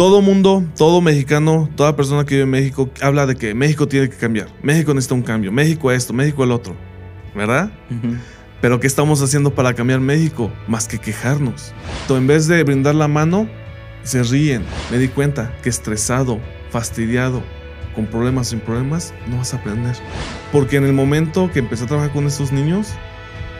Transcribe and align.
todo 0.00 0.22
mundo, 0.22 0.64
todo 0.78 1.02
mexicano, 1.02 1.68
toda 1.76 1.94
persona 1.94 2.24
que 2.24 2.36
vive 2.36 2.44
en 2.44 2.48
México 2.48 2.88
habla 3.02 3.26
de 3.26 3.36
que 3.36 3.52
México 3.52 3.86
tiene 3.86 4.08
que 4.08 4.16
cambiar. 4.16 4.48
México 4.62 4.94
necesita 4.94 5.14
un 5.14 5.20
cambio. 5.20 5.52
México 5.52 5.92
esto, 5.92 6.14
México 6.14 6.42
el 6.42 6.52
otro. 6.52 6.74
¿Verdad? 7.34 7.70
Pero 8.62 8.80
¿qué 8.80 8.86
estamos 8.86 9.20
haciendo 9.20 9.54
para 9.54 9.74
cambiar 9.74 10.00
México? 10.00 10.50
Más 10.66 10.88
que 10.88 10.96
quejarnos. 10.96 11.74
Entonces, 12.00 12.16
en 12.22 12.26
vez 12.26 12.46
de 12.46 12.64
brindar 12.64 12.94
la 12.94 13.08
mano, 13.08 13.46
se 14.02 14.22
ríen. 14.22 14.62
Me 14.90 14.96
di 14.96 15.08
cuenta 15.08 15.54
que 15.62 15.68
estresado, 15.68 16.40
fastidiado, 16.70 17.42
con 17.94 18.06
problemas 18.06 18.48
sin 18.48 18.60
problemas, 18.60 19.12
no 19.26 19.36
vas 19.36 19.52
a 19.52 19.58
aprender. 19.58 19.96
Porque 20.50 20.76
en 20.76 20.84
el 20.84 20.94
momento 20.94 21.50
que 21.52 21.58
empecé 21.58 21.84
a 21.84 21.88
trabajar 21.88 22.10
con 22.10 22.26
esos 22.26 22.52
niños, 22.52 22.94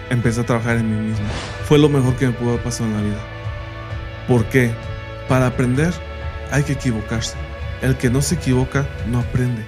empecé 0.08 0.40
a 0.40 0.46
trabajar 0.46 0.78
en 0.78 0.90
mí 0.90 1.10
mismo. 1.10 1.26
Fue 1.66 1.78
lo 1.78 1.90
mejor 1.90 2.16
que 2.16 2.28
me 2.28 2.32
pudo 2.32 2.52
haber 2.52 2.62
pasado 2.62 2.88
en 2.88 2.96
la 2.96 3.02
vida. 3.02 3.20
¿Por 4.26 4.46
qué? 4.46 4.70
Para 5.28 5.46
aprender 5.48 5.92
hay 6.50 6.64
que 6.64 6.72
equivocarse. 6.72 7.36
El 7.82 7.96
que 7.96 8.10
no 8.10 8.20
se 8.20 8.34
equivoca 8.34 8.88
no 9.08 9.20
aprende. 9.20 9.64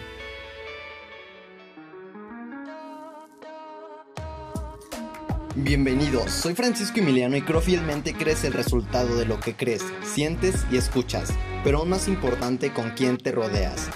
Bienvenidos, 5.54 6.30
soy 6.30 6.54
Francisco 6.54 6.98
Emiliano 6.98 7.36
y 7.36 7.42
creo 7.42 7.60
fielmente 7.60 8.14
crees 8.14 8.42
el 8.44 8.54
resultado 8.54 9.16
de 9.16 9.26
lo 9.26 9.38
que 9.38 9.54
crees, 9.54 9.84
sientes 10.02 10.64
y 10.72 10.78
escuchas, 10.78 11.30
pero 11.62 11.78
aún 11.78 11.90
más 11.90 12.08
importante 12.08 12.72
con 12.72 12.90
quién 12.92 13.18
te 13.18 13.32
rodeas. 13.32 13.90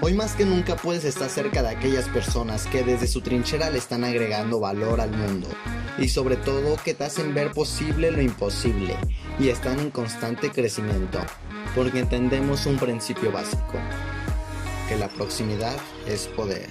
Hoy 0.00 0.14
más 0.14 0.36
que 0.36 0.44
nunca 0.44 0.76
puedes 0.76 1.04
estar 1.04 1.28
cerca 1.28 1.60
de 1.60 1.70
aquellas 1.70 2.08
personas 2.08 2.68
que 2.68 2.84
desde 2.84 3.08
su 3.08 3.20
trinchera 3.20 3.68
le 3.68 3.78
están 3.78 4.04
agregando 4.04 4.60
valor 4.60 5.00
al 5.00 5.10
mundo 5.10 5.48
y 5.98 6.06
sobre 6.06 6.36
todo 6.36 6.76
que 6.84 6.94
te 6.94 7.02
hacen 7.02 7.34
ver 7.34 7.50
posible 7.50 8.12
lo 8.12 8.22
imposible 8.22 8.94
y 9.40 9.48
están 9.48 9.80
en 9.80 9.90
constante 9.90 10.52
crecimiento 10.52 11.18
porque 11.74 11.98
entendemos 11.98 12.64
un 12.66 12.76
principio 12.78 13.32
básico, 13.32 13.74
que 14.88 14.96
la 14.96 15.08
proximidad 15.08 15.76
es 16.06 16.28
poder. 16.28 16.70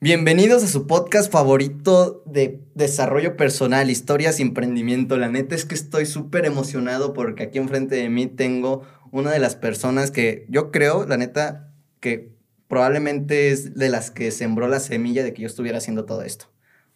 Bienvenidos 0.00 0.62
a 0.62 0.68
su 0.68 0.86
podcast 0.86 1.32
favorito 1.32 2.22
de 2.26 2.62
desarrollo 2.76 3.36
personal, 3.36 3.90
historias 3.90 4.38
y 4.38 4.42
emprendimiento. 4.42 5.16
La 5.16 5.28
neta 5.28 5.56
es 5.56 5.64
que 5.64 5.74
estoy 5.74 6.06
súper 6.06 6.44
emocionado 6.44 7.12
porque 7.12 7.42
aquí 7.42 7.58
enfrente 7.58 7.96
de 7.96 8.08
mí 8.08 8.28
tengo 8.28 8.82
una 9.10 9.32
de 9.32 9.40
las 9.40 9.56
personas 9.56 10.12
que 10.12 10.46
yo 10.48 10.70
creo, 10.70 11.04
la 11.04 11.16
neta, 11.16 11.68
que 12.00 12.30
probablemente 12.68 13.50
es 13.50 13.74
de 13.74 13.88
las 13.88 14.10
que 14.10 14.30
sembró 14.30 14.68
la 14.68 14.80
semilla 14.80 15.22
de 15.24 15.32
que 15.32 15.42
yo 15.42 15.46
estuviera 15.46 15.78
haciendo 15.78 16.04
todo 16.04 16.22
esto. 16.22 16.46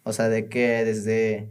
O 0.05 0.12
sea, 0.12 0.28
de 0.28 0.48
que 0.48 0.84
desde 0.84 1.50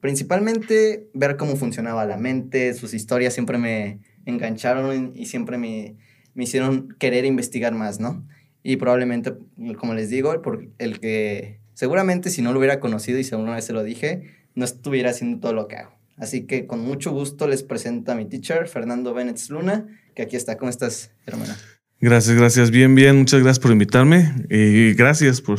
principalmente 0.00 1.08
ver 1.14 1.36
cómo 1.36 1.56
funcionaba 1.56 2.04
la 2.04 2.16
mente, 2.16 2.74
sus 2.74 2.92
historias 2.92 3.32
siempre 3.32 3.56
me, 3.58 4.00
engancharon 4.26 5.12
y 5.14 5.26
siempre 5.26 5.58
me, 5.58 5.96
me 6.34 6.44
hicieron 6.44 6.94
querer 6.98 7.24
investigar 7.24 7.74
más, 7.74 8.00
¿no? 8.00 8.26
Y 8.62 8.76
probablemente, 8.76 9.34
como 9.78 9.94
les 9.94 10.08
digo, 10.08 10.40
por 10.42 10.68
el 10.78 11.00
que 11.00 11.60
seguramente 11.74 12.30
si 12.30 12.40
no 12.42 12.52
lo 12.52 12.58
hubiera 12.58 12.80
conocido 12.80 13.18
y 13.18 13.24
según 13.24 13.44
una 13.44 13.56
vez 13.56 13.66
se 13.66 13.72
lo 13.72 13.82
dije, 13.82 14.30
no 14.54 14.64
estuviera 14.64 15.10
haciendo 15.10 15.40
todo 15.40 15.52
lo 15.52 15.68
que 15.68 15.76
hago. 15.76 15.92
Así 16.16 16.46
que 16.46 16.66
con 16.66 16.80
mucho 16.80 17.12
gusto 17.12 17.48
les 17.48 17.62
presento 17.62 18.12
a 18.12 18.14
mi 18.14 18.24
teacher, 18.24 18.68
Fernando 18.68 19.12
Bennett 19.12 19.40
Luna, 19.48 19.86
que 20.14 20.22
aquí 20.22 20.36
está. 20.36 20.56
¿Cómo 20.56 20.70
estás, 20.70 21.10
hermana? 21.26 21.56
Gracias, 22.04 22.36
gracias. 22.36 22.70
Bien, 22.70 22.94
bien. 22.94 23.16
Muchas 23.16 23.40
gracias 23.40 23.60
por 23.60 23.72
invitarme 23.72 24.30
y 24.50 24.92
gracias 24.92 25.40
por 25.40 25.58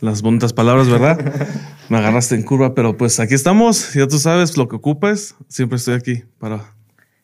las 0.00 0.22
bonitas 0.22 0.54
palabras, 0.54 0.88
¿verdad? 0.88 1.18
Me 1.90 1.98
agarraste 1.98 2.34
en 2.34 2.44
curva, 2.44 2.74
pero 2.74 2.96
pues 2.96 3.20
aquí 3.20 3.34
estamos. 3.34 3.92
Ya 3.92 4.08
tú 4.08 4.18
sabes 4.18 4.56
lo 4.56 4.68
que 4.68 4.76
ocupes. 4.76 5.34
Siempre 5.46 5.76
estoy 5.76 5.96
aquí 5.96 6.22
para 6.38 6.72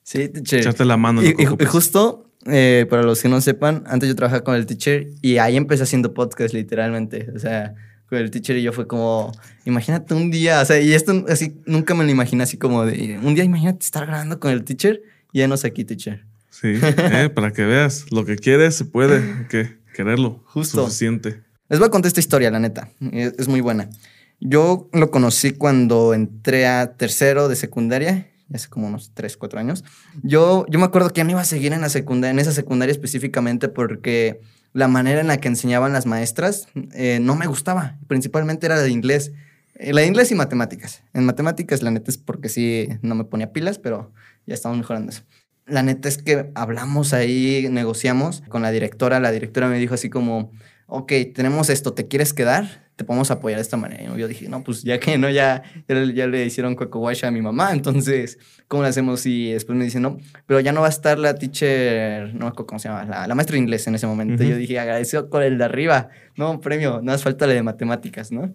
Sí, 0.02 0.28
teacher. 0.28 0.60
Echarte 0.60 0.84
la 0.84 0.98
mano. 0.98 1.22
Y, 1.22 1.32
justo, 1.64 2.30
eh, 2.44 2.84
para 2.90 3.04
los 3.04 3.22
que 3.22 3.30
no 3.30 3.40
sepan, 3.40 3.84
antes 3.86 4.06
yo 4.06 4.14
trabajaba 4.14 4.44
con 4.44 4.54
el 4.54 4.66
teacher 4.66 5.06
y 5.22 5.38
ahí 5.38 5.56
empecé 5.56 5.84
haciendo 5.84 6.12
podcast 6.12 6.52
literalmente. 6.52 7.30
O 7.34 7.38
sea, 7.38 7.74
con 8.10 8.18
el 8.18 8.30
teacher 8.30 8.58
y 8.58 8.62
yo 8.62 8.74
fue 8.74 8.86
como, 8.86 9.32
imagínate 9.64 10.12
un 10.12 10.30
día, 10.30 10.60
o 10.60 10.64
sea, 10.66 10.78
y 10.78 10.92
esto 10.92 11.24
así, 11.30 11.56
nunca 11.64 11.94
me 11.94 12.04
lo 12.04 12.10
imaginé 12.10 12.42
así 12.42 12.58
como 12.58 12.84
de, 12.84 13.18
un 13.22 13.34
día 13.34 13.44
imagínate 13.44 13.82
estar 13.82 14.04
grabando 14.04 14.38
con 14.40 14.50
el 14.50 14.62
teacher 14.62 15.00
y 15.32 15.38
ya 15.38 15.48
no 15.48 15.56
sé 15.56 15.68
aquí, 15.68 15.86
teacher. 15.86 16.22
Sí, 16.54 16.78
eh, 16.80 17.30
para 17.34 17.52
que 17.52 17.64
veas, 17.64 18.06
lo 18.12 18.24
que 18.24 18.36
quieres 18.36 18.76
se 18.76 18.84
puede, 18.84 19.16
hay 19.16 19.46
que 19.48 19.78
quererlo. 19.92 20.42
Justo. 20.46 20.84
Suficiente. 20.84 21.42
Les 21.68 21.80
voy 21.80 21.88
a 21.88 21.90
contar 21.90 22.06
esta 22.06 22.20
historia, 22.20 22.50
la 22.50 22.60
neta. 22.60 22.88
es 23.00 23.48
muy 23.48 23.60
buena. 23.60 23.90
Yo 24.38 24.88
lo 24.92 25.10
conocí 25.10 25.52
cuando 25.52 26.14
entré 26.14 26.66
a 26.66 26.96
tercero 26.96 27.48
de 27.48 27.56
secundaria 27.56 28.30
hace 28.52 28.68
como 28.68 28.86
unos 28.86 29.12
3, 29.14 29.36
4 29.36 29.58
años. 29.58 29.84
Yo, 30.22 30.64
yo 30.68 30.78
me 30.78 30.84
acuerdo 30.84 31.10
que 31.10 31.18
ya 31.18 31.24
no 31.24 31.30
iba 31.30 31.40
a 31.40 31.44
seguir 31.44 31.72
en 31.72 31.80
la 31.80 31.88
secundaria, 31.88 32.30
en 32.30 32.38
esa 32.38 32.52
secundaria 32.52 32.92
específicamente 32.92 33.68
porque 33.68 34.40
la 34.72 34.88
manera 34.88 35.20
en 35.20 35.28
la 35.28 35.38
que 35.38 35.48
enseñaban 35.48 35.92
las 35.92 36.06
maestras 36.06 36.68
eh, 36.92 37.18
no 37.20 37.36
me 37.36 37.46
gustaba. 37.46 37.98
Principalmente 38.06 38.66
era 38.66 38.76
la 38.76 38.82
de 38.82 38.90
inglés. 38.90 39.32
Eh, 39.74 39.92
la 39.92 40.02
de 40.02 40.06
inglés 40.06 40.30
y 40.30 40.34
matemáticas. 40.34 41.02
En 41.14 41.24
matemáticas, 41.24 41.82
la 41.82 41.90
neta 41.90 42.10
es 42.10 42.18
porque 42.18 42.48
sí 42.48 42.88
no 43.02 43.14
me 43.14 43.24
ponía 43.24 43.52
pilas, 43.52 43.78
pero 43.78 44.12
ya 44.46 44.54
estamos 44.54 44.78
mejorando 44.78 45.10
eso. 45.10 45.22
La 45.66 45.82
neta 45.82 46.08
es 46.08 46.18
que 46.18 46.50
hablamos 46.54 47.12
ahí, 47.12 47.68
negociamos 47.70 48.42
con 48.48 48.62
la 48.62 48.70
directora. 48.70 49.20
La 49.20 49.32
directora 49.32 49.68
me 49.68 49.78
dijo 49.78 49.94
así 49.94 50.10
como, 50.10 50.52
ok, 50.86 51.12
tenemos 51.34 51.70
esto, 51.70 51.94
¿te 51.94 52.06
quieres 52.06 52.34
quedar? 52.34 52.84
te 52.96 53.04
podemos 53.04 53.30
apoyar 53.30 53.58
de 53.58 53.62
esta 53.62 53.76
manera. 53.76 54.02
Y 54.02 54.18
yo 54.18 54.28
dije, 54.28 54.48
no, 54.48 54.62
pues 54.62 54.82
ya 54.82 55.00
que 55.00 55.18
no, 55.18 55.28
ya, 55.28 55.62
ya, 55.88 56.26
le 56.26 56.44
hicieron 56.44 56.76
cueco 56.76 57.08
a 57.08 57.30
mi 57.30 57.42
mamá, 57.42 57.72
entonces, 57.72 58.38
¿cómo 58.68 58.82
le 58.82 58.88
hacemos? 58.88 59.26
Y 59.26 59.52
después 59.52 59.76
me 59.76 59.84
dicen, 59.84 60.02
no, 60.02 60.18
pero 60.46 60.60
ya 60.60 60.72
no 60.72 60.80
va 60.80 60.86
a 60.86 60.90
estar 60.90 61.18
la 61.18 61.34
teacher, 61.34 62.32
no 62.34 62.40
me 62.40 62.46
acuerdo 62.46 62.66
cómo 62.66 62.78
se 62.78 62.88
llama, 62.88 63.26
la, 63.26 63.34
maestra 63.34 63.54
de 63.54 63.60
inglés 63.60 63.86
en 63.86 63.96
ese 63.96 64.06
momento. 64.06 64.44
Yo 64.44 64.56
dije, 64.56 64.78
agradecido 64.78 65.28
con 65.28 65.42
el 65.42 65.58
de 65.58 65.64
arriba, 65.64 66.08
no, 66.36 66.60
premio, 66.60 67.00
no 67.02 67.12
hace 67.12 67.24
falta 67.24 67.46
la 67.46 67.54
de 67.54 67.62
matemáticas, 67.62 68.30
¿no? 68.30 68.54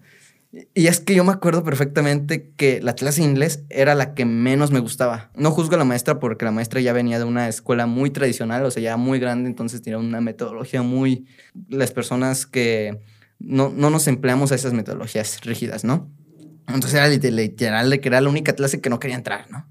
Y 0.74 0.88
es 0.88 0.98
que 0.98 1.14
yo 1.14 1.22
me 1.22 1.32
acuerdo 1.32 1.62
perfectamente 1.62 2.50
que 2.56 2.80
la 2.82 2.94
clase 2.94 3.20
de 3.20 3.28
inglés 3.28 3.62
era 3.68 3.94
la 3.94 4.14
que 4.14 4.24
menos 4.24 4.72
me 4.72 4.80
gustaba. 4.80 5.30
No 5.36 5.52
juzgo 5.52 5.76
a 5.76 5.78
la 5.78 5.84
maestra 5.84 6.18
porque 6.18 6.44
la 6.44 6.50
maestra 6.50 6.80
ya 6.80 6.92
venía 6.92 7.18
de 7.18 7.24
una 7.24 7.48
escuela 7.48 7.86
muy 7.86 8.10
tradicional, 8.10 8.64
o 8.64 8.70
sea, 8.70 8.82
ya 8.82 8.96
muy 8.96 9.20
grande, 9.20 9.48
entonces 9.48 9.80
tenía 9.80 9.98
una 9.98 10.20
metodología 10.20 10.82
muy... 10.82 11.26
Las 11.68 11.92
personas 11.92 12.46
que 12.46 13.00
no, 13.38 13.68
no 13.68 13.90
nos 13.90 14.08
empleamos 14.08 14.50
a 14.50 14.56
esas 14.56 14.72
metodologías 14.72 15.40
rígidas, 15.42 15.84
¿no? 15.84 16.10
Entonces 16.66 16.94
era 16.94 17.08
literal 17.08 17.90
de 17.90 18.00
que 18.00 18.08
era 18.08 18.20
la 18.20 18.28
única 18.28 18.54
clase 18.54 18.80
que 18.80 18.90
no 18.90 18.98
quería 18.98 19.16
entrar, 19.16 19.48
¿no? 19.50 19.68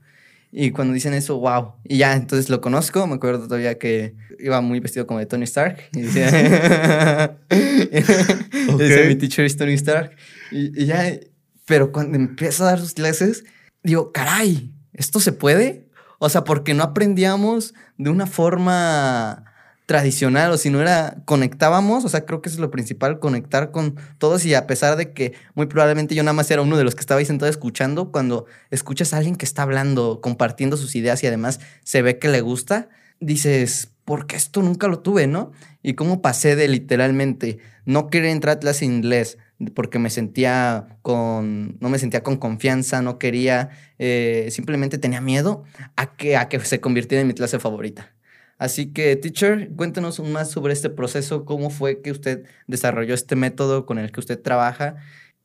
Y 0.52 0.72
cuando 0.72 0.94
dicen 0.94 1.14
eso, 1.14 1.38
wow. 1.40 1.74
Y 1.84 1.98
ya, 1.98 2.16
entonces 2.16 2.50
lo 2.50 2.60
conozco. 2.62 3.06
Me 3.06 3.16
acuerdo 3.16 3.48
todavía 3.48 3.78
que 3.78 4.16
iba 4.40 4.62
muy 4.62 4.80
vestido 4.80 5.06
como 5.06 5.20
de 5.20 5.26
Tony 5.26 5.44
Stark. 5.44 5.78
Y 5.94 6.02
decía, 6.02 7.38
mi 9.08 9.16
teacher 9.16 9.46
es 9.46 9.58
Tony 9.58 9.74
Stark. 9.74 10.16
Y, 10.52 10.82
y, 10.82 10.86
ya, 10.88 11.20
pero 11.66 11.92
cuando 11.92 12.18
empieza 12.18 12.64
a 12.64 12.68
dar 12.68 12.80
sus 12.80 12.94
clases, 12.94 13.44
digo, 13.84 14.12
caray, 14.12 14.74
¿esto 14.94 15.20
se 15.20 15.34
puede? 15.34 15.88
O 16.18 16.30
sea, 16.30 16.44
porque 16.44 16.74
no 16.74 16.84
aprendíamos 16.84 17.74
de 17.98 18.10
una 18.10 18.26
forma 18.26 19.49
tradicional 19.90 20.52
o 20.52 20.58
si 20.60 20.70
no 20.70 20.82
era 20.82 21.18
conectábamos, 21.26 22.06
o 22.06 22.10
sea, 22.10 22.24
creo 22.24 22.44
que 22.44 22.50
eso 22.50 22.58
es 22.58 22.62
lo 22.62 22.70
principal, 22.70 23.20
conectar 23.20 23.72
con 23.72 23.96
todos 24.20 24.46
y 24.46 24.54
a 24.54 24.68
pesar 24.68 24.96
de 24.98 25.14
que 25.14 25.34
muy 25.56 25.66
probablemente 25.66 26.14
yo 26.14 26.22
nada 26.22 26.34
más 26.34 26.52
era 26.52 26.62
uno 26.62 26.78
de 26.78 26.84
los 26.84 26.94
que 26.94 27.02
estaba 27.02 27.18
ahí 27.18 27.26
sentado 27.26 27.50
escuchando, 27.50 28.12
cuando 28.12 28.46
escuchas 28.70 29.14
a 29.14 29.18
alguien 29.18 29.36
que 29.36 29.46
está 29.46 29.64
hablando, 29.64 30.22
compartiendo 30.22 30.78
sus 30.78 30.96
ideas 30.96 31.24
y 31.24 31.28
además 31.28 31.60
se 31.84 32.04
ve 32.04 32.20
que 32.20 32.30
le 32.30 32.42
gusta, 32.42 32.90
dices, 33.20 33.90
¿por 34.06 34.28
qué 34.28 34.36
esto 34.36 34.62
nunca 34.62 34.88
lo 34.88 35.00
tuve, 35.00 35.26
no? 35.26 35.54
Y 35.82 35.96
cómo 35.96 36.22
pasé 36.22 36.56
de 36.56 36.68
literalmente 36.68 37.58
no 37.86 38.12
querer 38.12 38.30
entrar 38.30 38.58
a 38.58 38.60
clase 38.60 38.86
inglés 38.86 39.40
porque 39.74 39.98
me 39.98 40.12
sentía 40.12 41.00
con, 41.02 41.80
no 41.80 41.90
me 41.90 41.98
sentía 41.98 42.22
con 42.22 42.38
confianza, 42.38 43.02
no 43.02 43.18
quería, 43.18 43.72
eh, 43.98 44.50
simplemente 44.52 45.00
tenía 45.00 45.20
miedo 45.20 45.64
a 45.96 46.16
que, 46.16 46.38
a 46.38 46.48
que 46.48 46.60
se 46.60 46.80
convirtiera 46.80 47.24
en 47.24 47.28
mi 47.28 47.34
clase 47.34 47.58
favorita. 47.58 48.14
Así 48.60 48.92
que, 48.92 49.16
teacher, 49.16 49.72
cuéntenos 49.76 50.20
más 50.20 50.52
sobre 50.52 50.74
este 50.74 50.90
proceso, 50.90 51.46
cómo 51.46 51.70
fue 51.70 52.02
que 52.02 52.12
usted 52.12 52.44
desarrolló 52.68 53.14
este 53.14 53.38
método 53.38 53.86
con 53.86 53.98
el 53.98 54.12
que 54.12 54.20
usted 54.20 54.40
trabaja 54.40 54.98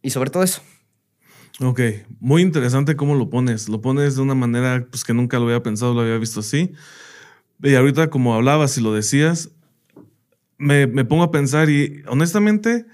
y 0.02 0.10
sobre 0.10 0.30
todo 0.30 0.42
eso. 0.42 0.60
Ok, 1.60 1.80
muy 2.18 2.42
interesante 2.42 2.96
cómo 2.96 3.14
lo 3.14 3.30
pones. 3.30 3.68
Lo 3.68 3.80
pones 3.80 4.16
de 4.16 4.22
una 4.22 4.34
manera 4.34 4.84
pues, 4.90 5.04
que 5.04 5.14
nunca 5.14 5.38
lo 5.38 5.44
había 5.44 5.62
pensado, 5.62 5.94
lo 5.94 6.00
había 6.00 6.18
visto 6.18 6.40
así. 6.40 6.72
Y 7.62 7.76
ahorita 7.76 8.10
como 8.10 8.34
hablabas 8.34 8.76
y 8.76 8.80
lo 8.80 8.92
decías, 8.92 9.50
me, 10.58 10.88
me 10.88 11.04
pongo 11.04 11.22
a 11.22 11.30
pensar 11.30 11.70
y 11.70 12.02
honestamente 12.08 12.84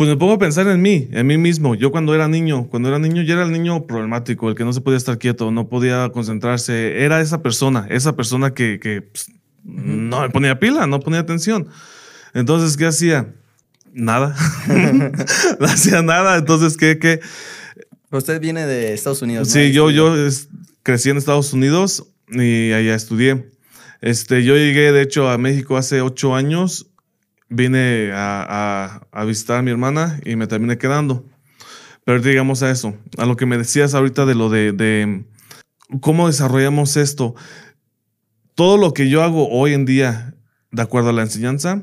pues 0.00 0.08
me 0.08 0.16
pongo 0.16 0.32
a 0.32 0.38
pensar 0.38 0.66
en 0.66 0.80
mí, 0.80 1.10
en 1.12 1.26
mí 1.26 1.36
mismo. 1.36 1.74
Yo 1.74 1.90
cuando 1.90 2.14
era 2.14 2.26
niño, 2.26 2.68
cuando 2.70 2.88
era 2.88 2.98
niño, 2.98 3.20
yo 3.20 3.34
era 3.34 3.42
el 3.42 3.52
niño 3.52 3.86
problemático, 3.86 4.48
el 4.48 4.54
que 4.54 4.64
no 4.64 4.72
se 4.72 4.80
podía 4.80 4.96
estar 4.96 5.18
quieto, 5.18 5.50
no 5.50 5.68
podía 5.68 6.08
concentrarse. 6.08 7.04
Era 7.04 7.20
esa 7.20 7.42
persona, 7.42 7.86
esa 7.90 8.16
persona 8.16 8.54
que, 8.54 8.80
que 8.80 9.02
pues, 9.02 9.30
no 9.62 10.22
me 10.22 10.30
ponía 10.30 10.58
pila, 10.58 10.86
no 10.86 11.00
ponía 11.00 11.20
atención. 11.20 11.68
Entonces, 12.32 12.78
¿qué 12.78 12.86
hacía? 12.86 13.34
Nada. 13.92 14.34
no 15.60 15.66
hacía 15.66 16.00
nada. 16.00 16.38
Entonces, 16.38 16.78
¿qué? 16.78 16.98
qué? 16.98 17.20
Usted 18.10 18.40
viene 18.40 18.64
de 18.64 18.94
Estados 18.94 19.20
Unidos. 19.20 19.48
Sí, 19.48 19.70
yo, 19.70 19.90
yo 19.90 20.14
crecí 20.82 21.10
en 21.10 21.18
Estados 21.18 21.52
Unidos 21.52 22.06
y 22.30 22.72
allá 22.72 22.94
estudié. 22.94 23.50
Este, 24.00 24.44
yo 24.44 24.54
llegué, 24.54 24.92
de 24.92 25.02
hecho, 25.02 25.28
a 25.28 25.36
México 25.36 25.76
hace 25.76 26.00
ocho 26.00 26.34
años. 26.34 26.89
Vine 27.50 28.10
a, 28.14 29.00
visitar 29.26 29.58
a 29.58 29.62
mi 29.62 29.70
hermana 29.70 30.20
y 30.24 30.36
me 30.36 30.46
terminé 30.46 30.78
quedando. 30.78 31.26
Pero 32.04 32.20
digamos 32.20 32.62
a 32.62 32.70
eso, 32.70 32.96
a 33.18 33.26
lo 33.26 33.36
que 33.36 33.44
me 33.44 33.58
decías 33.58 33.94
ahorita 33.94 34.24
de 34.24 34.34
lo 34.34 34.48
de, 34.48 34.72
de 34.72 35.24
cómo 36.00 36.28
desarrollamos 36.28 36.96
esto. 36.96 37.34
Todo 38.54 38.78
lo 38.78 38.92
que 38.94 39.08
yo 39.08 39.22
hago 39.22 39.48
hoy 39.50 39.74
en 39.74 39.84
día, 39.84 40.34
de 40.70 40.82
acuerdo 40.82 41.10
a 41.10 41.12
la 41.12 41.22
enseñanza, 41.22 41.82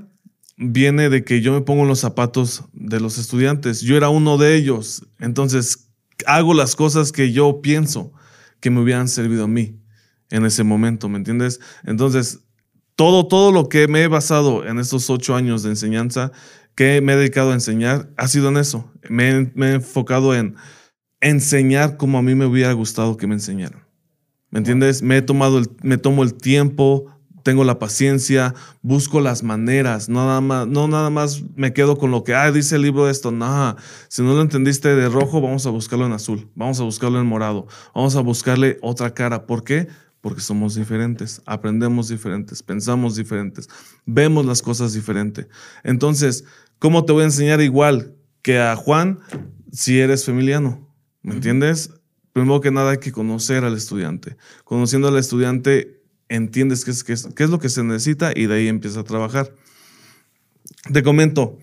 viene 0.58 1.10
de 1.10 1.24
que 1.24 1.42
yo 1.42 1.54
me 1.54 1.62
pongo 1.62 1.84
en 1.84 1.88
los 1.90 2.00
zapatos 2.00 2.64
de 2.74 3.00
los 3.00 3.18
estudiantes. 3.18 3.82
Yo 3.82 3.96
era 3.96 4.10
uno 4.10 4.38
de 4.38 4.56
ellos. 4.56 5.06
Entonces, 5.20 5.90
hago 6.26 6.54
las 6.54 6.76
cosas 6.76 7.12
que 7.12 7.32
yo 7.32 7.62
pienso 7.62 8.12
que 8.60 8.70
me 8.70 8.82
hubieran 8.82 9.08
servido 9.08 9.44
a 9.44 9.48
mí 9.48 9.80
en 10.30 10.46
ese 10.46 10.64
momento, 10.64 11.10
¿me 11.10 11.18
entiendes? 11.18 11.60
Entonces, 11.84 12.42
todo, 12.98 13.28
todo 13.28 13.52
lo 13.52 13.70
que 13.70 13.88
me 13.88 14.02
he 14.02 14.08
basado 14.08 14.66
en 14.66 14.80
estos 14.80 15.10
ocho 15.10 15.36
años 15.36 15.62
de 15.62 15.70
enseñanza, 15.70 16.32
que 16.76 17.00
me 17.00 17.14
he 17.14 17.16
dedicado 17.16 17.52
a 17.52 17.54
enseñar, 17.54 18.10
ha 18.18 18.28
sido 18.28 18.50
en 18.50 18.58
eso. 18.58 18.92
Me, 19.08 19.52
me 19.54 19.68
he 19.68 19.74
enfocado 19.76 20.36
en 20.36 20.56
enseñar 21.22 21.98
como 21.98 22.18
a 22.18 22.24
mí 22.24 22.34
me 22.34 22.48
hubiera 22.48 22.74
gustado 22.74 23.16
que 23.16 23.28
me 23.28 23.36
enseñaran. 23.36 23.86
¿Me 24.50 24.60
entiendes? 24.60 25.04
Me 25.04 25.18
he 25.18 25.22
tomado 25.22 25.60
el, 25.60 25.68
me 25.84 26.00
tomo 26.00 26.24
el 26.24 26.34
tiempo, 26.34 27.06
tengo 27.44 27.64
la 27.64 27.78
paciencia, 27.78 28.56
busco 28.82 29.22
las 29.22 29.44
maneras, 29.44 30.10
no 30.10 30.26
nada 30.26 30.42
más, 30.42 30.68
no 30.68 30.88
nada 30.88 31.12
más 31.12 31.44
me 31.56 31.74
quedo 31.74 31.98
con 31.98 32.10
lo 32.10 32.24
que, 32.24 32.34
ah, 32.34 32.52
dice 32.52 32.78
el 32.78 32.82
libro 32.82 33.10
esto, 33.10 33.32
nada, 33.32 33.78
si 34.10 34.24
no 34.24 34.34
lo 34.34 34.42
entendiste 34.42 34.96
de 34.96 35.08
rojo, 35.08 35.40
vamos 35.40 35.68
a 35.68 35.70
buscarlo 35.70 36.08
en 36.08 36.14
azul, 36.14 36.50
vamos 36.56 36.80
a 36.80 36.84
buscarlo 36.84 37.22
en 37.22 37.28
morado, 37.28 37.68
vamos 37.94 38.16
a 38.16 38.22
buscarle 38.22 38.80
otra 38.82 39.14
cara. 39.14 39.46
¿Por 39.46 39.64
qué? 39.64 39.88
Porque 40.28 40.42
somos 40.42 40.76
diferentes, 40.76 41.42
aprendemos 41.46 42.10
diferentes, 42.10 42.62
pensamos 42.62 43.16
diferentes, 43.16 43.70
vemos 44.06 44.46
las 44.46 44.62
cosas 44.62 44.92
diferente. 44.92 45.48
Entonces, 45.86 46.44
¿cómo 46.80 47.06
te 47.06 47.14
voy 47.14 47.22
a 47.22 47.28
enseñar 47.28 47.62
igual 47.62 48.14
que 48.42 48.60
a 48.60 48.76
Juan 48.76 49.20
si 49.72 50.02
eres 50.02 50.26
familiano? 50.26 50.94
¿Me 51.22 51.36
entiendes? 51.36 51.92
Primero 52.34 52.60
que 52.60 52.72
nada 52.72 52.92
hay 52.92 52.98
que 52.98 53.14
conocer 53.14 53.64
al 53.64 53.78
estudiante. 53.78 54.36
Conociendo 54.66 55.08
al 55.08 55.18
estudiante 55.18 56.02
entiendes 56.28 56.84
qué 56.84 56.92
es, 56.92 57.06
qué 57.06 57.14
es, 57.14 57.30
qué 57.34 57.46
es 57.46 57.50
lo 57.50 57.60
que 57.60 57.70
se 57.70 57.86
necesita 57.86 58.34
y 58.36 58.48
de 58.48 58.56
ahí 58.56 58.68
empieza 58.68 59.00
a 59.00 59.06
trabajar. 59.06 59.56
Te 60.92 61.04
comento, 61.04 61.58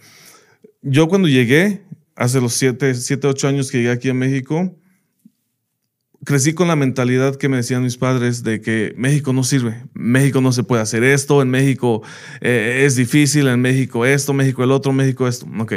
yo 0.81 1.07
cuando 1.09 1.29
llegué, 1.29 1.85
hace 2.17 2.41
los 2.41 2.55
7, 2.55 2.95
7, 2.95 3.27
8 3.27 3.47
años 3.47 3.71
que 3.71 3.77
llegué 3.77 3.91
aquí 3.91 4.09
a 4.09 4.15
México, 4.15 4.75
crecí 6.25 6.55
con 6.55 6.69
la 6.69 6.77
mentalidad 6.77 7.37
que 7.37 7.49
me 7.49 7.59
decían 7.59 7.83
mis 7.83 7.97
padres 7.97 8.43
de 8.43 8.61
que 8.61 8.95
México 8.97 9.33
no 9.33 9.45
sirve, 9.45 9.85
México 9.95 10.41
no 10.41 10.53
se 10.53 10.65
puede 10.65 10.83
hacer 10.83 11.05
esto, 11.05 11.43
en 11.43 11.51
México 11.51 12.03
eh, 12.41 12.83
es 12.85 12.97
difícil, 12.97 13.49
en 13.49 13.61
México 13.61 14.05
esto, 14.05 14.33
México 14.33 14.65
el 14.65 14.73
otro, 14.73 14.93
México 14.93 15.29
esto. 15.29 15.47
Ok. 15.59 15.75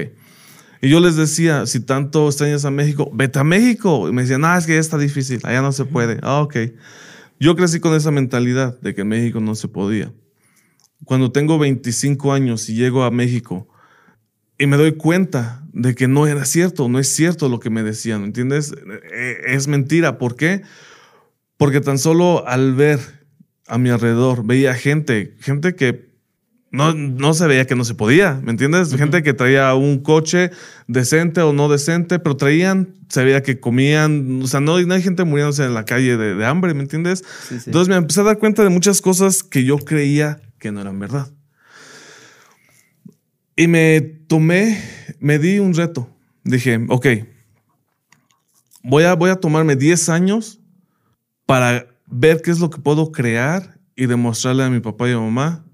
Y 0.81 0.89
yo 0.89 0.99
les 0.99 1.15
decía, 1.15 1.65
si 1.65 1.79
tanto 1.79 2.27
extrañas 2.27 2.65
a 2.65 2.71
México, 2.71 3.09
vete 3.13 3.39
a 3.39 3.44
México. 3.44 4.07
Y 4.09 4.11
me 4.11 4.21
decían, 4.21 4.41
no, 4.41 4.55
es 4.55 4.65
que 4.65 4.77
está 4.77 4.97
difícil, 4.97 5.39
allá 5.44 5.61
no 5.61 5.71
se 5.71 5.85
puede. 5.85 6.19
Ah, 6.21 6.41
ok. 6.41 6.55
Yo 7.39 7.55
crecí 7.55 7.79
con 7.79 7.95
esa 7.95 8.11
mentalidad 8.11 8.79
de 8.81 8.94
que 8.94 9.01
en 9.01 9.07
México 9.07 9.39
no 9.39 9.55
se 9.55 9.67
podía. 9.67 10.11
Cuando 11.03 11.31
tengo 11.31 11.59
25 11.59 12.33
años 12.33 12.69
y 12.69 12.75
llego 12.75 13.03
a 13.03 13.11
México 13.11 13.67
y 14.57 14.68
me 14.68 14.77
doy 14.77 14.94
cuenta 14.94 15.63
de 15.71 15.94
que 15.94 16.07
no 16.07 16.25
era 16.27 16.45
cierto, 16.45 16.89
no 16.89 17.00
es 17.00 17.07
cierto 17.07 17.50
lo 17.50 17.59
que 17.59 17.69
me 17.69 17.83
decían, 17.83 18.24
¿entiendes? 18.24 18.74
Eh, 19.13 19.38
es 19.48 19.68
mentira. 19.68 20.18
¿Por 20.18 20.36
qué? 20.36 20.63
Porque 21.57 21.81
tan 21.81 22.00
solo 22.00 22.48
al 22.48 22.74
ver 22.74 23.00
a 23.68 23.77
mi 23.77 23.89
alrededor 23.89 24.45
veía 24.45 24.74
gente, 24.74 25.36
gente 25.39 25.75
que 25.75 26.07
no, 26.71 26.94
no 26.94 27.33
se 27.33 27.48
veía 27.48 27.65
que 27.65 27.75
no 27.75 27.86
se 27.86 27.95
podía, 27.95 28.39
¿me 28.44 28.51
entiendes? 28.51 28.94
Gente 28.95 29.24
que 29.24 29.33
traía 29.33 29.74
un 29.74 30.00
coche 30.00 30.51
decente 30.88 31.42
o 31.42 31.54
no 31.54 31.69
decente, 31.69 32.19
pero 32.19 32.36
traían, 32.36 32.95
se 33.09 33.24
veía 33.24 33.42
que 33.42 33.59
comían, 33.59 34.42
o 34.44 34.48
sea, 34.48 34.59
no, 34.59 34.80
no 34.80 34.94
hay 34.94 35.01
gente 35.01 35.24
muriéndose 35.24 35.63
en 35.63 35.74
la 35.74 35.86
calle 35.86 36.18
de, 36.18 36.45
hambre, 36.45 36.74
¿me 36.74 36.81
entiendes? 36.81 37.24
Entonces 37.51 37.88
me 37.88 37.95
empecé 37.95 38.21
a 38.21 38.24
dar 38.24 38.38
cuenta 38.38 38.63
de 38.63 38.69
muchas 38.69 39.01
cosas 39.01 39.44
que 39.44 39.63
yo 39.63 39.77
creía 39.77 40.42
que 40.59 40.71
no 40.71 40.81
eran 40.81 41.00
verdad. 41.00 41.30
Y 43.57 43.68
me 43.68 44.00
tomé, 44.01 44.80
me 45.19 45.39
di 45.39 45.57
un 45.57 45.74
reto. 45.74 46.07
Dije, 46.44 46.80
ok, 46.88 47.07
voy 48.83 49.04
a, 49.04 49.15
voy 49.15 49.31
a 49.31 49.36
tomarme 49.36 49.75
10 49.75 50.09
años 50.09 50.62
para 51.48 51.88
ver 52.06 52.42
qué 52.44 52.51
es 52.51 52.59
lo 52.59 52.69
que 52.69 52.80
puedo 52.80 53.12
crear 53.12 53.80
y 53.95 54.06
demostrarle 54.06 54.63
a 54.63 54.69
mi 54.69 54.80
papá 54.80 55.09
y 55.09 55.13
a 55.13 55.18
mi 55.18 55.25
mamá 55.25 55.65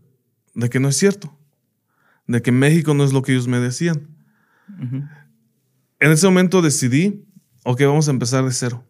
de 0.56 0.70
que 0.70 0.80
no 0.80 0.88
es 0.88 0.96
cierto, 0.96 1.38
de 2.26 2.42
que 2.42 2.54
México 2.54 2.94
no 2.94 3.04
es 3.04 3.12
lo 3.12 3.22
que 3.22 3.34
ellos 3.34 3.50
me 3.50 3.60
decían. 3.60 4.08
En 6.00 6.12
ese 6.12 6.26
momento 6.26 6.62
decidí, 6.62 7.26
ok, 7.66 7.82
vamos 7.82 8.08
a 8.08 8.12
empezar 8.12 8.46
de 8.46 8.52
cero. 8.52 8.86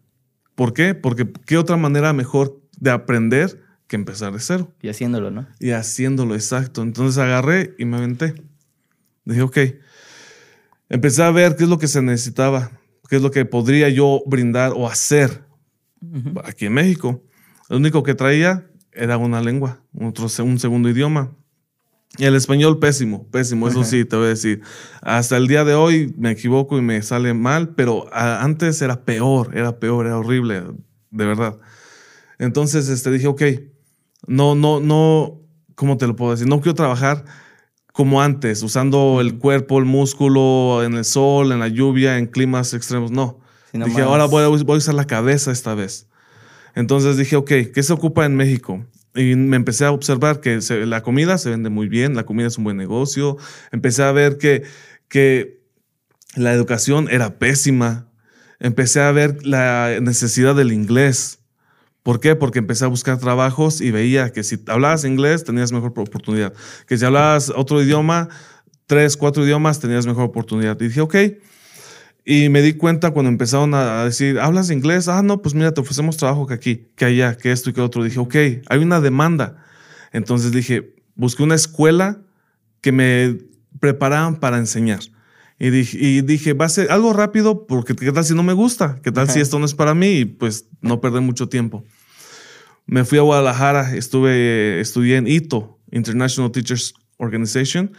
¿Por 0.54 0.72
qué? 0.72 0.94
Porque 0.94 1.30
qué 1.46 1.58
otra 1.58 1.76
manera 1.76 2.12
mejor 2.12 2.62
de 2.78 2.92
aprender 2.92 3.60
que 3.88 3.96
empezar 3.96 4.32
de 4.32 4.38
cero. 4.38 4.72
Y 4.80 4.88
haciéndolo, 4.88 5.32
¿no? 5.32 5.48
Y 5.58 5.70
haciéndolo, 5.70 6.36
exacto. 6.36 6.82
Entonces 6.82 7.18
agarré 7.18 7.74
y 7.76 7.86
me 7.86 7.96
aventé. 7.96 8.34
Dije, 9.24 9.42
ok. 9.42 9.58
Empecé 10.88 11.22
a 11.22 11.30
ver 11.30 11.56
qué 11.56 11.64
es 11.64 11.70
lo 11.70 11.78
que 11.78 11.88
se 11.88 12.02
necesitaba, 12.02 12.70
qué 13.08 13.16
es 13.16 13.22
lo 13.22 13.30
que 13.30 13.44
podría 13.44 13.88
yo 13.88 14.22
brindar 14.26 14.72
o 14.76 14.86
hacer 14.86 15.44
aquí 16.44 16.66
en 16.66 16.74
México. 16.74 17.22
Lo 17.68 17.78
único 17.78 18.02
que 18.02 18.14
traía 18.14 18.70
era 18.92 19.16
una 19.16 19.40
lengua, 19.40 19.82
otro, 19.98 20.26
un 20.44 20.58
segundo 20.58 20.88
idioma. 20.88 21.32
Y 22.16 22.26
el 22.26 22.36
español 22.36 22.78
pésimo, 22.78 23.28
pésimo, 23.28 23.66
eso 23.66 23.82
sí, 23.82 24.04
te 24.04 24.14
voy 24.14 24.26
a 24.26 24.28
decir. 24.28 24.62
Hasta 25.02 25.36
el 25.36 25.48
día 25.48 25.64
de 25.64 25.74
hoy 25.74 26.14
me 26.16 26.30
equivoco 26.30 26.78
y 26.78 26.82
me 26.82 27.02
sale 27.02 27.34
mal, 27.34 27.70
pero 27.70 28.06
antes 28.12 28.80
era 28.82 29.04
peor, 29.04 29.50
era 29.56 29.80
peor, 29.80 30.06
era 30.06 30.18
horrible, 30.18 30.62
de 31.10 31.26
verdad. 31.26 31.58
Entonces 32.38 32.88
este, 32.88 33.10
dije, 33.10 33.26
ok, 33.26 33.42
no, 34.28 34.54
no, 34.54 34.78
no, 34.78 35.40
¿cómo 35.74 35.96
te 35.96 36.06
lo 36.06 36.14
puedo 36.14 36.30
decir? 36.30 36.46
No 36.46 36.60
quiero 36.60 36.76
trabajar 36.76 37.24
como 37.94 38.20
antes, 38.20 38.60
usando 38.64 39.20
el 39.20 39.38
cuerpo, 39.38 39.78
el 39.78 39.84
músculo, 39.84 40.82
en 40.82 40.94
el 40.94 41.04
sol, 41.04 41.52
en 41.52 41.60
la 41.60 41.68
lluvia, 41.68 42.18
en 42.18 42.26
climas 42.26 42.74
extremos, 42.74 43.12
no. 43.12 43.38
dije, 43.72 44.02
ahora 44.02 44.24
voy 44.24 44.42
a, 44.42 44.48
voy 44.48 44.74
a 44.74 44.78
usar 44.78 44.96
la 44.96 45.06
cabeza 45.06 45.52
esta 45.52 45.76
vez. 45.76 46.08
Entonces 46.74 47.16
dije, 47.16 47.36
ok, 47.36 47.52
¿qué 47.72 47.82
se 47.84 47.92
ocupa 47.92 48.26
en 48.26 48.34
México? 48.34 48.84
Y 49.14 49.36
me 49.36 49.54
empecé 49.54 49.84
a 49.84 49.92
observar 49.92 50.40
que 50.40 50.58
la 50.86 51.04
comida 51.04 51.38
se 51.38 51.50
vende 51.50 51.70
muy 51.70 51.86
bien, 51.86 52.16
la 52.16 52.24
comida 52.24 52.48
es 52.48 52.58
un 52.58 52.64
buen 52.64 52.76
negocio. 52.76 53.36
Empecé 53.70 54.02
a 54.02 54.10
ver 54.10 54.38
que, 54.38 54.64
que 55.06 55.62
la 56.34 56.52
educación 56.52 57.06
era 57.08 57.38
pésima. 57.38 58.10
Empecé 58.58 59.02
a 59.02 59.12
ver 59.12 59.46
la 59.46 60.00
necesidad 60.02 60.56
del 60.56 60.72
inglés. 60.72 61.43
¿Por 62.04 62.20
qué? 62.20 62.36
Porque 62.36 62.58
empecé 62.58 62.84
a 62.84 62.88
buscar 62.88 63.18
trabajos 63.18 63.80
y 63.80 63.90
veía 63.90 64.30
que 64.30 64.42
si 64.42 64.62
hablabas 64.66 65.06
inglés 65.06 65.42
tenías 65.42 65.72
mejor 65.72 65.88
oportunidad. 65.96 66.52
Que 66.86 66.98
si 66.98 67.04
hablabas 67.06 67.48
otro 67.48 67.82
idioma, 67.82 68.28
tres, 68.86 69.16
cuatro 69.16 69.42
idiomas, 69.42 69.80
tenías 69.80 70.06
mejor 70.06 70.24
oportunidad. 70.24 70.78
Y 70.82 70.88
dije, 70.88 71.00
ok, 71.00 71.14
y 72.26 72.50
me 72.50 72.60
di 72.60 72.74
cuenta 72.74 73.10
cuando 73.10 73.30
empezaron 73.30 73.72
a 73.72 74.04
decir, 74.04 74.38
¿hablas 74.38 74.70
inglés? 74.70 75.08
Ah, 75.08 75.22
no, 75.22 75.40
pues 75.40 75.54
mira, 75.54 75.72
te 75.72 75.80
ofrecemos 75.80 76.18
trabajo 76.18 76.46
que 76.46 76.52
aquí, 76.52 76.88
que 76.94 77.06
allá, 77.06 77.38
que 77.38 77.52
esto 77.52 77.70
y 77.70 77.72
que 77.72 77.80
otro. 77.80 78.04
Dije, 78.04 78.20
ok, 78.20 78.34
hay 78.68 78.78
una 78.82 79.00
demanda. 79.00 79.64
Entonces 80.12 80.52
dije, 80.52 80.94
busqué 81.14 81.42
una 81.42 81.54
escuela 81.54 82.20
que 82.82 82.92
me 82.92 83.38
prepararan 83.80 84.40
para 84.40 84.58
enseñar. 84.58 85.00
Y 85.58 85.70
dije, 85.70 85.98
y 86.00 86.20
dije, 86.22 86.52
va 86.52 86.66
a 86.66 86.68
ser 86.68 86.90
algo 86.90 87.12
rápido 87.12 87.66
porque 87.66 87.94
qué 87.94 88.12
tal 88.12 88.24
si 88.24 88.34
no 88.34 88.42
me 88.42 88.52
gusta, 88.52 89.00
qué 89.02 89.12
tal 89.12 89.30
si 89.30 89.40
esto 89.40 89.58
no 89.58 89.66
es 89.66 89.74
para 89.74 89.94
mí 89.94 90.08
y 90.18 90.24
pues 90.24 90.66
no 90.80 91.00
perder 91.00 91.20
mucho 91.20 91.48
tiempo. 91.48 91.84
Me 92.86 93.04
fui 93.04 93.18
a 93.18 93.22
Guadalajara, 93.22 93.94
estuve, 93.94 94.80
estudié 94.80 95.16
en 95.16 95.26
ITO, 95.26 95.78
International 95.90 96.50
Teachers 96.50 96.94
Organization, 97.16 97.92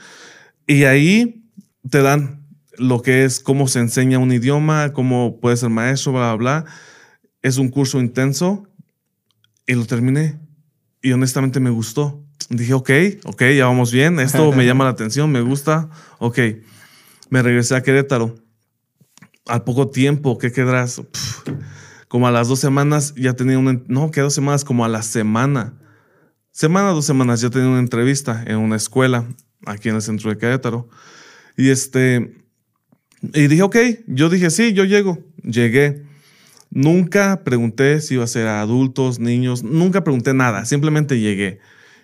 y 0.67 0.83
ahí 0.83 1.45
te 1.89 2.01
dan 2.01 2.45
lo 2.77 3.01
que 3.01 3.23
es 3.23 3.39
cómo 3.39 3.67
se 3.67 3.79
enseña 3.79 4.19
un 4.19 4.31
idioma, 4.31 4.91
cómo 4.93 5.39
puede 5.39 5.57
ser 5.57 5.69
maestro, 5.69 6.11
bla, 6.11 6.35
bla, 6.35 6.61
bla. 6.61 6.65
Es 7.41 7.57
un 7.57 7.69
curso 7.69 7.99
intenso 7.99 8.67
y 9.65 9.73
lo 9.73 9.85
terminé. 9.85 10.39
Y 11.01 11.11
honestamente 11.11 11.59
me 11.59 11.69
gustó. 11.69 12.23
Dije, 12.49 12.73
ok, 12.73 12.89
ok, 13.25 13.43
ya 13.55 13.65
vamos 13.65 13.91
bien. 13.91 14.19
Esto 14.19 14.51
me 14.51 14.65
llama 14.65 14.83
la 14.83 14.91
atención, 14.91 15.31
me 15.31 15.41
gusta. 15.41 15.89
Ok. 16.19 16.39
Me 17.29 17.41
regresé 17.41 17.75
a 17.75 17.83
Querétaro. 17.83 18.35
Al 19.47 19.63
poco 19.63 19.89
tiempo, 19.89 20.37
¿qué 20.37 20.51
quedarás? 20.51 21.01
como 22.07 22.27
a 22.27 22.31
las 22.31 22.47
dos 22.47 22.59
semanas 22.59 23.13
ya 23.15 23.33
tenía 23.33 23.59
una... 23.59 23.81
No, 23.87 24.11
que 24.11 24.21
dos 24.21 24.33
semanas, 24.33 24.63
como 24.63 24.85
a 24.85 24.87
la 24.87 25.01
semana. 25.01 25.73
Semana, 26.51 26.89
dos 26.89 27.05
semanas 27.05 27.41
ya 27.41 27.49
tenía 27.49 27.67
una 27.67 27.79
entrevista 27.79 28.43
en 28.47 28.57
una 28.57 28.77
escuela 28.77 29.25
aquí 29.65 29.89
en 29.89 29.95
el 29.95 30.01
centro 30.01 30.29
de 30.29 30.37
Querétaro. 30.37 30.87
Y 31.57 31.69
este 31.69 32.45
y 33.33 33.47
dije, 33.47 33.63
ok, 33.63 33.75
yo 34.07 34.29
dije, 34.29 34.49
sí, 34.49 34.73
yo 34.73 34.83
llego. 34.83 35.19
Llegué. 35.43 36.03
Nunca 36.69 37.43
pregunté 37.43 38.01
si 38.01 38.15
iba 38.15 38.23
a 38.23 38.27
ser 38.27 38.47
a 38.47 38.61
adultos, 38.61 39.19
niños, 39.19 39.63
nunca 39.63 40.03
pregunté 40.03 40.33
nada, 40.33 40.65
simplemente 40.65 41.19
llegué. 41.19 41.59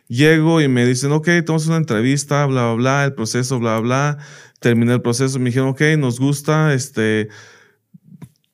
Llego 0.07 0.61
y 0.61 0.67
me 0.67 0.85
dicen, 0.85 1.11
ok, 1.11 1.25
tenemos 1.25 1.67
una 1.67 1.77
entrevista, 1.77 2.45
bla, 2.45 2.65
bla, 2.65 2.73
bla, 2.73 3.05
el 3.05 3.13
proceso, 3.13 3.59
bla, 3.59 3.79
bla. 3.79 4.17
Terminé 4.61 4.93
el 4.93 5.01
proceso, 5.01 5.39
me 5.39 5.45
dijeron, 5.45 5.69
ok, 5.69 5.81
nos 5.97 6.19
gusta, 6.19 6.73
este, 6.73 7.29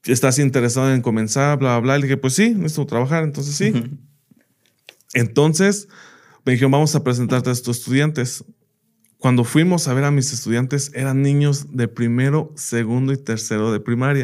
estás 0.05 0.39
interesado 0.39 0.93
en 0.93 1.01
comenzar, 1.01 1.59
bla, 1.59 1.77
bla, 1.77 1.79
bla. 1.79 1.97
Y 1.97 2.01
le 2.01 2.07
dije, 2.07 2.17
pues 2.17 2.33
sí, 2.33 2.55
necesito 2.55 2.85
trabajar, 2.85 3.23
entonces 3.23 3.55
sí. 3.55 3.73
Entonces 5.13 5.89
me 6.45 6.53
dijeron, 6.53 6.71
vamos 6.71 6.95
a 6.95 7.03
presentarte 7.03 7.49
a 7.49 7.53
estos 7.53 7.79
estudiantes. 7.79 8.45
Cuando 9.17 9.43
fuimos 9.43 9.89
a 9.89 9.93
ver 9.93 10.05
a 10.05 10.11
mis 10.11 10.31
estudiantes, 10.31 10.91
eran 10.93 11.21
niños 11.21 11.75
de 11.75 11.89
primero, 11.89 12.53
segundo 12.55 13.11
y 13.11 13.17
tercero 13.17 13.73
de 13.73 13.81
primaria. 13.81 14.23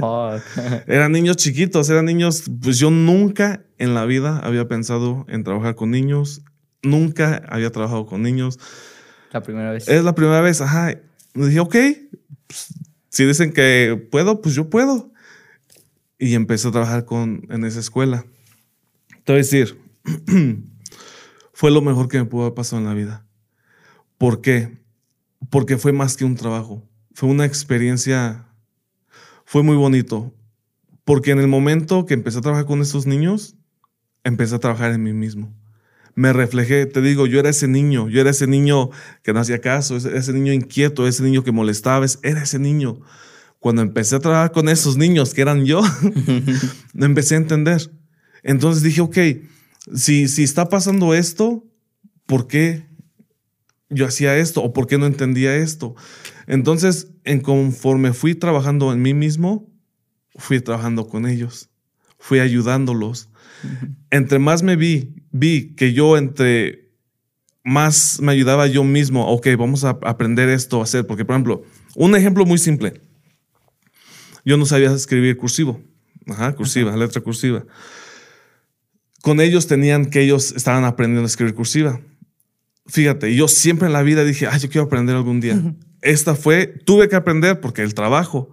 eran 0.87 1.11
niños 1.11 1.35
chiquitos, 1.35 1.89
eran 1.89 2.05
niños, 2.05 2.43
pues 2.61 2.79
yo 2.79 2.91
nunca 2.91 3.65
en 3.77 3.93
la 3.93 4.05
vida 4.05 4.39
había 4.39 4.69
pensado 4.69 5.25
en 5.27 5.43
trabajar 5.43 5.75
con 5.75 5.91
niños, 5.91 6.43
nunca 6.81 7.43
había 7.49 7.71
trabajado 7.71 8.05
con 8.05 8.21
niños. 8.21 8.57
La 9.33 9.43
primera 9.43 9.71
vez. 9.71 9.87
Es 9.89 10.03
la 10.03 10.15
primera 10.15 10.39
vez, 10.39 10.61
ajá. 10.61 10.95
Me 11.33 11.47
dije, 11.47 11.59
ok, 11.59 11.75
pues, 12.47 12.73
si 13.09 13.25
dicen 13.25 13.53
que 13.53 14.07
puedo, 14.11 14.41
pues 14.41 14.55
yo 14.55 14.69
puedo. 14.69 15.11
Y 16.17 16.35
empecé 16.35 16.67
a 16.67 16.71
trabajar 16.71 17.05
con, 17.05 17.45
en 17.49 17.65
esa 17.65 17.79
escuela. 17.79 18.25
Te 19.23 19.33
voy 19.33 19.35
a 19.35 19.43
decir, 19.43 19.79
fue 21.53 21.71
lo 21.71 21.81
mejor 21.81 22.07
que 22.07 22.17
me 22.17 22.25
pudo 22.25 22.43
haber 22.43 22.53
pasado 22.53 22.81
en 22.81 22.87
la 22.87 22.93
vida. 22.93 23.25
¿Por 24.17 24.41
qué? 24.41 24.77
Porque 25.49 25.77
fue 25.77 25.91
más 25.91 26.15
que 26.15 26.25
un 26.25 26.35
trabajo. 26.35 26.87
Fue 27.13 27.29
una 27.29 27.45
experiencia, 27.45 28.47
fue 29.45 29.63
muy 29.63 29.75
bonito. 29.75 30.33
Porque 31.03 31.31
en 31.31 31.39
el 31.39 31.47
momento 31.47 32.05
que 32.05 32.13
empecé 32.13 32.39
a 32.39 32.41
trabajar 32.41 32.65
con 32.65 32.81
esos 32.81 33.05
niños, 33.05 33.55
empecé 34.23 34.55
a 34.55 34.59
trabajar 34.59 34.91
en 34.91 35.03
mí 35.03 35.13
mismo. 35.13 35.53
Me 36.15 36.31
reflejé, 36.31 36.85
te 36.85 37.01
digo, 37.01 37.25
yo 37.25 37.39
era 37.39 37.49
ese 37.49 37.67
niño, 37.67 38.07
yo 38.07 38.21
era 38.21 38.29
ese 38.29 38.45
niño 38.45 38.89
que 39.23 39.33
no 39.33 39.39
hacía 39.39 39.61
caso, 39.61 39.97
ese, 39.97 40.33
niño 40.33 40.53
inquieto, 40.53 41.07
ese 41.07 41.23
niño 41.23 41.43
que 41.43 41.51
molestaba, 41.51 42.05
era 42.21 42.43
ese 42.43 42.59
niño. 42.59 42.99
Cuando 43.59 43.81
empecé 43.81 44.17
a 44.17 44.19
trabajar 44.19 44.51
con 44.51 44.69
esos 44.69 44.97
niños 44.97 45.33
que 45.33 45.41
eran 45.41 45.65
yo, 45.65 45.81
empecé 46.93 47.35
a 47.35 47.39
entender. 47.39 47.91
Entonces 48.43 48.83
dije, 48.83 49.01
ok, 49.01 49.17
si, 49.95 50.27
si 50.27 50.43
está 50.43 50.69
pasando 50.69 51.13
esto, 51.13 51.65
¿por 52.25 52.47
qué 52.47 52.87
yo 53.89 54.05
hacía 54.05 54.37
esto 54.37 54.61
o 54.61 54.73
por 54.73 54.85
qué 54.85 54.97
no 54.97 55.07
entendía 55.07 55.55
esto? 55.55 55.95
Entonces, 56.45 57.07
en 57.23 57.39
conforme 57.39 58.13
fui 58.13 58.35
trabajando 58.35 58.91
en 58.93 59.01
mí 59.01 59.13
mismo, 59.13 59.71
fui 60.35 60.59
trabajando 60.59 61.07
con 61.07 61.27
ellos, 61.27 61.69
fui 62.17 62.39
ayudándolos. 62.39 63.29
Entre 64.09 64.39
más 64.39 64.61
me 64.63 64.75
vi, 64.75 65.22
vi 65.33 65.75
que 65.75 65.91
yo 65.91 66.15
entre 66.17 66.89
más 67.65 68.21
me 68.21 68.31
ayudaba 68.31 68.67
yo 68.67 68.85
mismo, 68.85 69.27
ok, 69.27 69.47
vamos 69.57 69.83
a 69.83 69.99
aprender 70.03 70.47
esto 70.47 70.79
a 70.79 70.83
hacer, 70.83 71.05
porque 71.05 71.25
por 71.25 71.35
ejemplo, 71.35 71.63
un 71.95 72.15
ejemplo 72.15 72.45
muy 72.45 72.57
simple, 72.57 73.01
yo 74.45 74.55
no 74.55 74.65
sabía 74.65 74.93
escribir 74.93 75.35
cursivo, 75.35 75.81
ajá, 76.27 76.55
cursiva, 76.55 76.95
letra 76.95 77.21
cursiva 77.21 77.65
con 79.23 79.39
ellos 79.39 79.67
tenían 79.67 80.07
que 80.07 80.19
ellos 80.19 80.51
estaban 80.51 80.83
aprendiendo 80.83 81.23
a 81.23 81.27
escribir 81.27 81.55
cursiva. 81.55 82.01
Fíjate, 82.87 83.33
yo 83.33 83.47
siempre 83.47 83.87
en 83.87 83.93
la 83.93 84.03
vida 84.03 84.25
dije, 84.25 84.47
ay, 84.47 84.59
yo 84.59 84.67
quiero 84.67 84.83
aprender 84.83 85.15
algún 85.15 85.39
día. 85.39 85.63
Esta 86.01 86.35
fue, 86.35 86.67
tuve 86.67 87.07
que 87.07 87.15
aprender 87.15 87.61
porque 87.61 87.83
el 87.83 87.93
trabajo. 87.93 88.49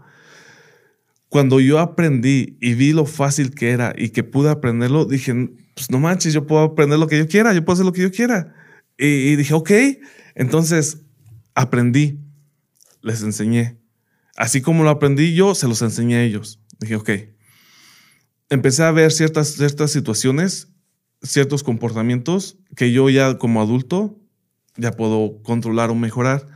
Cuando 1.29 1.59
yo 1.59 1.81
aprendí 1.81 2.57
y 2.61 2.75
vi 2.75 2.93
lo 2.93 3.05
fácil 3.05 3.53
que 3.53 3.71
era 3.71 3.95
y 3.99 4.11
que 4.11 4.23
pude 4.23 4.49
aprenderlo, 4.49 5.07
dije, 5.07 5.51
pues 5.81 5.91
no 5.91 5.99
manches, 5.99 6.35
yo 6.35 6.47
puedo 6.47 6.63
aprender 6.63 6.99
lo 6.99 7.07
que 7.07 7.17
yo 7.17 7.27
quiera, 7.27 7.55
yo 7.55 7.65
puedo 7.65 7.73
hacer 7.73 7.87
lo 7.87 7.93
que 7.95 8.03
yo 8.03 8.11
quiera. 8.11 8.55
Y, 8.99 9.35
dije, 9.37 9.55
ok, 9.55 9.71
entonces 10.35 10.99
aprendí, 11.55 12.21
les 13.01 13.23
enseñé. 13.23 13.79
Así 14.37 14.61
como 14.61 14.85
lo 14.85 14.91
aprendí 14.91 15.35
yo, 15.35 15.55
se 15.55 15.69
los 15.69 15.81
enseñé 15.81 16.17
a 16.17 16.23
ellos. 16.23 16.61
Dije, 16.81 16.97
ok, 16.97 17.11
empecé 18.51 18.83
a 18.83 18.91
ver 18.91 19.11
ciertas, 19.11 19.55
ciertas 19.55 19.91
situaciones, 19.91 20.69
ciertos 21.23 21.63
comportamientos 21.63 22.59
que 22.77 22.93
yo 22.93 23.09
ya 23.09 23.39
como 23.39 23.63
adulto 23.63 24.21
ya 24.77 24.93
puedo 24.93 25.43
controlar 25.43 25.89
o 25.89 25.95
mejorar. 25.95 26.47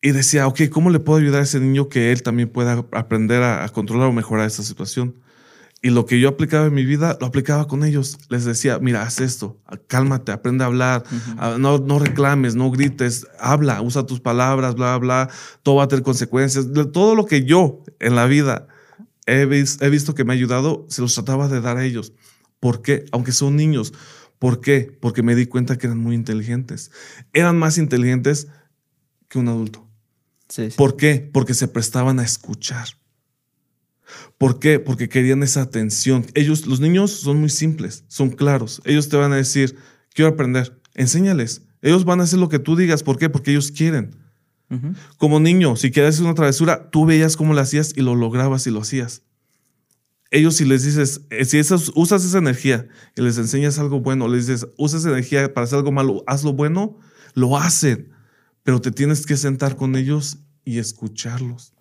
Y 0.00 0.12
decía, 0.12 0.46
ok, 0.46 0.70
¿cómo 0.70 0.88
le 0.88 1.00
puedo 1.00 1.18
ayudar 1.18 1.42
a 1.42 1.44
ese 1.44 1.60
niño 1.60 1.90
que 1.90 2.12
él 2.12 2.22
también 2.22 2.48
pueda 2.48 2.86
aprender 2.92 3.42
a, 3.42 3.68
controlar 3.68 4.08
o 4.08 4.12
mejorar 4.12 4.46
esa 4.46 4.62
situación? 4.62 5.20
Y 5.80 5.90
lo 5.90 6.06
que 6.06 6.18
yo 6.18 6.28
aplicaba 6.28 6.66
en 6.66 6.74
mi 6.74 6.84
vida, 6.84 7.16
lo 7.20 7.26
aplicaba 7.26 7.68
con 7.68 7.84
ellos. 7.84 8.18
Les 8.30 8.44
decía, 8.44 8.80
mira, 8.80 9.02
haz 9.02 9.20
esto, 9.20 9.60
cálmate, 9.86 10.32
aprende 10.32 10.64
a 10.64 10.66
hablar, 10.66 11.04
ah, 11.36 11.56
no, 11.58 11.78
no 11.78 12.00
reclames, 12.00 12.56
no 12.56 12.70
grites, 12.72 13.28
habla, 13.38 13.80
usa 13.80 14.04
tus 14.04 14.18
palabras, 14.18 14.74
bla, 14.74 14.98
bla, 14.98 15.30
todo 15.62 15.76
va 15.76 15.84
a 15.84 15.88
tener 15.88 16.02
consecuencias. 16.02 16.66
Todo 16.92 17.14
lo 17.14 17.26
que 17.26 17.44
yo 17.44 17.84
en 18.00 18.16
la 18.16 18.26
vida 18.26 18.66
he, 19.26 19.46
visto 19.46 20.14
que 20.14 20.24
me 20.24 20.32
ha 20.32 20.36
ayudado, 20.36 20.86
se 20.88 21.00
los 21.00 21.14
trataba 21.14 21.48
de 21.48 21.60
dar 21.60 21.76
a 21.76 21.84
ellos. 21.84 22.12
¿Por 22.58 22.82
qué? 22.82 23.04
Aunque 23.12 23.32
son 23.32 23.54
niños. 23.54 23.92
¿Por 24.38 24.60
qué? 24.60 24.96
Porque 25.00 25.22
me 25.22 25.34
di 25.34 25.46
cuenta 25.46 25.78
que 25.78 25.86
eran 25.86 25.98
muy 25.98 26.14
inteligentes. 26.14 26.90
Eran 27.32 27.56
más 27.56 27.78
inteligentes 27.78 28.48
que 29.28 29.38
un 29.38 29.48
adulto. 29.48 29.86
¿Por 30.76 30.96
qué? 30.96 31.30
Porque 31.32 31.54
se 31.54 31.68
prestaban 31.68 32.18
a 32.18 32.24
escuchar. 32.24 32.88
¿Por 34.38 34.58
qué? 34.58 34.78
Porque 34.78 35.08
querían 35.08 35.42
esa 35.42 35.62
atención. 35.62 36.26
Ellos, 36.34 36.66
los 36.66 36.80
niños 36.80 37.10
son 37.10 37.40
muy 37.40 37.50
simples, 37.50 38.04
son 38.08 38.30
claros. 38.30 38.80
Ellos 38.84 39.08
te 39.08 39.16
van 39.16 39.32
a 39.32 39.36
decir, 39.36 39.76
quiero 40.14 40.30
aprender, 40.30 40.78
enséñales. 40.94 41.62
Ellos 41.82 42.04
van 42.04 42.20
a 42.20 42.24
hacer 42.24 42.38
lo 42.38 42.48
que 42.48 42.58
tú 42.58 42.76
digas. 42.76 43.02
¿Por 43.02 43.18
qué? 43.18 43.28
Porque 43.28 43.50
ellos 43.50 43.70
quieren. 43.70 44.16
Como 45.16 45.40
niño, 45.40 45.76
si 45.76 45.90
quieres 45.90 46.14
hacer 46.14 46.26
una 46.26 46.34
travesura, 46.34 46.90
tú 46.90 47.06
veías 47.06 47.36
cómo 47.36 47.54
lo 47.54 47.60
hacías 47.60 47.94
y 47.96 48.02
lo 48.02 48.14
lograbas 48.14 48.66
y 48.66 48.70
lo 48.70 48.82
hacías. 48.82 49.22
Ellos 50.30 50.56
si 50.56 50.66
les 50.66 50.84
dices, 50.84 51.22
eh, 51.30 51.46
si 51.46 51.58
usas 51.94 52.24
esa 52.24 52.36
energía 52.36 52.86
y 53.16 53.22
les 53.22 53.38
enseñas 53.38 53.78
algo 53.78 54.00
bueno, 54.00 54.28
les 54.28 54.46
dices, 54.46 54.68
usa 54.76 54.98
esa 54.98 55.08
energía 55.08 55.54
para 55.54 55.64
hacer 55.64 55.78
algo 55.78 55.90
malo, 55.90 56.22
haz 56.26 56.44
lo 56.44 56.52
bueno, 56.52 56.98
lo 57.32 57.56
hacen. 57.56 58.12
Pero 58.62 58.82
te 58.82 58.90
tienes 58.90 59.24
que 59.24 59.38
sentar 59.38 59.76
con 59.76 59.96
ellos 59.96 60.38
y 60.66 60.78
escucharlos. 60.78 61.72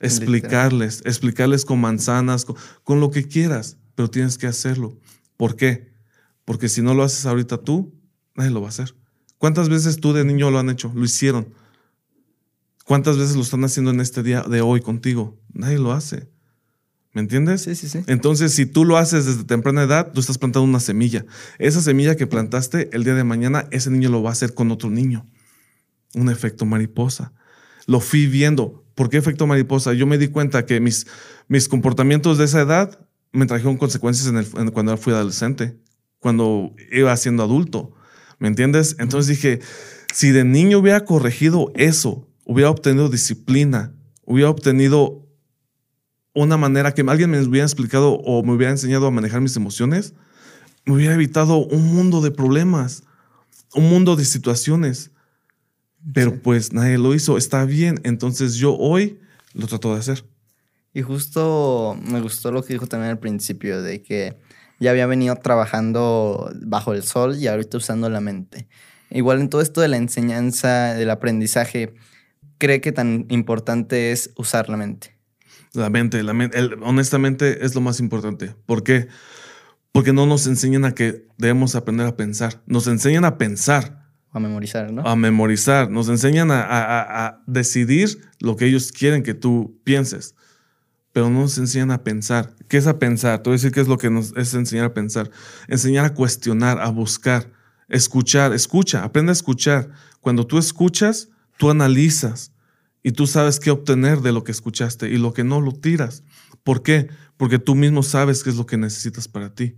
Explicarles, 0.00 1.02
explicarles 1.04 1.64
con 1.64 1.80
manzanas, 1.80 2.44
con, 2.44 2.56
con 2.82 3.00
lo 3.00 3.10
que 3.10 3.28
quieras, 3.28 3.76
pero 3.94 4.10
tienes 4.10 4.38
que 4.38 4.46
hacerlo. 4.46 4.98
¿Por 5.36 5.56
qué? 5.56 5.92
Porque 6.44 6.68
si 6.68 6.82
no 6.82 6.94
lo 6.94 7.02
haces 7.02 7.26
ahorita 7.26 7.58
tú, 7.58 7.94
nadie 8.34 8.50
lo 8.50 8.60
va 8.60 8.66
a 8.66 8.70
hacer. 8.70 8.94
¿Cuántas 9.38 9.68
veces 9.68 10.00
tú 10.00 10.12
de 10.12 10.24
niño 10.24 10.50
lo 10.50 10.58
han 10.58 10.68
hecho? 10.68 10.92
Lo 10.94 11.04
hicieron. 11.04 11.54
¿Cuántas 12.84 13.16
veces 13.16 13.36
lo 13.36 13.42
están 13.42 13.62
haciendo 13.64 13.90
en 13.90 14.00
este 14.00 14.22
día 14.22 14.42
de 14.42 14.60
hoy 14.60 14.80
contigo? 14.80 15.38
Nadie 15.52 15.78
lo 15.78 15.92
hace. 15.92 16.28
¿Me 17.12 17.20
entiendes? 17.20 17.62
Sí, 17.62 17.74
sí, 17.74 17.88
sí. 17.88 18.00
Entonces, 18.06 18.52
si 18.52 18.66
tú 18.66 18.84
lo 18.84 18.96
haces 18.96 19.26
desde 19.26 19.44
temprana 19.44 19.82
edad, 19.82 20.12
tú 20.12 20.20
estás 20.20 20.38
plantando 20.38 20.64
una 20.64 20.80
semilla. 20.80 21.24
Esa 21.58 21.80
semilla 21.80 22.16
que 22.16 22.26
plantaste 22.26 22.88
el 22.92 23.04
día 23.04 23.14
de 23.14 23.24
mañana, 23.24 23.66
ese 23.70 23.90
niño 23.90 24.10
lo 24.10 24.22
va 24.22 24.30
a 24.30 24.32
hacer 24.32 24.54
con 24.54 24.70
otro 24.70 24.90
niño. 24.90 25.26
Un 26.14 26.30
efecto 26.30 26.66
mariposa. 26.66 27.32
Lo 27.86 28.00
fui 28.00 28.26
viendo. 28.26 28.84
¿Por 29.00 29.08
qué 29.08 29.16
efecto 29.16 29.46
mariposa? 29.46 29.94
Yo 29.94 30.06
me 30.06 30.18
di 30.18 30.28
cuenta 30.28 30.66
que 30.66 30.78
mis, 30.78 31.06
mis 31.48 31.70
comportamientos 31.70 32.36
de 32.36 32.44
esa 32.44 32.60
edad 32.60 32.98
me 33.32 33.46
trajeron 33.46 33.78
consecuencias 33.78 34.28
en 34.28 34.36
el, 34.36 34.72
cuando 34.72 34.94
fui 34.98 35.14
adolescente, 35.14 35.80
cuando 36.18 36.74
iba 36.92 37.16
siendo 37.16 37.42
adulto. 37.42 37.94
¿Me 38.38 38.48
entiendes? 38.48 38.96
Entonces 38.98 39.28
dije, 39.28 39.60
si 40.12 40.32
de 40.32 40.44
niño 40.44 40.80
hubiera 40.80 41.06
corregido 41.06 41.72
eso, 41.76 42.28
hubiera 42.44 42.68
obtenido 42.68 43.08
disciplina, 43.08 43.94
hubiera 44.26 44.50
obtenido 44.50 45.26
una 46.34 46.58
manera 46.58 46.92
que 46.92 47.00
alguien 47.00 47.30
me 47.30 47.40
hubiera 47.40 47.64
explicado 47.64 48.18
o 48.18 48.42
me 48.42 48.52
hubiera 48.52 48.70
enseñado 48.70 49.06
a 49.06 49.10
manejar 49.10 49.40
mis 49.40 49.56
emociones, 49.56 50.12
me 50.84 50.92
hubiera 50.92 51.14
evitado 51.14 51.56
un 51.56 51.86
mundo 51.94 52.20
de 52.20 52.32
problemas, 52.32 53.04
un 53.74 53.88
mundo 53.88 54.14
de 54.14 54.26
situaciones. 54.26 55.10
Pero 56.14 56.40
pues 56.40 56.72
nadie 56.72 56.98
lo 56.98 57.14
hizo, 57.14 57.36
está 57.36 57.64
bien, 57.64 58.00
entonces 58.04 58.54
yo 58.54 58.76
hoy 58.76 59.20
lo 59.52 59.66
trato 59.66 59.92
de 59.92 60.00
hacer. 60.00 60.24
Y 60.92 61.02
justo 61.02 61.98
me 62.02 62.20
gustó 62.20 62.50
lo 62.50 62.62
que 62.62 62.72
dijo 62.72 62.86
también 62.86 63.10
al 63.10 63.18
principio, 63.18 63.82
de 63.82 64.02
que 64.02 64.36
ya 64.80 64.90
había 64.90 65.06
venido 65.06 65.36
trabajando 65.36 66.50
bajo 66.62 66.94
el 66.94 67.02
sol 67.02 67.36
y 67.36 67.46
ahorita 67.46 67.76
usando 67.76 68.08
la 68.08 68.20
mente. 68.20 68.66
Igual 69.10 69.40
en 69.40 69.50
todo 69.50 69.60
esto 69.60 69.80
de 69.80 69.88
la 69.88 69.98
enseñanza, 69.98 70.94
del 70.94 71.10
aprendizaje, 71.10 71.94
cree 72.58 72.80
que 72.80 72.92
tan 72.92 73.26
importante 73.28 74.12
es 74.12 74.30
usar 74.36 74.68
la 74.68 74.76
mente? 74.76 75.16
La 75.72 75.90
mente, 75.90 76.22
la 76.22 76.32
mente 76.32 76.58
honestamente 76.82 77.64
es 77.64 77.74
lo 77.74 77.80
más 77.80 78.00
importante. 78.00 78.54
¿Por 78.66 78.84
qué? 78.84 79.08
Porque 79.92 80.12
no 80.12 80.26
nos 80.26 80.46
enseñan 80.46 80.84
a 80.84 80.94
que 80.94 81.26
debemos 81.36 81.74
aprender 81.74 82.06
a 82.06 82.16
pensar. 82.16 82.62
Nos 82.66 82.86
enseñan 82.86 83.24
a 83.24 83.38
pensar. 83.38 83.99
A 84.32 84.38
memorizar, 84.38 84.92
¿no? 84.92 85.02
A 85.02 85.16
memorizar. 85.16 85.90
Nos 85.90 86.08
enseñan 86.08 86.50
a, 86.52 87.42
decidir 87.46 88.20
lo 88.38 88.56
que 88.56 88.66
ellos 88.66 88.92
quieren 88.92 89.22
que 89.22 89.34
tú 89.34 89.78
pienses. 89.84 90.34
pero 91.12 91.28
no 91.28 91.40
nos 91.40 91.58
enseñan 91.58 91.90
a 91.90 92.04
pensar. 92.04 92.54
¿Qué 92.68 92.76
es 92.76 92.86
a 92.86 93.00
pensar? 93.00 93.42
Te 93.42 93.50
voy 93.50 93.54
a 93.54 93.58
decir 93.58 93.72
qué 93.72 93.80
es 93.80 93.88
lo 93.88 93.98
que 93.98 94.10
nos 94.10 94.32
es 94.36 94.54
enseñar 94.54 94.84
a 94.86 94.94
pensar. 94.94 95.30
Enseñar 95.66 96.04
a 96.04 96.14
cuestionar, 96.14 96.78
a 96.80 96.88
buscar, 96.90 97.50
escuchar. 97.88 98.52
Escucha, 98.52 99.02
aprende 99.02 99.30
a 99.30 99.32
escuchar. 99.32 99.90
Cuando 100.20 100.46
tú 100.46 100.56
escuchas, 100.58 101.28
tú 101.58 101.68
analizas 101.68 102.52
y 103.02 103.12
tú 103.12 103.26
sabes 103.26 103.58
qué 103.58 103.72
obtener 103.72 104.20
de 104.20 104.30
lo 104.30 104.44
que 104.44 104.52
escuchaste 104.52 105.08
y 105.08 105.18
lo 105.18 105.32
que 105.32 105.42
no 105.42 105.60
lo 105.60 105.72
tiras. 105.72 106.22
¿Por 106.62 106.82
qué? 106.82 107.08
Porque 107.36 107.58
tú 107.58 107.74
mismo 107.74 108.02
sabes 108.04 108.44
qué 108.44 108.50
es 108.50 108.56
lo 108.56 108.66
que 108.66 108.76
necesitas 108.76 109.26
para 109.26 109.52
ti. 109.54 109.76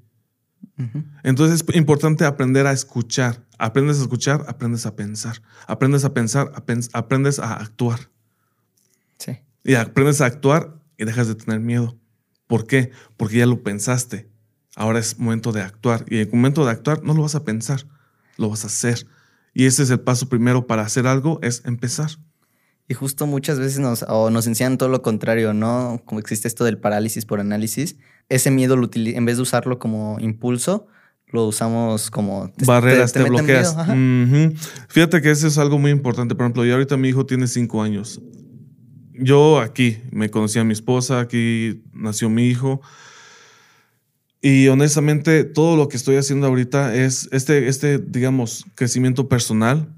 Entonces 1.23 1.65
es 1.67 1.77
importante 1.77 2.25
aprender 2.25 2.67
a 2.67 2.73
escuchar. 2.73 3.47
Aprendes 3.59 3.99
a 3.99 4.03
escuchar, 4.03 4.45
aprendes 4.49 4.87
a 4.87 4.97
pensar. 4.97 5.43
Aprendes 5.67 6.05
a 6.05 6.13
pensar, 6.13 6.53
aprendes 6.93 7.39
a 7.39 7.55
actuar. 7.55 8.11
Sí. 9.19 9.39
Y 9.65 9.75
aprendes 9.75 10.21
a 10.21 10.27
actuar 10.27 10.81
y 10.99 11.05
dejas 11.05 11.29
de 11.29 11.35
tener 11.35 11.61
miedo. 11.61 11.97
¿Por 12.47 12.67
qué? 12.67 12.91
Porque 13.17 13.39
ya 13.39 13.47
lo 13.47 13.63
pensaste. 13.63 14.29
Ahora 14.75 14.99
es 14.99 15.19
momento 15.19 15.53
de 15.53 15.63
actuar. 15.63 16.05
Y 16.09 16.17
en 16.17 16.29
el 16.29 16.33
momento 16.33 16.65
de 16.65 16.71
actuar 16.71 17.03
no 17.03 17.15
lo 17.15 17.23
vas 17.23 17.35
a 17.35 17.45
pensar, 17.45 17.87
lo 18.37 18.49
vas 18.49 18.65
a 18.65 18.69
hacer. 18.69 19.07
Y 19.55 19.67
ese 19.67 19.83
es 19.83 19.91
el 19.91 20.01
paso 20.01 20.29
primero 20.29 20.67
para 20.67 20.83
hacer 20.83 21.07
algo, 21.07 21.39
es 21.43 21.63
empezar. 21.65 22.11
Y 22.89 22.95
justo 22.95 23.27
muchas 23.27 23.59
veces 23.59 23.79
nos, 23.79 24.05
o 24.09 24.31
nos 24.31 24.47
enseñan 24.47 24.77
todo 24.77 24.89
lo 24.89 25.03
contrario, 25.03 25.55
¿no? 25.55 26.03
Como 26.05 26.21
existe 26.21 26.49
esto 26.49 26.65
del 26.65 26.79
parálisis 26.79 27.25
por 27.25 27.41
análisis. 27.41 27.97
Ese 28.29 28.51
miedo, 28.51 28.77
lo 28.77 28.91
en 28.93 29.25
vez 29.25 29.37
de 29.37 29.43
usarlo 29.43 29.79
como 29.79 30.19
impulso, 30.21 30.87
lo 31.29 31.47
usamos 31.47 32.11
como... 32.11 32.53
Barreras, 32.67 33.13
te, 33.13 33.23
bloqueas. 33.23 33.75
Fíjate 34.89 35.23
que 35.23 35.31
eso 35.31 35.47
es 35.47 35.59
algo 35.59 35.79
muy 35.79 35.91
importante. 35.91 36.35
Por 36.35 36.45
ejemplo, 36.45 36.65
yo 36.65 36.75
ahorita 36.75 36.97
mi 36.97 37.09
hijo 37.09 37.25
tiene 37.25 37.47
cinco 37.47 37.83
años. 37.83 38.21
Yo 39.15 39.61
aquí 39.61 39.99
me 40.11 40.31
conocí 40.31 40.59
a 40.59 40.65
mi 40.65 40.73
esposa, 40.73 41.21
aquí 41.21 41.83
nació 41.93 42.29
mi 42.29 42.49
hijo. 42.49 42.83
Y 44.43 44.69
honestamente, 44.69 45.45
todo 45.45 45.77
lo 45.77 45.89
que 45.89 45.97
estoy 45.97 46.17
haciendo 46.17 46.49
ahorita 46.49 46.95
es 46.95 47.29
este, 47.33 47.69
este, 47.69 47.99
digamos, 47.99 48.67
crecimiento 48.75 49.29
personal. 49.29 49.95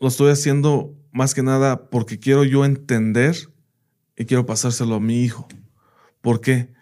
Lo 0.00 0.08
estoy 0.08 0.30
haciendo 0.30 0.94
más 1.12 1.34
que 1.34 1.42
nada 1.42 1.88
porque 1.90 2.18
quiero 2.18 2.44
yo 2.44 2.64
entender 2.64 3.36
y 4.16 4.24
quiero 4.24 4.46
pasárselo 4.46 4.96
a 4.96 5.00
mi 5.00 5.22
hijo. 5.22 5.46
¿Por 6.20 6.40
qué? 6.40 6.72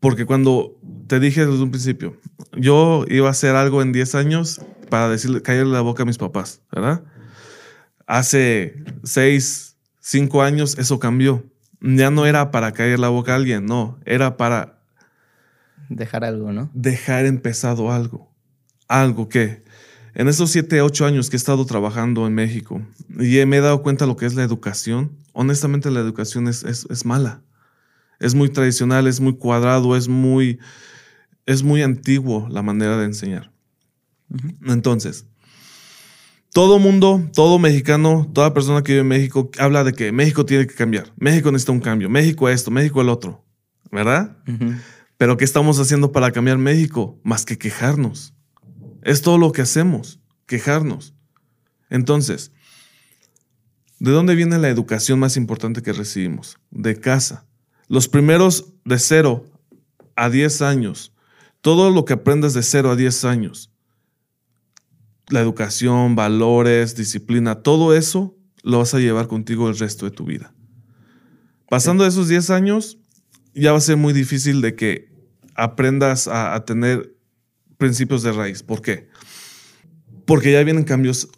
Porque 0.00 0.26
cuando 0.26 0.78
te 1.06 1.20
dije 1.20 1.46
desde 1.46 1.62
un 1.62 1.70
principio, 1.70 2.16
yo 2.56 3.04
iba 3.08 3.28
a 3.28 3.32
hacer 3.32 3.54
algo 3.54 3.82
en 3.82 3.92
10 3.92 4.14
años 4.14 4.60
para 4.88 5.08
decirle, 5.08 5.42
caerle 5.42 5.72
la 5.72 5.80
boca 5.80 6.02
a 6.02 6.06
mis 6.06 6.18
papás, 6.18 6.60
¿verdad? 6.72 7.04
Hace 8.06 8.82
6, 9.04 9.76
5 10.00 10.42
años 10.42 10.76
eso 10.78 10.98
cambió. 10.98 11.44
Ya 11.80 12.10
no 12.10 12.26
era 12.26 12.50
para 12.50 12.72
caer 12.72 12.98
la 12.98 13.08
boca 13.08 13.32
a 13.32 13.36
alguien, 13.36 13.66
no, 13.66 13.98
era 14.04 14.36
para... 14.36 14.80
Dejar 15.88 16.24
algo, 16.24 16.52
¿no? 16.52 16.70
Dejar 16.74 17.26
empezado 17.26 17.92
algo. 17.92 18.32
Algo 18.88 19.28
que 19.28 19.64
en 20.14 20.28
esos 20.28 20.50
siete, 20.50 20.82
ocho 20.82 21.06
años 21.06 21.30
que 21.30 21.36
he 21.36 21.38
estado 21.38 21.64
trabajando 21.64 22.26
en 22.26 22.34
México 22.34 22.82
y 23.18 23.44
me 23.46 23.56
he 23.56 23.60
dado 23.60 23.82
cuenta 23.82 24.04
de 24.04 24.10
lo 24.10 24.16
que 24.16 24.26
es 24.26 24.34
la 24.34 24.42
educación, 24.42 25.12
honestamente 25.32 25.90
la 25.90 26.00
educación 26.00 26.48
es, 26.48 26.64
es, 26.64 27.04
mala. 27.04 27.42
Es 28.20 28.34
muy 28.34 28.50
tradicional, 28.50 29.06
es 29.06 29.20
muy 29.20 29.34
cuadrado, 29.34 29.96
es 29.96 30.08
muy, 30.08 30.58
es 31.46 31.62
muy 31.62 31.82
antiguo 31.82 32.46
la 32.50 32.62
manera 32.62 32.98
de 32.98 33.06
enseñar. 33.06 33.50
Entonces, 34.66 35.26
todo 36.52 36.78
mundo, 36.78 37.28
todo 37.34 37.58
mexicano, 37.58 38.30
toda 38.32 38.54
persona 38.54 38.82
que 38.82 38.92
vive 38.92 39.00
en 39.00 39.08
México 39.08 39.50
habla 39.58 39.82
de 39.84 39.94
que 39.94 40.12
México 40.12 40.44
tiene 40.44 40.66
que 40.66 40.74
cambiar. 40.74 41.12
México 41.16 41.50
necesita 41.50 41.72
un 41.72 41.80
cambio. 41.80 42.10
México 42.10 42.48
esto, 42.48 42.70
México 42.70 43.00
el 43.00 43.08
otro. 43.08 43.44
¿Verdad? 43.90 44.36
Pero 45.16 45.36
¿qué 45.36 45.44
estamos 45.44 45.78
haciendo 45.78 46.12
para 46.12 46.30
cambiar 46.30 46.58
México? 46.58 47.18
Más 47.22 47.44
que 47.44 47.58
quejarnos. 47.58 48.34
Es 49.02 49.22
todo 49.22 49.38
lo 49.38 49.52
que 49.52 49.62
hacemos, 49.62 50.20
quejarnos. 50.46 51.14
Entonces, 51.90 52.52
¿de 53.98 54.12
dónde 54.12 54.34
viene 54.34 54.58
la 54.58 54.68
educación 54.68 55.18
más 55.18 55.36
importante 55.36 55.82
que 55.82 55.92
recibimos? 55.92 56.58
De 56.70 56.98
casa. 56.98 57.46
Los 57.88 58.08
primeros 58.08 58.72
de 58.84 58.98
0 58.98 59.44
a 60.16 60.30
10 60.30 60.62
años, 60.62 61.12
todo 61.60 61.90
lo 61.90 62.04
que 62.04 62.14
aprendes 62.14 62.54
de 62.54 62.62
0 62.62 62.92
a 62.92 62.96
10 62.96 63.24
años, 63.24 63.70
la 65.28 65.40
educación, 65.40 66.14
valores, 66.14 66.94
disciplina, 66.94 67.62
todo 67.62 67.94
eso 67.94 68.36
lo 68.62 68.78
vas 68.78 68.94
a 68.94 68.98
llevar 68.98 69.28
contigo 69.28 69.68
el 69.68 69.78
resto 69.78 70.04
de 70.04 70.12
tu 70.12 70.24
vida. 70.24 70.54
Pasando 71.68 72.06
esos 72.06 72.28
10 72.28 72.50
años, 72.50 72.98
ya 73.54 73.72
va 73.72 73.78
a 73.78 73.82
ser 73.82 73.96
muy 73.96 74.12
difícil 74.12 74.60
de 74.60 74.74
que 74.74 75.10
aprendas 75.54 76.28
a, 76.28 76.54
a 76.54 76.64
tener 76.64 77.14
principios 77.82 78.22
de 78.22 78.30
raíz. 78.30 78.62
¿Por 78.62 78.80
qué? 78.80 79.08
Porque 80.24 80.52
ya 80.52 80.62
vienen 80.62 80.84
cambios 80.84 81.28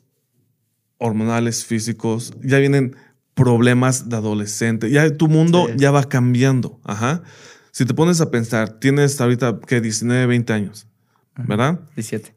hormonales, 0.99 1.65
físicos, 1.65 2.35
ya 2.43 2.59
vienen 2.59 2.97
problemas 3.33 4.11
de 4.11 4.17
adolescente, 4.17 4.91
ya 4.91 5.17
tu 5.17 5.29
mundo 5.29 5.69
ya 5.75 5.91
va 5.91 6.05
cambiando. 6.05 6.83
Ajá. 6.85 7.23
Si 7.71 7.87
te 7.87 7.95
pones 7.95 8.21
a 8.21 8.31
pensar, 8.31 8.79
tienes 8.79 9.19
ahorita 9.23 9.59
que 9.67 9.81
19, 9.81 10.27
20 10.27 10.53
años, 10.53 10.87
¿verdad? 11.35 11.81
17. 11.97 12.35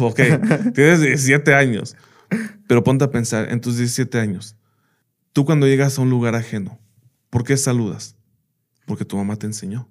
ok, 0.00 0.20
tienes 0.74 1.00
17 1.00 1.54
años. 1.54 1.96
Pero 2.68 2.84
ponte 2.84 3.04
a 3.04 3.10
pensar, 3.10 3.50
en 3.50 3.62
tus 3.62 3.78
17 3.78 4.20
años, 4.20 4.54
tú 5.32 5.46
cuando 5.46 5.66
llegas 5.66 5.98
a 5.98 6.02
un 6.02 6.10
lugar 6.10 6.34
ajeno, 6.34 6.78
¿por 7.30 7.44
qué 7.44 7.56
saludas? 7.56 8.16
Porque 8.84 9.06
tu 9.06 9.16
mamá 9.16 9.36
te 9.36 9.46
enseñó. 9.46 9.88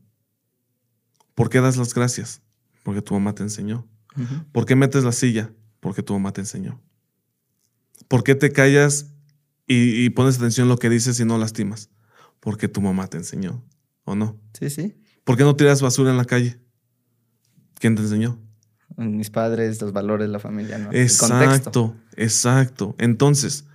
¿Por 1.34 1.50
qué 1.50 1.62
das 1.62 1.78
las 1.78 1.96
gracias? 1.96 2.44
Porque 2.90 3.04
tu 3.04 3.14
mamá 3.14 3.36
te 3.36 3.44
enseñó. 3.44 3.88
¿Por 4.52 4.66
qué 4.66 4.76
metes 4.76 5.04
la 5.04 5.12
silla? 5.12 5.54
Porque 5.80 6.02
tu 6.02 6.14
mamá 6.14 6.34
te 6.34 6.42
enseñó. 6.42 6.82
¿Por 8.08 8.24
qué 8.24 8.34
te 8.34 8.52
callas 8.52 9.12
y, 9.68 10.10
pones 10.10 10.38
atención 10.38 10.66
en 10.66 10.70
lo 10.70 10.80
que 10.80 10.90
dices 10.90 11.20
y 11.20 11.24
no 11.24 11.38
lastimas? 11.38 11.92
Porque 12.40 12.68
tu 12.68 12.82
mamá 12.82 13.06
te 13.06 13.18
enseñó. 13.18 13.64
¿O 14.06 14.16
no? 14.16 14.42
Sí, 14.58 14.72
sí. 14.72 15.00
¿Por 15.24 15.38
qué 15.38 15.44
no 15.44 15.56
tiras 15.56 15.84
basura 15.84 16.10
en 16.10 16.18
la 16.18 16.26
calle? 16.26 16.60
¿Quién 17.76 17.94
te 17.94 18.02
enseñó? 18.02 18.40
Mis 18.98 19.30
padres, 19.30 19.80
los 19.80 19.94
valores, 19.94 20.28
la 20.28 20.40
familia, 20.40 20.80
¿no? 20.80 20.92
Exacto, 20.92 21.96
exacto. 22.16 22.96
Entonces, 22.98 23.66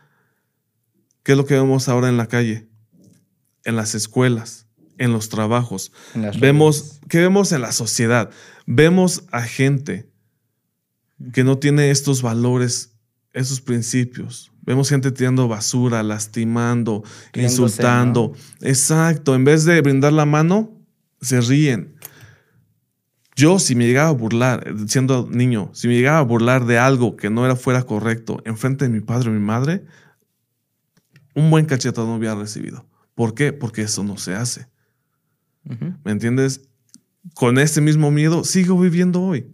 ¿qué 1.22 1.32
es 1.32 1.38
lo 1.38 1.46
que 1.46 1.54
vemos 1.54 1.88
ahora 1.88 2.08
en 2.08 2.16
la 2.16 2.26
calle? 2.26 2.66
En 3.62 3.76
las 3.76 3.94
escuelas, 3.94 4.63
en 4.98 5.12
los 5.12 5.28
trabajos. 5.28 5.92
vemos, 6.38 7.00
¿qué 7.08 7.18
vemos 7.18 7.52
en 7.52 7.62
la 7.62 7.72
sociedad? 7.72 8.30
Vemos 8.66 9.24
a 9.30 9.42
gente 9.42 10.08
que 11.32 11.44
no 11.44 11.58
tiene 11.58 11.90
estos 11.90 12.22
valores, 12.22 12.96
esos 13.32 13.60
principios. 13.60 14.52
Vemos 14.62 14.88
gente 14.88 15.12
tirando 15.12 15.46
basura, 15.46 16.02
lastimando, 16.02 17.04
insultando. 17.34 18.32
Exacto. 18.60 19.34
En 19.34 19.44
vez 19.44 19.64
de 19.64 19.80
brindar 19.82 20.12
la 20.12 20.24
mano, 20.24 20.70
se 21.20 21.40
ríen. 21.40 21.94
Yo, 23.36 23.58
si 23.58 23.74
me 23.74 23.86
llegaba 23.86 24.10
a 24.10 24.12
burlar, 24.12 24.74
siendo 24.86 25.28
niño, 25.28 25.70
si 25.74 25.88
me 25.88 25.94
llegaba 25.94 26.18
a 26.18 26.22
burlar 26.22 26.66
de 26.66 26.78
algo 26.78 27.16
que 27.16 27.30
no 27.30 27.44
era 27.44 27.56
fuera 27.56 27.82
correcto 27.82 28.40
en 28.44 28.56
frente 28.56 28.84
de 28.84 28.90
mi 28.90 29.00
padre 29.00 29.30
o 29.30 29.32
mi 29.32 29.40
madre, 29.40 29.84
un 31.34 31.50
buen 31.50 31.66
cachetado 31.66 32.06
no 32.06 32.14
hubiera 32.14 32.36
recibido. 32.36 32.86
¿Por 33.14 33.34
qué? 33.34 33.52
Porque 33.52 33.82
eso 33.82 34.04
no 34.04 34.16
se 34.16 34.34
hace. 34.34 34.68
¿Me 35.64 36.12
entiendes? 36.12 36.68
Con 37.34 37.58
ese 37.58 37.80
mismo 37.80 38.10
miedo 38.10 38.44
sigo 38.44 38.78
viviendo 38.78 39.22
hoy. 39.22 39.50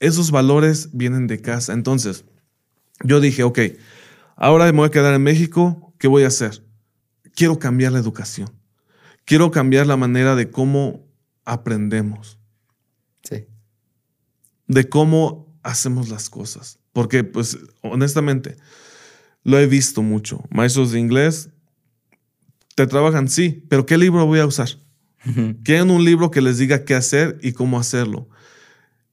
Esos 0.00 0.30
valores 0.30 0.90
vienen 0.92 1.28
de 1.28 1.40
casa. 1.40 1.72
Entonces, 1.72 2.24
yo 3.04 3.20
dije, 3.20 3.44
ok, 3.44 3.58
ahora 4.36 4.66
me 4.66 4.72
voy 4.72 4.88
a 4.88 4.90
quedar 4.90 5.14
en 5.14 5.22
México, 5.22 5.94
¿qué 5.98 6.08
voy 6.08 6.24
a 6.24 6.28
hacer? 6.28 6.64
Quiero 7.34 7.58
cambiar 7.58 7.92
la 7.92 8.00
educación. 8.00 8.50
Quiero 9.24 9.50
cambiar 9.52 9.86
la 9.86 9.96
manera 9.96 10.34
de 10.34 10.50
cómo 10.50 11.06
aprendemos. 11.44 12.38
Sí. 13.22 13.46
De 14.66 14.88
cómo 14.88 15.56
hacemos 15.62 16.08
las 16.08 16.28
cosas. 16.28 16.80
Porque, 16.92 17.22
pues, 17.22 17.58
honestamente, 17.82 18.56
lo 19.44 19.58
he 19.58 19.66
visto 19.66 20.02
mucho. 20.02 20.42
Maestros 20.50 20.92
de 20.92 20.98
inglés 20.98 21.50
te 22.74 22.86
trabajan, 22.86 23.28
sí, 23.28 23.64
pero 23.68 23.86
¿qué 23.86 23.98
libro 23.98 24.26
voy 24.26 24.40
a 24.40 24.46
usar? 24.46 24.68
Quieren 25.62 25.90
un 25.90 26.04
libro 26.04 26.32
que 26.32 26.40
les 26.40 26.58
diga 26.58 26.84
qué 26.84 26.94
hacer 26.94 27.38
y 27.42 27.52
cómo 27.52 27.78
hacerlo. 27.78 28.28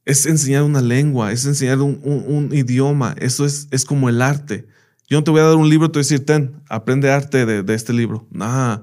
Es 0.05 0.25
enseñar 0.25 0.63
una 0.63 0.81
lengua, 0.81 1.31
es 1.31 1.45
enseñar 1.45 1.79
un, 1.81 2.49
idioma, 2.51 3.15
eso 3.19 3.45
es, 3.45 3.67
es, 3.69 3.85
como 3.85 4.09
el 4.09 4.21
arte. 4.21 4.67
Yo 5.07 5.17
no 5.19 5.23
te 5.23 5.29
voy 5.29 5.41
a 5.41 5.43
dar 5.43 5.55
un 5.55 5.69
libro, 5.69 5.91
te 5.91 5.99
voy 5.99 6.01
a 6.01 6.05
decir, 6.05 6.25
ten, 6.25 6.63
aprende 6.67 7.11
arte 7.11 7.45
de, 7.45 7.75
este 7.75 7.93
libro. 7.93 8.27
Nah, 8.31 8.79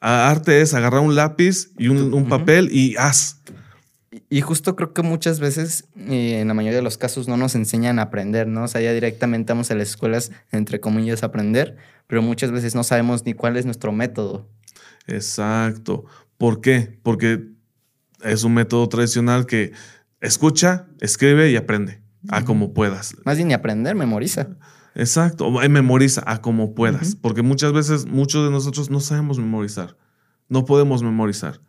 arte 0.00 0.60
es 0.60 0.74
agarrar 0.74 1.00
un 1.00 1.16
lápiz 1.16 1.70
y 1.76 1.88
un, 1.88 2.28
papel 2.28 2.68
y 2.72 2.94
haz. 2.96 3.40
Y 4.28 4.40
justo 4.40 4.76
creo 4.76 4.92
que 4.92 5.02
muchas 5.02 5.40
veces, 5.40 5.88
en 5.96 6.46
la 6.46 6.54
mayoría 6.54 6.78
de 6.78 6.84
los 6.84 6.98
casos, 6.98 7.26
no 7.26 7.36
nos 7.36 7.56
enseñan 7.56 7.98
a 7.98 8.02
aprender, 8.02 8.46
¿no? 8.46 8.64
O 8.64 8.68
sea, 8.68 8.80
ya 8.80 8.92
directamente 8.92 9.52
vamos 9.52 9.70
a 9.72 9.74
las 9.74 9.90
escuelas, 9.90 10.30
entre 10.52 10.78
comillas, 10.78 11.24
a 11.24 11.26
aprender, 11.26 11.76
pero 12.10 12.22
muchas 12.22 12.50
veces 12.50 12.74
no 12.74 12.82
sabemos 12.82 13.24
ni 13.24 13.34
cuál 13.34 13.56
es 13.56 13.64
nuestro 13.64 13.92
método. 13.92 14.48
Exacto. 15.06 16.06
¿Por 16.38 16.60
qué? 16.60 16.98
Porque 17.04 17.46
es 18.24 18.42
un 18.42 18.52
método 18.52 18.88
tradicional 18.88 19.46
que 19.46 19.70
escucha, 20.20 20.88
escribe 21.00 21.52
y 21.52 21.56
aprende 21.56 22.02
a 22.28 22.44
como 22.44 22.74
puedas. 22.74 23.14
Más 23.24 23.36
bien 23.36 23.46
ni 23.46 23.54
aprender, 23.54 23.94
memoriza. 23.94 24.48
Exacto, 24.96 25.52
memoriza 25.52 26.24
a 26.26 26.42
como 26.42 26.74
puedas, 26.74 27.14
porque 27.14 27.42
muchas 27.42 27.72
veces 27.72 28.06
muchos 28.06 28.44
de 28.44 28.50
nosotros 28.50 28.90
no 28.90 28.98
sabemos 28.98 29.38
memorizar, 29.38 29.96
no 30.48 30.64
podemos 30.64 31.04
memorizar. 31.04 31.60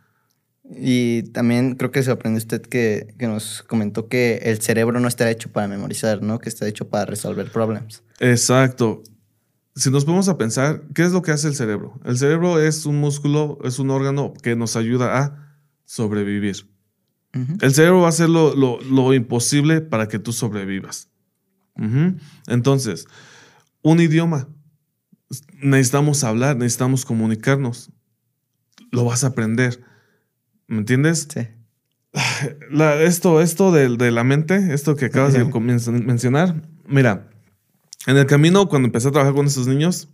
Y 0.76 1.22
también 1.34 1.76
creo 1.76 1.92
que 1.92 2.02
se 2.02 2.10
aprendió 2.10 2.40
usted 2.40 2.64
que, 2.64 3.14
que, 3.20 3.28
nos 3.28 3.62
comentó 3.62 4.08
que 4.08 4.40
el 4.42 4.60
cerebro 4.60 5.00
no 5.00 5.08
está 5.08 5.30
hecho 5.30 5.52
para 5.52 5.68
memorizar, 5.68 6.24
¿no? 6.24 6.40
Que 6.40 6.50
está 6.50 6.68
hecho 6.68 6.90
para 6.90 7.06
resolver 7.06 7.52
problemas. 7.52 8.04
Exacto. 8.20 9.04
Si 9.76 9.90
nos 9.90 10.06
ponemos 10.06 10.28
a 10.28 10.38
pensar, 10.38 10.84
¿qué 10.94 11.04
es 11.04 11.12
lo 11.12 11.22
que 11.22 11.32
hace 11.32 11.48
el 11.48 11.56
cerebro? 11.56 12.00
El 12.04 12.18
cerebro 12.18 12.60
es 12.60 12.86
un 12.86 13.00
músculo, 13.00 13.58
es 13.64 13.80
un 13.80 13.90
órgano 13.90 14.34
que 14.42 14.56
nos 14.56 14.76
ayuda 14.76 15.18
a 15.18 15.56
sobrevivir. 15.86 16.70
El 17.62 17.74
cerebro 17.74 18.02
va 18.02 18.08
a 18.08 18.10
hacer 18.10 18.28
lo, 18.28 18.54
lo, 18.54 19.14
imposible 19.14 19.80
para 19.80 20.10
que 20.10 20.20
tú 20.20 20.34
sobrevivas. 20.34 21.10
Entonces, 22.48 23.08
un 23.82 24.02
idioma. 24.02 24.50
Necesitamos 25.62 26.26
hablar, 26.26 26.58
necesitamos 26.58 27.06
comunicarnos. 27.06 27.90
Lo 28.92 29.06
vas 29.06 29.24
a 29.24 29.28
aprender. 29.28 29.82
¿Me 30.68 30.80
entiendes? 30.80 31.30
Sí. 31.34 31.48
esto 33.00 33.40
esto 33.40 33.72
de, 33.72 33.96
de, 33.96 34.12
la 34.12 34.26
mente, 34.26 34.74
esto 34.74 34.98
que 34.98 35.06
acabas 35.06 35.34
de 35.34 35.46
mencionar, 35.46 36.62
mira, 36.86 37.31
en 38.08 38.18
el 38.18 38.26
camino, 38.26 38.68
cuando 38.68 38.88
empecé 38.88 39.10
a 39.10 39.12
trabajar 39.12 39.36
con 39.36 39.46
esos 39.46 39.68
niños, 39.68 40.10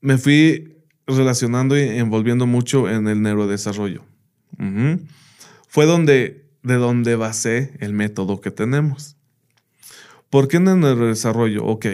me 0.00 0.18
fui 0.18 0.76
relacionando 1.06 1.76
y 1.76 1.82
envolviendo 1.82 2.46
mucho 2.46 2.88
en 2.88 3.08
el 3.08 3.22
neurodesarrollo. 3.22 4.04
Fue 5.68 5.86
donde, 5.86 6.50
de 6.62 6.74
donde 6.74 7.16
basé 7.16 7.74
el 7.80 7.92
método 7.92 8.40
que 8.40 8.50
tenemos. 8.50 9.16
¿Por 10.28 10.48
qué 10.48 10.58
en 10.58 10.68
el 10.68 10.80
neurodesarrollo? 10.80 11.64
Ok, 11.64 11.86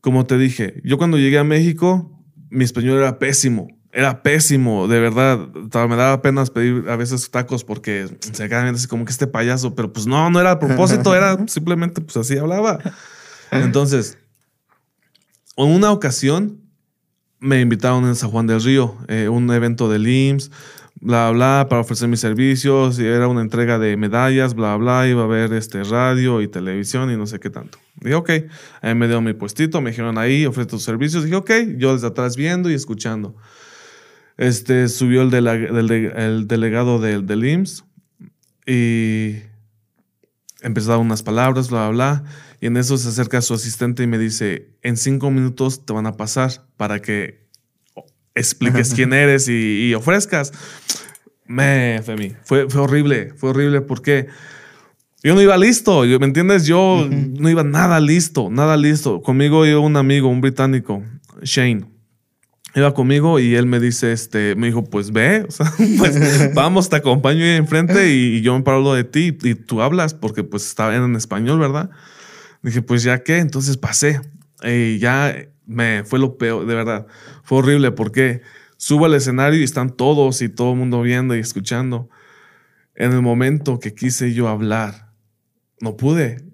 como 0.00 0.26
te 0.26 0.38
dije, 0.38 0.80
yo 0.84 0.96
cuando 0.98 1.18
llegué 1.18 1.38
a 1.38 1.44
México, 1.44 2.10
mi 2.48 2.64
español 2.64 2.98
era 2.98 3.18
pésimo. 3.18 3.68
Era 3.92 4.22
pésimo, 4.22 4.86
de 4.86 5.00
verdad. 5.00 5.48
Me 5.48 5.96
daba 5.96 6.22
pena 6.22 6.44
pedir 6.46 6.84
a 6.88 6.96
veces 6.96 7.28
tacos 7.30 7.64
porque 7.64 8.08
se 8.20 8.48
quedaban 8.48 8.74
así 8.74 8.86
como 8.86 9.04
que 9.04 9.10
este 9.10 9.26
payaso, 9.26 9.74
pero 9.74 9.92
pues 9.92 10.06
no, 10.06 10.30
no 10.30 10.40
era 10.40 10.52
a 10.52 10.58
propósito, 10.60 11.14
era 11.14 11.36
simplemente 11.48 12.00
pues 12.00 12.16
así 12.16 12.38
hablaba. 12.38 12.78
Entonces, 13.50 14.18
en 15.56 15.68
una 15.68 15.92
ocasión 15.92 16.60
me 17.38 17.60
invitaron 17.60 18.04
en 18.04 18.14
San 18.14 18.30
Juan 18.30 18.46
del 18.46 18.62
Río, 18.62 18.96
eh, 19.08 19.28
un 19.28 19.50
evento 19.50 19.88
del 19.88 20.06
IMSS, 20.06 20.50
bla, 21.00 21.30
bla, 21.30 21.66
para 21.68 21.80
ofrecer 21.80 22.08
mis 22.08 22.20
servicios, 22.20 22.98
y 22.98 23.06
era 23.06 23.26
una 23.28 23.40
entrega 23.40 23.78
de 23.78 23.96
medallas, 23.96 24.54
bla, 24.54 24.76
bla, 24.76 25.08
iba 25.08 25.22
a 25.22 25.24
haber 25.24 25.54
este 25.54 25.82
radio 25.82 26.42
y 26.42 26.48
televisión 26.48 27.10
y 27.10 27.16
no 27.16 27.26
sé 27.26 27.40
qué 27.40 27.48
tanto. 27.48 27.78
Dije, 28.00 28.14
ok, 28.14 28.30
ahí 28.82 28.94
me 28.94 29.08
dio 29.08 29.20
mi 29.22 29.32
puestito, 29.32 29.80
me 29.80 29.90
dijeron 29.90 30.18
ahí, 30.18 30.44
ofrece 30.44 30.68
tus 30.68 30.82
servicios. 30.82 31.24
Dije, 31.24 31.36
ok, 31.36 31.50
yo 31.78 31.94
desde 31.94 32.08
atrás 32.08 32.36
viendo 32.36 32.70
y 32.70 32.74
escuchando. 32.74 33.34
Este, 34.36 34.88
subió 34.88 35.22
el, 35.22 35.34
el 35.34 36.46
delegado 36.46 36.98
del, 36.98 37.26
del 37.26 37.44
IMSS 37.44 37.84
y 38.66 39.36
empezó 40.62 40.90
a 40.90 40.94
dar 40.94 41.00
unas 41.00 41.22
palabras, 41.22 41.70
bla, 41.70 41.88
bla, 41.88 42.20
bla. 42.20 42.24
Y 42.60 42.66
en 42.66 42.76
eso 42.76 42.98
se 42.98 43.08
acerca 43.08 43.40
su 43.40 43.54
asistente 43.54 44.02
y 44.02 44.06
me 44.06 44.18
dice, 44.18 44.70
en 44.82 44.96
cinco 44.96 45.30
minutos 45.30 45.86
te 45.86 45.92
van 45.92 46.06
a 46.06 46.16
pasar 46.16 46.66
para 46.76 47.00
que 47.00 47.46
expliques 48.34 48.92
quién 48.94 49.12
eres 49.12 49.48
y, 49.48 49.94
ofrezcas. 49.94 50.52
Me, 51.46 52.00
Femi, 52.04 52.34
fue, 52.44 52.68
fue 52.68 52.82
horrible, 52.82 53.32
fue 53.36 53.50
horrible 53.50 53.80
porque 53.80 54.28
yo 55.22 55.34
no 55.34 55.42
iba 55.42 55.56
listo, 55.58 56.02
¿me 56.02 56.26
entiendes? 56.26 56.64
Yo 56.64 57.06
no 57.10 57.48
iba 57.50 57.62
nada 57.64 58.00
listo, 58.00 58.48
nada 58.50 58.76
listo. 58.76 59.20
Conmigo 59.20 59.66
iba 59.66 59.80
un 59.80 59.96
amigo, 59.96 60.28
un 60.28 60.40
británico, 60.40 61.02
Shane. 61.42 61.99
Iba 62.74 62.94
conmigo 62.94 63.40
y 63.40 63.56
él 63.56 63.66
me 63.66 63.80
dice, 63.80 64.12
este, 64.12 64.54
me 64.54 64.68
dijo, 64.68 64.84
pues 64.84 65.10
ve, 65.12 65.46
pues 65.98 66.54
vamos, 66.54 66.88
te 66.88 66.96
acompaño 66.96 67.42
ahí 67.42 67.56
enfrente 67.56 68.12
y, 68.12 68.42
yo 68.42 68.56
me 68.56 68.62
paro 68.62 68.94
de 68.94 69.04
ti 69.04 69.36
y, 69.42 69.54
tú 69.54 69.82
hablas 69.82 70.14
porque 70.14 70.44
pues 70.44 70.66
estaba 70.66 70.94
en 70.94 71.16
español, 71.16 71.58
¿verdad? 71.58 71.90
Dije, 72.62 72.82
pues 72.82 73.02
ya 73.02 73.22
qué, 73.22 73.38
entonces 73.38 73.76
pasé. 73.76 74.20
Y 74.62 74.98
ya 74.98 75.34
me 75.66 76.04
fue 76.04 76.18
lo 76.18 76.36
peor, 76.36 76.66
de 76.66 76.74
verdad. 76.74 77.06
Fue 77.42 77.58
horrible 77.58 77.90
porque 77.90 78.42
subo 78.76 79.06
al 79.06 79.14
escenario 79.14 79.58
y 79.58 79.64
están 79.64 79.90
todos 79.90 80.42
y 80.42 80.48
todo 80.48 80.72
el 80.72 80.78
mundo 80.78 81.02
viendo 81.02 81.34
y 81.34 81.40
escuchando. 81.40 82.08
En 82.94 83.12
el 83.12 83.22
momento 83.22 83.80
que 83.80 83.94
quise 83.94 84.32
yo 84.32 84.48
hablar, 84.48 85.12
no 85.80 85.96
pude. 85.96 86.49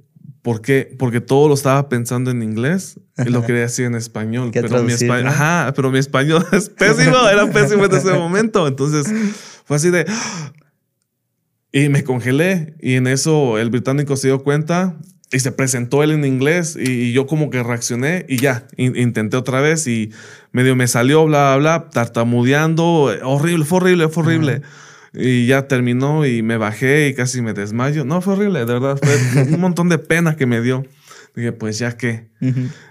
¿Por 0.47 0.61
qué? 0.61 0.95
Porque 0.97 1.21
todo 1.21 1.49
lo 1.49 1.55
estaba 1.55 1.89
pensando 1.89 2.31
en 2.31 2.41
inglés 2.41 3.01
y 3.19 3.31
lo 3.31 3.45
quería 3.45 3.63
decir 3.63 3.85
en 3.87 3.97
español. 3.97 4.53
Pero 4.53 4.81
mi, 4.85 4.93
español, 4.93 5.27
ajá, 5.27 5.73
pero 5.75 5.91
mi 5.91 5.99
español 5.99 6.47
es 6.53 6.69
pésimo, 6.69 7.17
era 7.29 7.51
pésimo 7.51 7.87
en 7.87 7.93
ese 7.93 8.13
momento. 8.13 8.69
Entonces 8.69 9.13
fue 9.65 9.77
así 9.77 9.91
de... 9.91 10.07
Y 11.73 11.89
me 11.89 12.05
congelé 12.05 12.77
y 12.81 12.95
en 12.95 13.09
eso 13.09 13.59
el 13.59 13.71
británico 13.71 14.17
se 14.17 14.29
dio 14.29 14.45
cuenta 14.45 14.95
y 15.33 15.41
se 15.41 15.51
presentó 15.51 16.05
él 16.05 16.13
en 16.13 16.25
inglés 16.25 16.79
y, 16.81 17.13
yo 17.13 17.27
como 17.27 17.51
que 17.51 17.65
reaccioné 17.65 18.25
y 18.29 18.37
ya, 18.37 18.69
intenté 18.77 19.37
otra 19.37 19.61
vez 19.61 19.89
y 19.89 20.13
medio 20.53 20.77
me 20.77 20.87
salió, 20.87 21.25
bla, 21.25 21.57
bla, 21.57 21.79
bla, 21.81 21.91
tartamudeando, 21.91 23.13
horrible, 23.25 23.65
fue 23.65 23.79
horrible, 23.79 24.09
fue 24.11 24.23
horrible. 24.23 24.63
Y 25.13 25.47
ya 25.47 25.69
terminó 25.69 26.27
y 26.27 26.43
me 26.43 26.57
bajé 26.57 27.09
y 27.09 27.15
casi 27.15 27.43
me 27.43 27.53
desmayo. 27.53 28.05
No, 28.05 28.21
fue 28.21 28.35
horrible, 28.35 28.61
de 28.61 28.67
verdad, 28.67 28.99
fue 29.03 29.43
un 29.53 29.61
montón 29.61 29.89
de 29.89 29.99
pena 29.99 30.37
que 30.37 30.47
me 30.47 30.61
dio. 30.61 30.85
Dije, 31.35 31.53
pues 31.53 31.79
ya 31.79 31.97
que. 31.97 32.31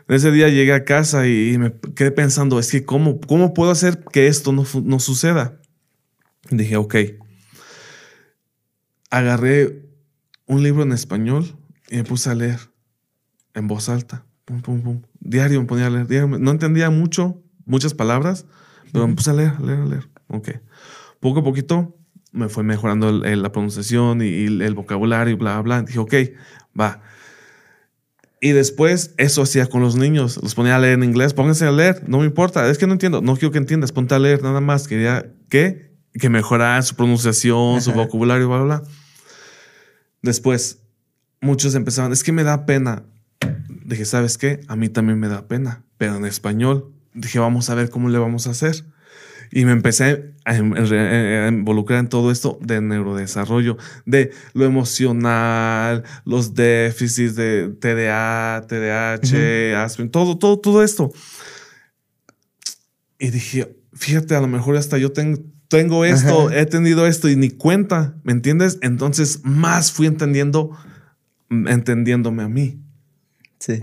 Ese 0.08 0.32
día 0.32 0.49
llegué 0.49 0.73
a 0.73 0.86
casa 0.86 1.28
y, 1.28 1.58
me 1.58 1.73
quedé 1.95 2.12
pensando, 2.12 2.60
es 2.60 2.71
que 2.71 2.86
¿cómo, 2.86 3.19
cómo 3.19 3.54
puedo 3.56 3.71
hacer 3.71 4.04
que 4.12 4.28
esto 4.28 4.51
no, 4.51 4.65
no 4.84 4.99
suceda? 4.99 5.60
dije, 6.51 6.78
ok. 6.78 6.95
Agarré 9.10 9.89
un 10.45 10.62
libro 10.62 10.84
en 10.84 10.91
español 10.91 11.58
y 11.89 11.97
me 11.97 12.04
puse 12.04 12.30
a 12.30 12.36
leer 12.36 12.60
en 13.56 13.67
voz 13.67 13.89
alta. 13.89 14.25
Pum, 14.45 14.62
pum, 14.62 14.82
pum. 14.82 15.01
Diario 15.19 15.60
me 15.60 15.67
ponía 15.67 15.88
a 15.88 15.89
leer. 15.89 16.28
No 16.28 16.51
entendía 16.51 16.91
mucho, 16.91 17.41
muchas 17.65 17.95
palabras, 17.95 18.45
pero 18.91 19.08
me 19.08 19.15
puse 19.15 19.32
a 19.32 19.34
leer, 19.34 19.54
a 19.58 19.60
leer, 19.60 19.80
a 19.80 19.86
leer. 19.86 20.10
Ok. 20.28 20.49
Poco 21.19 21.39
a 21.39 21.43
poquito 21.43 21.97
me 22.36 22.50
fue 22.50 22.63
mejorando 22.63 23.12
la 23.12 23.52
pronunciación 23.52 24.21
y, 24.21 24.45
el 24.45 24.74
vocabulario 24.74 25.34
y 25.34 25.38
bla, 25.38 25.62
bla. 25.62 25.82
Dije, 25.82 26.00
ok, 26.00 26.13
va. 26.80 27.02
Y 28.41 28.52
después 28.52 29.15
eso 29.17 29.41
hacía 29.41 29.65
con 29.67 29.82
los 29.82 29.95
niños. 29.95 30.39
Los 30.43 30.54
ponía 30.54 30.76
a 30.76 30.80
leer 30.80 30.93
en 30.93 31.04
inglés. 31.04 31.34
Pónganse 31.34 31.65
a 31.65 31.71
leer. 31.71 32.04
No 32.08 32.19
me 32.19 32.26
importa. 32.26 32.69
Es 32.69 32.78
que 32.78 32.86
no 32.86 32.93
entiendo. 32.93 33.21
No 33.21 33.36
quiero 33.38 33.52
que 33.52 33.58
entiendas. 33.58 33.91
Ponte 33.91 34.13
a 34.13 34.19
leer 34.19 34.43
nada 34.43 34.62
más. 34.62 34.88
Quería 34.88 35.26
que, 35.50 35.95
que 36.13 36.30
mejorara 36.30 36.82
su 36.84 36.95
pronunciación, 36.95 37.82
su 37.82 37.91
vocabulario, 37.93 38.48
bla, 38.48 38.58
bla, 38.58 38.65
bla. 38.65 38.89
Después 40.21 40.80
muchos 41.41 41.76
empezaban, 41.76 42.12
es 42.12 42.24
que 42.24 42.32
me 42.32 42.43
da 42.43 42.65
pena. 42.65 43.04
Dije, 43.86 44.06
¿sabes 44.06 44.38
qué? 44.38 44.62
A 44.67 44.76
mí 44.76 44.89
también 44.89 45.19
me 45.19 45.28
da 45.28 45.48
pena, 45.48 45.84
pero 45.98 46.15
en 46.15 46.26
español. 46.26 46.91
Dije, 47.13 47.39
vamos 47.39 47.69
a 47.69 47.76
ver 47.76 47.89
cómo 47.89 48.10
le 48.10 48.17
vamos 48.17 48.48
a 48.48 48.52
hacer. 48.52 48.84
Y 49.51 49.65
me 49.65 49.71
empecé 49.71 50.34
a, 50.45 50.58
involucrar 51.47 51.99
en 51.99 52.10
todo 52.10 52.31
esto 52.31 52.58
de 52.62 52.81
neurodesarrollo, 52.81 53.77
de 54.05 54.31
lo 54.53 54.65
emocional, 54.65 56.03
los 56.23 56.53
déficits 56.53 57.36
de 57.36 57.69
TDA, 57.79 58.65
TDAH, 58.67 60.10
todo, 60.12 60.38
todo, 60.38 60.60
todo 60.60 60.84
esto. 60.84 61.12
Y 63.17 63.29
dije, 63.29 63.75
fíjate, 63.93 64.36
a 64.36 64.41
lo 64.41 64.47
mejor 64.47 64.77
hasta 64.77 64.97
yo 64.97 65.12
tengo, 65.12 65.39
tengo 65.67 66.05
esto, 66.05 66.51
he 66.51 66.65
tenido 66.65 67.08
esto 67.08 67.29
y 67.29 67.36
ni 67.36 67.49
cuenta, 67.49 68.15
¿me 68.23 68.34
entiendes? 68.34 68.77
Entonces 68.81 69.41
más 69.43 69.91
fui 69.91 70.08
entendiendo 70.08 70.77
entendiéndome 71.49 72.43
a 72.43 72.49
mí. 72.49 72.85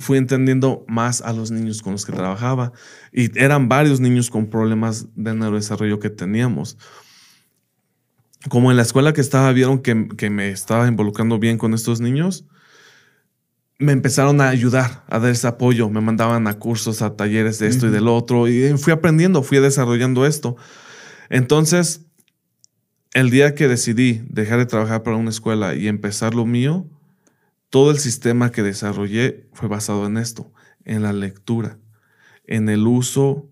Fui 0.00 0.18
entendiendo 0.18 0.84
más 0.86 1.22
a 1.22 1.32
los 1.32 1.50
niños 1.50 1.82
con 1.82 1.92
los 1.92 2.06
que 2.06 2.12
trabajaba. 2.12 2.72
Y 3.12 3.36
eran 3.38 3.68
varios 3.68 4.00
niños 4.00 4.30
con 4.30 4.48
problemas 4.48 5.06
de 5.16 5.34
neurodesarrollo 5.34 5.98
que 5.98 6.10
teníamos. 6.10 6.78
Como 8.48 8.70
en 8.70 8.76
la 8.76 8.82
escuela 8.82 9.12
que 9.12 9.20
estaba, 9.20 9.52
vieron 9.52 9.80
que, 9.80 10.08
que 10.16 10.30
me 10.30 10.50
estaba 10.50 10.86
involucrando 10.86 11.38
bien 11.38 11.58
con 11.58 11.74
estos 11.74 12.00
niños, 12.00 12.44
me 13.78 13.92
empezaron 13.92 14.40
a 14.40 14.48
ayudar, 14.48 15.04
a 15.08 15.18
dar 15.18 15.30
ese 15.30 15.48
apoyo. 15.48 15.90
Me 15.90 16.00
mandaban 16.00 16.46
a 16.46 16.54
cursos, 16.54 17.02
a 17.02 17.16
talleres 17.16 17.58
de 17.58 17.66
esto 17.66 17.88
y 17.88 17.90
del 17.90 18.08
otro. 18.08 18.48
Y 18.48 18.76
fui 18.78 18.92
aprendiendo, 18.92 19.42
fui 19.42 19.58
desarrollando 19.58 20.26
esto. 20.26 20.56
Entonces, 21.28 22.02
el 23.14 23.30
día 23.30 23.54
que 23.54 23.68
decidí 23.68 24.22
dejar 24.28 24.58
de 24.58 24.66
trabajar 24.66 25.02
para 25.02 25.16
una 25.16 25.30
escuela 25.30 25.74
y 25.74 25.88
empezar 25.88 26.34
lo 26.34 26.46
mío, 26.46 26.86
todo 27.72 27.90
el 27.90 27.98
sistema 27.98 28.52
que 28.52 28.62
desarrollé 28.62 29.48
fue 29.54 29.66
basado 29.66 30.04
en 30.04 30.18
esto, 30.18 30.52
en 30.84 31.00
la 31.00 31.14
lectura, 31.14 31.78
en 32.44 32.68
el 32.68 32.86
uso 32.86 33.48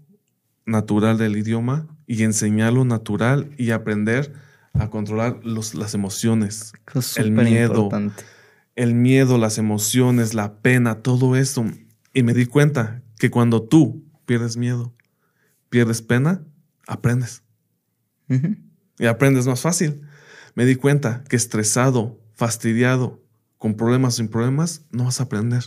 natural 0.67 1.17
del 1.17 1.39
idioma 1.39 1.89
y 2.07 2.23
enseñarlo 2.25 2.85
natural 2.85 3.51
y 3.57 3.71
aprender 3.71 4.35
a 4.75 4.91
controlar 4.91 5.41
los, 5.43 5.75
las 5.75 5.95
emociones, 5.95 6.75
el 7.17 7.33
miedo, 7.33 7.89
el 8.77 8.95
miedo, 8.95 9.39
las 9.39 9.57
emociones, 9.57 10.35
la 10.35 10.53
pena, 10.61 10.97
todo 10.97 11.35
eso. 11.35 11.65
Y 12.13 12.23
me 12.23 12.35
di 12.35 12.45
cuenta 12.45 13.03
que 13.19 13.31
cuando 13.31 13.63
tú 13.63 14.05
pierdes 14.27 14.59
miedo, 14.59 14.95
pierdes 15.71 16.03
pena, 16.03 16.45
aprendes. 16.87 17.43
Y 18.99 19.07
aprendes 19.07 19.47
más 19.47 19.63
fácil. 19.63 20.03
Me 20.55 20.67
di 20.67 20.77
cuenta 20.77 21.25
que 21.27 21.37
estresado, 21.37 22.21
fastidiado, 22.35 23.20
con 23.61 23.75
problemas 23.75 24.15
sin 24.15 24.29
problemas, 24.29 24.87
no 24.91 25.05
vas 25.05 25.21
a 25.21 25.25
aprender. 25.25 25.63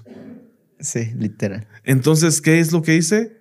Sí, 0.80 1.14
literal. 1.16 1.68
Entonces, 1.84 2.42
¿qué 2.42 2.60
es 2.60 2.72
lo 2.72 2.82
que 2.82 2.96
hice? 2.96 3.38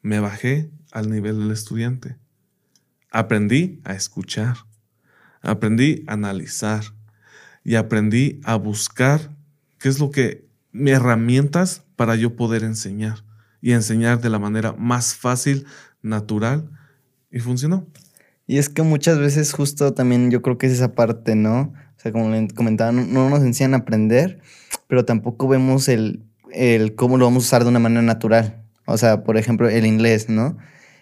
Me 0.00 0.20
bajé 0.20 0.70
al 0.92 1.10
nivel 1.10 1.40
del 1.40 1.50
estudiante. 1.50 2.16
Aprendí 3.10 3.80
a 3.82 3.94
escuchar. 3.94 4.58
Aprendí 5.42 6.04
a 6.06 6.12
analizar. 6.12 6.84
Y 7.64 7.74
aprendí 7.74 8.40
a 8.44 8.54
buscar 8.54 9.36
qué 9.80 9.88
es 9.88 9.98
lo 9.98 10.12
que, 10.12 10.48
mis 10.70 10.92
herramientas 10.92 11.82
para 11.96 12.14
yo 12.14 12.36
poder 12.36 12.62
enseñar. 12.62 13.24
Y 13.60 13.72
enseñar 13.72 14.20
de 14.20 14.30
la 14.30 14.38
manera 14.38 14.72
más 14.74 15.16
fácil, 15.16 15.66
natural. 16.00 16.70
Y 17.28 17.40
funcionó. 17.40 17.88
Y 18.46 18.58
es 18.58 18.68
que 18.68 18.82
muchas 18.82 19.18
veces 19.18 19.52
justo 19.52 19.94
también 19.94 20.30
yo 20.30 20.42
creo 20.42 20.58
que 20.58 20.68
es 20.68 20.74
esa 20.74 20.94
parte, 20.94 21.34
¿no? 21.34 21.74
Sea, 22.04 22.12
como 22.12 22.28
le 22.28 22.48
comentaba, 22.48 22.92
no, 22.92 23.30
nos 23.30 23.40
enseñan 23.40 23.72
a 23.72 23.78
aprender, 23.78 24.38
pero 24.88 25.06
tampoco 25.06 25.48
vemos 25.48 25.88
el, 25.88 26.22
el 26.52 26.94
cómo 26.94 27.16
lo 27.16 27.24
vamos 27.24 27.44
a 27.44 27.46
usar 27.46 27.62
de 27.62 27.70
una 27.70 27.78
manera 27.78 28.02
natural. 28.02 28.62
O 28.84 28.98
sea, 28.98 29.24
por 29.24 29.38
ejemplo, 29.38 29.70
el 29.70 29.86
inglés, 29.86 30.28
¿no? 30.28 30.58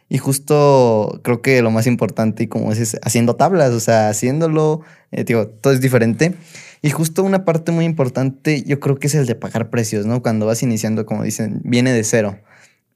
Y 0.08 0.18
justo 0.18 1.20
creo 1.24 1.42
que 1.42 1.60
lo 1.60 1.72
más 1.72 1.88
importante, 1.88 2.44
y 2.44 2.46
como 2.46 2.70
es, 2.70 3.00
haciendo 3.02 3.34
tablas, 3.34 3.72
o 3.72 3.80
sea, 3.80 4.10
haciéndolo, 4.10 4.82
eh, 5.10 5.24
digo, 5.24 5.48
todo 5.48 5.72
es 5.72 5.80
diferente. 5.80 6.34
Y 6.82 6.90
justo 6.90 7.24
una 7.24 7.44
parte 7.44 7.72
muy 7.72 7.84
importante, 7.84 8.62
yo 8.62 8.78
creo 8.78 9.00
que 9.00 9.08
es 9.08 9.16
el 9.16 9.26
de 9.26 9.34
pagar 9.34 9.70
precios, 9.70 10.06
¿no? 10.06 10.22
Cuando 10.22 10.46
vas 10.46 10.62
iniciando, 10.62 11.04
como 11.04 11.24
dicen, 11.24 11.62
viene 11.64 11.92
de 11.92 12.04
cero. 12.04 12.38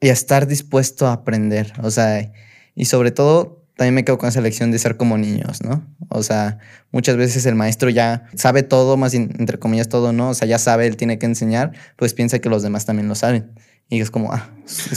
Y 0.01 0.11
a 0.11 0.13
estar 0.13 0.47
dispuesto 0.47 1.09
a 1.09 1.13
aprender, 1.13 1.73
o 1.83 1.91
sea, 1.91 2.33
y 2.77 2.85
sobre 2.85 3.11
todo 3.11 3.66
también 3.77 3.95
me 3.95 4.05
quedo 4.05 4.17
con 4.17 4.29
esa 4.29 4.41
lección 4.41 4.71
de 4.71 4.79
ser 4.79 4.97
como 4.97 5.19
niños, 5.19 5.63
¿no? 5.63 5.87
O 6.09 6.23
sea, 6.23 6.59
muchas 6.93 7.17
veces 7.17 7.45
el 7.45 7.55
maestro 7.55 7.91
ya 7.91 8.25
sabe 8.35 8.63
todo, 8.63 8.97
más 8.97 9.13
entre 9.13 9.59
comillas 9.59 9.91
todo, 9.91 10.13
¿no? 10.13 10.31
O 10.31 10.35
sea, 10.35 10.49
ya 10.49 10.59
sabe, 10.59 10.87
él 10.87 10.97
tiene 10.97 11.19
que 11.19 11.27
enseñar, 11.27 11.73
pues 11.97 12.15
piensa 12.15 12.39
que 12.39 12.49
los 12.49 12.63
demás 12.63 12.87
también 12.87 13.07
lo 13.07 13.15
saben. 13.15 13.53
Y 13.91 14.01
es 14.01 14.11
como, 14.11 14.33
ah. 14.33 14.51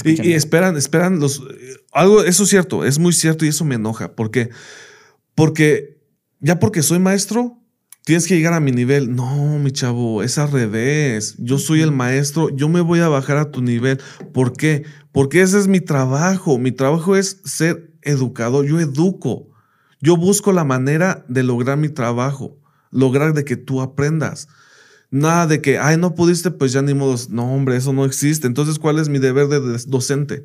Y, 0.05 0.29
y, 0.29 0.33
esperan, 0.33 0.77
esperan 0.77 1.19
los. 1.19 1.43
Algo, 1.91 2.23
eso 2.23 2.43
es 2.43 2.49
cierto, 2.49 2.85
es 2.85 2.97
muy 2.97 3.11
cierto 3.13 3.45
y 3.45 3.49
eso 3.49 3.65
me 3.65 3.75
enoja. 3.75 4.15
porque 4.15 4.49
Porque 5.35 5.99
ya 6.39 6.57
porque 6.59 6.81
soy 6.81 6.99
maestro, 6.99 7.61
tienes 8.05 8.25
que 8.27 8.37
llegar 8.37 8.53
a 8.53 8.61
mi 8.61 8.71
nivel. 8.71 9.13
No, 9.13 9.59
mi 9.59 9.71
chavo, 9.71 10.23
es 10.23 10.37
al 10.37 10.51
revés. 10.51 11.35
Yo 11.37 11.59
soy 11.59 11.81
el 11.81 11.91
maestro, 11.91 12.49
yo 12.49 12.69
me 12.69 12.81
voy 12.81 13.01
a 13.01 13.09
bajar 13.09 13.37
a 13.37 13.51
tu 13.51 13.61
nivel. 13.61 13.99
¿Por 14.33 14.53
qué? 14.53 14.85
Porque 15.11 15.41
ese 15.41 15.59
es 15.59 15.67
mi 15.67 15.81
trabajo. 15.81 16.57
Mi 16.57 16.71
trabajo 16.71 17.15
es 17.17 17.41
ser 17.43 17.88
educador, 18.01 18.65
yo 18.65 18.79
educo. 18.79 19.47
Yo 20.01 20.15
busco 20.15 20.51
la 20.51 20.63
manera 20.63 21.25
de 21.27 21.43
lograr 21.43 21.77
mi 21.77 21.89
trabajo, 21.89 22.57
lograr 22.91 23.33
de 23.33 23.43
que 23.43 23.57
tú 23.57 23.81
aprendas. 23.81 24.47
Nada 25.11 25.47
de 25.47 25.61
que, 25.61 25.79
ay, 25.79 25.97
no 25.97 26.13
pudiste, 26.13 26.51
pues 26.51 26.71
ya 26.71 26.81
ni 26.81 26.93
modo. 26.93 27.15
No, 27.29 27.51
hombre, 27.53 27.75
eso 27.75 27.93
no 27.93 28.05
existe. 28.05 28.47
Entonces, 28.47 28.77
¿cuál 28.79 28.99
es 28.99 29.09
mi 29.09 29.19
deber 29.19 29.47
de 29.47 29.59
docente? 29.87 30.43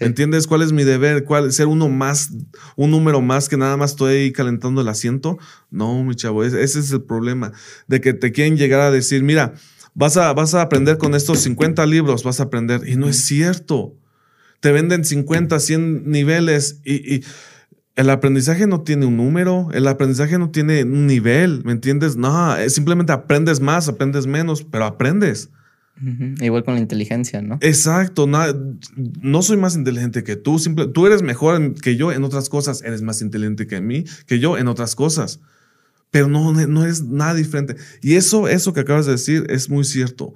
¿Entiendes 0.00 0.46
cuál 0.46 0.62
es 0.62 0.72
mi 0.72 0.84
deber? 0.84 1.24
¿Cuál 1.24 1.52
ser 1.52 1.66
uno 1.66 1.88
más, 1.88 2.30
un 2.76 2.90
número 2.90 3.20
más 3.20 3.48
que 3.48 3.56
nada 3.56 3.76
más 3.76 3.92
estoy 3.92 4.32
calentando 4.32 4.80
el 4.80 4.88
asiento? 4.88 5.38
No, 5.70 6.02
mi 6.02 6.14
chavo, 6.14 6.44
ese, 6.44 6.62
es 6.62 6.90
el 6.90 7.02
problema. 7.02 7.52
De 7.86 8.00
que 8.00 8.12
te 8.12 8.32
quieren 8.32 8.56
llegar 8.56 8.80
a 8.80 8.90
decir, 8.90 9.22
mira, 9.22 9.54
vas 9.94 10.16
a, 10.16 10.32
vas 10.32 10.54
a 10.54 10.62
aprender 10.62 10.98
con 10.98 11.14
estos 11.14 11.40
50 11.40 11.84
libros, 11.86 12.24
vas 12.24 12.40
a 12.40 12.44
aprender. 12.44 12.88
Y 12.88 12.96
no 12.96 13.08
es 13.08 13.24
cierto 13.24 13.94
te 14.64 14.72
venden 14.72 15.04
50, 15.04 15.60
100 15.60 16.10
niveles 16.10 16.80
y, 16.86 17.22
el 17.96 18.08
aprendizaje 18.08 18.66
no 18.66 18.80
tiene 18.80 19.04
un 19.04 19.18
número, 19.18 19.68
el 19.74 19.86
aprendizaje 19.86 20.38
no 20.38 20.50
tiene 20.50 20.84
un 20.84 21.06
nivel, 21.06 21.62
¿me 21.66 21.72
entiendes? 21.72 22.16
No, 22.16 22.56
simplemente 22.68 23.12
aprendes 23.12 23.60
más, 23.60 23.88
aprendes 23.88 24.26
menos, 24.26 24.64
pero 24.64 24.86
aprendes. 24.86 25.50
Igual 26.40 26.64
con 26.64 26.74
la 26.76 26.80
inteligencia, 26.80 27.42
¿no? 27.42 27.58
Exacto, 27.60 28.26
no, 28.26 28.40
no 29.20 29.42
soy 29.42 29.58
más 29.58 29.76
inteligente 29.76 30.24
que 30.24 30.34
tú, 30.34 30.58
simple, 30.58 30.86
tú 30.86 31.06
eres 31.06 31.20
mejor 31.20 31.74
que 31.74 31.96
yo 31.96 32.10
en 32.10 32.24
otras 32.24 32.48
cosas, 32.48 32.80
eres 32.80 33.02
más 33.02 33.20
inteligente 33.20 33.66
que 33.66 33.82
mí, 33.82 34.04
que 34.26 34.38
yo 34.38 34.56
en 34.56 34.68
otras 34.68 34.94
cosas, 34.94 35.40
pero 36.10 36.26
no, 36.26 36.54
no 36.54 36.86
es 36.86 37.04
nada 37.04 37.34
diferente. 37.34 37.76
Y 38.00 38.14
eso, 38.14 38.48
eso 38.48 38.72
que 38.72 38.80
acabas 38.80 39.04
de 39.04 39.12
decir 39.12 39.44
es 39.50 39.68
muy 39.68 39.84
cierto. 39.84 40.32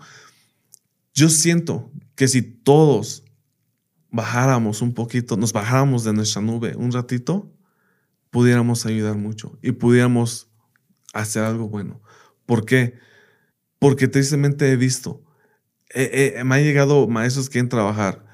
Yo 1.14 1.30
siento 1.30 1.90
que 2.14 2.28
si 2.28 2.42
todos 2.42 3.24
bajáramos 4.10 4.82
un 4.82 4.94
poquito, 4.94 5.36
nos 5.36 5.52
bajáramos 5.52 6.04
de 6.04 6.12
nuestra 6.12 6.42
nube 6.42 6.74
un 6.76 6.92
ratito, 6.92 7.52
pudiéramos 8.30 8.86
ayudar 8.86 9.16
mucho 9.16 9.58
y 9.62 9.72
pudiéramos 9.72 10.48
hacer 11.12 11.44
algo 11.44 11.68
bueno. 11.68 12.00
¿Por 12.46 12.64
qué? 12.64 12.94
Porque 13.78 14.08
tristemente 14.08 14.70
he 14.70 14.76
visto, 14.76 15.22
me 15.94 16.54
han 16.54 16.62
llegado 16.62 17.06
maestros 17.06 17.48
que 17.48 17.54
quieren 17.54 17.68
trabajar 17.68 18.28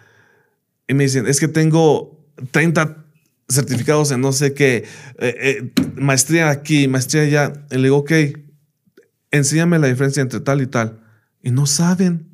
y 0.86 0.94
me 0.94 1.04
dicen, 1.04 1.26
es 1.26 1.40
que 1.40 1.48
tengo 1.48 2.24
30 2.50 3.04
certificados 3.48 4.10
en 4.10 4.20
no 4.20 4.32
sé 4.32 4.54
qué, 4.54 4.84
eh, 5.18 5.36
eh, 5.40 5.72
maestría 5.96 6.50
aquí, 6.50 6.88
maestría 6.88 7.22
allá. 7.22 7.66
Y 7.70 7.76
le 7.76 7.84
digo, 7.84 7.98
ok, 7.98 8.12
enséñame 9.30 9.78
la 9.78 9.86
diferencia 9.86 10.22
entre 10.22 10.40
tal 10.40 10.60
y 10.60 10.66
tal. 10.66 11.00
Y 11.42 11.50
no 11.50 11.66
saben. 11.66 12.33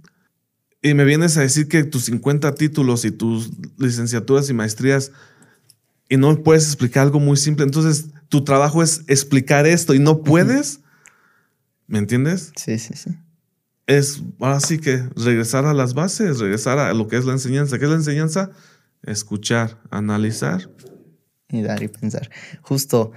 Y 0.83 0.95
me 0.95 1.05
vienes 1.05 1.37
a 1.37 1.43
decir 1.43 1.69
que 1.69 1.85
tus 1.85 2.05
50 2.05 2.55
títulos 2.55 3.05
y 3.05 3.11
tus 3.11 3.51
licenciaturas 3.77 4.49
y 4.49 4.55
maestrías 4.55 5.13
y 6.11 6.17
no 6.17 6.43
puedes 6.43 6.65
explicar 6.65 7.05
algo 7.05 7.21
muy 7.21 7.37
simple. 7.37 7.65
Entonces, 7.65 8.07
tu 8.29 8.43
trabajo 8.43 8.83
es 8.83 9.03
explicar 9.07 9.67
esto 9.67 9.95
y 9.95 10.01
no 10.01 10.23
puedes. 10.23 10.81
¿Me 11.87 11.99
entiendes? 11.99 12.53
Sí, 12.57 12.79
sí, 12.79 12.95
sí. 12.95 13.11
Es 13.87 14.23
ahora 14.41 14.61
sí 14.61 14.79
que 14.79 15.05
regresar 15.17 15.67
a 15.67 15.75
las 15.75 15.95
bases, 15.95 16.39
regresar 16.39 16.79
a 16.79 16.93
lo 16.95 17.09
que 17.09 17.17
es 17.17 17.25
la 17.25 17.33
enseñanza. 17.33 17.79
¿Qué 17.79 17.85
es 17.85 17.91
la 17.91 17.97
enseñanza? 17.97 18.51
Escuchar, 19.05 19.79
analizar. 19.91 20.69
Y 21.49 21.63
dar 21.63 21.83
y 21.83 21.89
pensar. 21.89 22.31
Justo, 22.63 23.13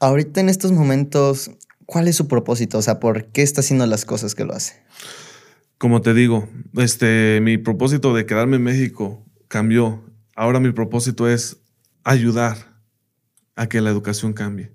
ahorita 0.00 0.40
en 0.40 0.48
estos 0.48 0.72
momentos, 0.72 1.50
¿cuál 1.86 2.08
es 2.08 2.16
su 2.16 2.28
propósito? 2.28 2.78
O 2.78 2.82
sea, 2.82 3.00
¿por 3.00 3.26
qué 3.26 3.42
está 3.42 3.60
haciendo 3.60 3.86
las 3.86 4.04
cosas 4.04 4.34
que 4.34 4.44
lo 4.44 4.54
hace? 4.54 4.82
Como 5.78 6.00
te 6.00 6.14
digo, 6.14 6.48
este, 6.74 7.40
mi 7.42 7.58
propósito 7.58 8.14
de 8.14 8.26
quedarme 8.26 8.56
en 8.56 8.62
México 8.62 9.24
cambió. 9.48 10.04
Ahora 10.34 10.60
mi 10.60 10.72
propósito 10.72 11.28
es 11.28 11.58
ayudar 12.04 12.56
a 13.56 13.68
que 13.68 13.80
la 13.80 13.90
educación 13.90 14.32
cambie. 14.32 14.72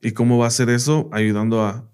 ¿Y 0.00 0.12
cómo 0.12 0.38
va 0.38 0.46
a 0.46 0.50
ser 0.50 0.68
eso? 0.70 1.08
Ayudando 1.12 1.64
a 1.64 1.88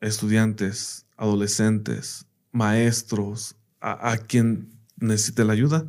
estudiantes, 0.00 1.06
adolescentes, 1.16 2.26
maestros, 2.52 3.56
a, 3.80 4.16
quien 4.16 4.70
necesite 4.96 5.44
la 5.44 5.52
ayuda. 5.52 5.86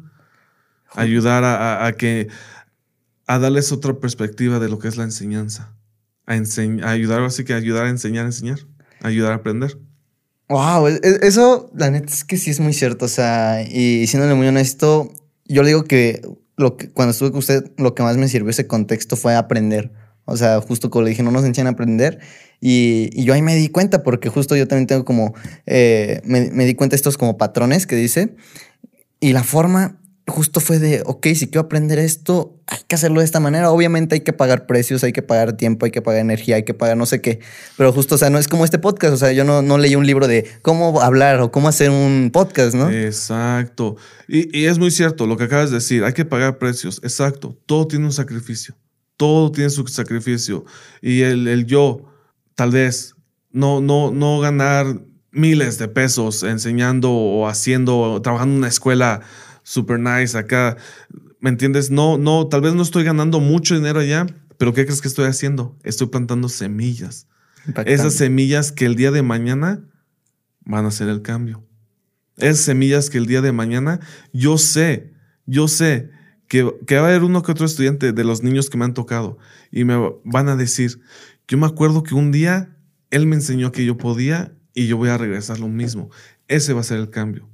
Ayudar 0.96 1.44
a, 1.46 1.92
que 1.94 2.28
a 3.28 3.40
darles 3.40 3.72
otra 3.72 4.00
perspectiva 4.00 4.60
de 4.60 4.70
lo 4.70 4.80
que 4.80 4.88
es 4.88 4.98
la 4.98 5.04
enseñanza. 5.04 5.76
A, 6.26 6.34
a 6.34 6.90
ayudar, 6.90 7.22
así 7.24 7.44
que 7.44 7.54
ayudar 7.54 7.86
a 7.86 7.90
enseñar, 7.90 8.26
a 8.26 8.28
enseñar, 8.28 8.60
ayudar 9.02 9.32
a 9.32 9.36
aprender. 9.36 9.78
Wow, 10.50 10.88
e, 10.88 11.00
e, 11.04 11.20
eso, 11.28 11.70
la 11.76 11.92
neta 11.92 12.12
es 12.12 12.24
que 12.24 12.36
sí 12.38 12.50
es 12.50 12.60
muy 12.60 12.74
cierto. 12.74 13.06
O 13.06 13.08
sea, 13.08 13.62
y 13.62 14.08
siéndole 14.08 14.34
muy 14.34 14.48
honesto, 14.48 15.12
yo 15.46 15.62
le 15.62 15.70
digo 15.70 15.84
que, 15.84 16.22
lo 16.58 16.76
que 16.76 16.90
cuando 16.90 17.12
estuve 17.12 17.30
con 17.30 17.40
usted, 17.40 17.72
lo 17.78 17.94
que 17.94 18.04
más 18.04 18.18
me 18.18 18.28
sirvió 18.28 18.50
ese 18.50 18.68
contexto 18.68 19.16
fue 19.16 19.36
aprender. 19.36 19.92
O 20.26 20.38
sea, 20.38 20.60
justo 20.62 20.90
como 20.90 21.04
le 21.04 21.12
dije, 21.12 21.24
no 21.24 21.32
nos 21.32 21.46
enseñan 21.46 21.68
a 21.68 21.72
aprender. 21.72 22.20
Y, 22.60 23.10
y 23.14 23.26
yo 23.26 23.34
ahí 23.34 23.42
me 23.44 23.56
di 23.56 23.70
cuenta, 23.70 24.04
porque 24.04 24.30
justo 24.30 24.56
yo 24.56 24.68
también 24.68 24.88
tengo 24.88 25.06
como, 25.06 25.34
eh, 25.68 26.22
me, 26.26 26.50
me, 26.52 26.66
di 26.66 26.74
cuenta 26.74 26.94
de 26.94 26.98
estos 26.98 27.18
como 27.18 27.38
patrones 27.38 27.86
que 27.86 27.96
dice. 27.96 28.36
Y 29.20 29.34
la 29.34 29.44
forma 29.44 29.99
justo 30.30 30.60
fue 30.60 30.80
de, 30.80 31.04
ok, 31.06 31.28
si 31.36 31.48
quiero 31.48 31.62
aprender 31.62 32.00
esto, 32.00 32.60
hay 32.68 32.80
que 32.88 32.96
hacerlo 32.96 33.20
de 33.20 33.26
esta 33.26 33.40
manera. 33.40 33.72
Obviamente 33.72 34.16
hay 34.16 34.22
que 34.22 34.34
pagar 34.34 34.66
precios, 34.66 35.04
hay 35.04 35.12
que 35.12 35.22
pagar 35.22 35.58
tiempo, 35.58 35.86
hay 35.86 35.92
que 35.92 36.02
pagar 36.02 36.22
energía, 36.22 36.56
hay 36.56 36.64
que 36.64 36.74
pagar 36.74 36.98
no 36.98 37.06
sé 37.06 37.22
qué. 37.22 37.40
Pero 37.78 37.92
justo, 37.92 38.16
o 38.16 38.18
sea, 38.18 38.30
no 38.30 38.38
es 38.38 38.48
como 38.48 38.66
este 38.66 38.80
podcast. 38.80 39.14
O 39.14 39.18
sea, 39.18 39.32
yo 39.32 39.44
no, 39.44 39.62
no 39.62 39.78
leí 39.78 39.96
un 39.96 40.06
libro 40.06 40.28
de 40.28 40.50
cómo 40.62 41.02
hablar 41.02 41.42
o 41.42 41.52
cómo 41.52 41.68
hacer 41.68 41.90
un 41.90 42.30
podcast, 42.32 42.76
¿no? 42.76 42.90
Exacto. 42.90 43.98
Y, 44.28 44.58
y, 44.58 44.66
es 44.66 44.80
muy 44.80 44.92
cierto 44.92 45.28
lo 45.28 45.38
que 45.38 45.46
acabas 45.46 45.70
de 45.70 45.78
decir. 45.78 46.04
Hay 46.04 46.14
que 46.14 46.26
pagar 46.26 46.58
precios. 46.58 47.00
Exacto. 47.04 47.58
Todo 47.66 47.88
tiene 47.88 48.06
un 48.06 48.14
sacrificio. 48.14 48.76
Todo 49.18 49.52
tiene 49.52 49.70
su 49.70 49.86
sacrificio. 49.88 50.66
Y 51.02 51.22
el, 51.22 51.48
el 51.48 51.66
yo, 51.66 52.06
tal 52.56 52.72
vez, 52.72 53.16
no, 53.52 53.82
no, 53.82 54.12
no 54.12 54.40
ganar 54.40 55.02
miles 55.32 55.78
de 55.78 55.88
pesos 55.88 56.44
enseñando 56.44 57.12
o 57.12 57.48
haciendo, 57.48 57.98
o 58.00 58.22
trabajando 58.22 58.54
en 58.54 58.60
una 58.60 58.68
escuela 58.68 59.22
super 59.70 60.00
nice 60.00 60.36
acá. 60.36 60.78
¿Me 61.40 61.52
entiendes? 61.52 61.92
No, 61.92 62.18
no, 62.18 62.48
tal 62.48 62.62
vez 62.62 62.74
no 62.74 62.82
estoy 62.82 63.04
ganando 63.04 63.40
mucho 63.40 63.76
dinero 63.76 64.00
allá, 64.00 64.26
pero 64.58 64.74
¿qué 64.74 64.84
crees 64.84 65.00
que 65.00 65.08
estoy 65.08 65.28
haciendo? 65.28 65.78
Estoy 65.84 66.08
plantando 66.08 66.50
semillas. 66.50 67.28
Esas 67.86 68.16
semillas 68.16 68.72
que 68.72 68.86
el 68.86 68.96
día 68.96 69.12
de 69.12 69.22
mañana 69.22 69.84
van 70.62 70.86
a 70.86 70.92
ser 70.92 71.08
el 71.08 71.22
cambio. 71.22 71.64
Esas 72.38 72.66
semillas 72.66 73.12
que 73.12 73.20
el 73.20 73.28
día 73.28 73.42
de 73.42 73.52
mañana 73.52 74.00
yo 74.34 74.58
sé, 74.58 75.14
yo 75.46 75.68
sé 75.68 76.10
que, 76.48 76.64
va 76.64 77.02
a 77.02 77.10
haber 77.10 77.24
uno 77.24 77.44
que 77.44 77.52
otro 77.52 77.68
estudiante 77.68 78.12
de 78.12 78.24
los 78.24 78.42
niños 78.42 78.72
que 78.72 78.78
me 78.78 78.86
han 78.86 78.96
tocado 78.96 79.38
y 79.72 79.84
me 79.84 79.96
van 80.24 80.50
a 80.50 80.56
decir, 80.56 81.00
yo 81.48 81.60
me 81.60 81.68
acuerdo 81.68 82.02
que 82.02 82.16
un 82.16 82.32
día 82.32 82.76
él 83.12 83.28
me 83.28 83.36
enseñó 83.36 83.72
que 83.72 83.86
yo 83.86 83.98
podía 83.98 84.56
y 84.74 84.88
yo 84.88 84.98
voy 84.98 85.10
a 85.10 85.18
regresar 85.18 85.60
lo 85.60 85.68
mismo. 85.68 86.10
Ese 86.48 86.74
va 86.74 86.82
a 86.82 86.84
ser 86.84 86.98
el 86.98 87.12
cambio. 87.12 87.49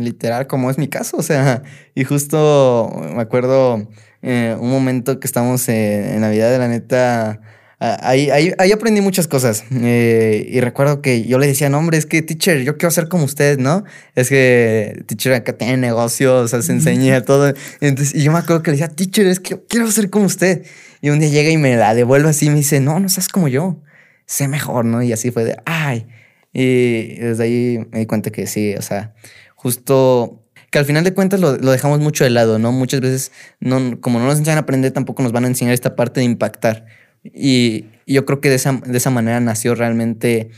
Literal, 0.00 0.46
como 0.46 0.70
es 0.70 0.78
mi 0.78 0.88
caso, 0.88 1.16
o 1.16 1.22
sea, 1.22 1.62
y 1.94 2.04
justo 2.04 2.90
me 3.14 3.22
acuerdo 3.22 3.88
eh, 4.22 4.56
un 4.58 4.70
momento 4.70 5.20
que 5.20 5.26
estamos 5.26 5.68
en 5.68 6.20
Navidad 6.20 6.50
de 6.50 6.58
la 6.58 6.68
neta, 6.68 7.40
Ahí, 7.82 8.28
ahí, 8.28 8.52
ahí, 8.58 8.72
aprendí 8.72 9.00
muchas 9.00 9.26
cosas. 9.26 9.64
Eh, 9.72 10.46
y 10.50 10.60
recuerdo 10.60 11.00
que 11.00 11.24
yo 11.24 11.38
le 11.38 11.46
decía, 11.46 11.70
no, 11.70 11.78
hombre, 11.78 11.96
es 11.96 12.04
que, 12.04 12.20
teacher, 12.20 12.60
yo 12.60 12.76
quiero 12.76 12.90
ser 12.90 13.08
como 13.08 13.24
usted, 13.24 13.58
¿no? 13.58 13.84
Es 14.14 14.28
que, 14.28 15.02
teacher, 15.06 15.32
acá 15.32 15.54
tiene 15.54 15.78
negocios, 15.78 16.44
o 16.44 16.48
sea, 16.48 16.60
se 16.60 16.72
enseña 16.72 17.22
todo. 17.22 17.54
Entonces, 17.80 18.14
y 18.14 18.22
yo 18.22 18.32
me 18.32 18.38
acuerdo 18.38 18.62
que 18.62 18.70
le 18.70 18.76
decía, 18.76 18.94
teacher, 18.94 19.26
es 19.28 19.40
que 19.40 19.50
yo 19.50 19.66
quiero 19.66 19.90
ser 19.90 20.10
como 20.10 20.26
usted. 20.26 20.66
Y 21.00 21.08
un 21.08 21.20
día 21.20 21.30
llega 21.30 21.48
y 21.48 21.56
me 21.56 21.74
la 21.76 21.94
devuelve 21.94 22.28
así 22.28 22.46
y 22.46 22.50
me 22.50 22.56
dice, 22.56 22.80
no, 22.80 23.00
no 23.00 23.08
seas 23.08 23.28
como 23.28 23.48
yo, 23.48 23.82
sé 24.26 24.46
mejor, 24.46 24.84
¿no? 24.84 25.02
Y 25.02 25.14
así 25.14 25.30
fue 25.30 25.44
de, 25.44 25.56
ay. 25.64 26.06
Y 26.52 27.14
desde 27.14 27.44
ahí 27.44 27.78
me 27.92 28.00
di 28.00 28.06
cuenta 28.06 28.30
que 28.30 28.46
sí, 28.46 28.74
o 28.74 28.82
sea, 28.82 29.14
justo 29.62 30.42
que 30.70 30.78
al 30.78 30.86
final 30.86 31.04
de 31.04 31.12
cuentas 31.12 31.38
lo, 31.38 31.58
lo, 31.58 31.70
dejamos 31.70 32.00
mucho 32.00 32.24
de 32.24 32.30
lado, 32.30 32.58
¿no? 32.58 32.72
Muchas 32.72 33.02
veces, 33.02 33.30
no, 33.60 34.00
como 34.00 34.18
no 34.18 34.24
nos 34.24 34.38
enseñan 34.38 34.56
a 34.56 34.62
aprender, 34.62 34.90
tampoco 34.90 35.22
nos 35.22 35.32
van 35.32 35.44
a 35.44 35.48
enseñar 35.48 35.74
esta 35.74 35.96
parte 35.96 36.20
de 36.20 36.26
impactar. 36.26 36.86
Y 37.22 37.84
yo 38.06 38.24
creo 38.24 38.40
que 38.40 38.48
de 38.48 38.54
esa, 38.54 38.72
de 38.72 38.96
esa 38.96 39.10
manera 39.10 39.38
nació 39.40 39.74
realmente 39.74 40.50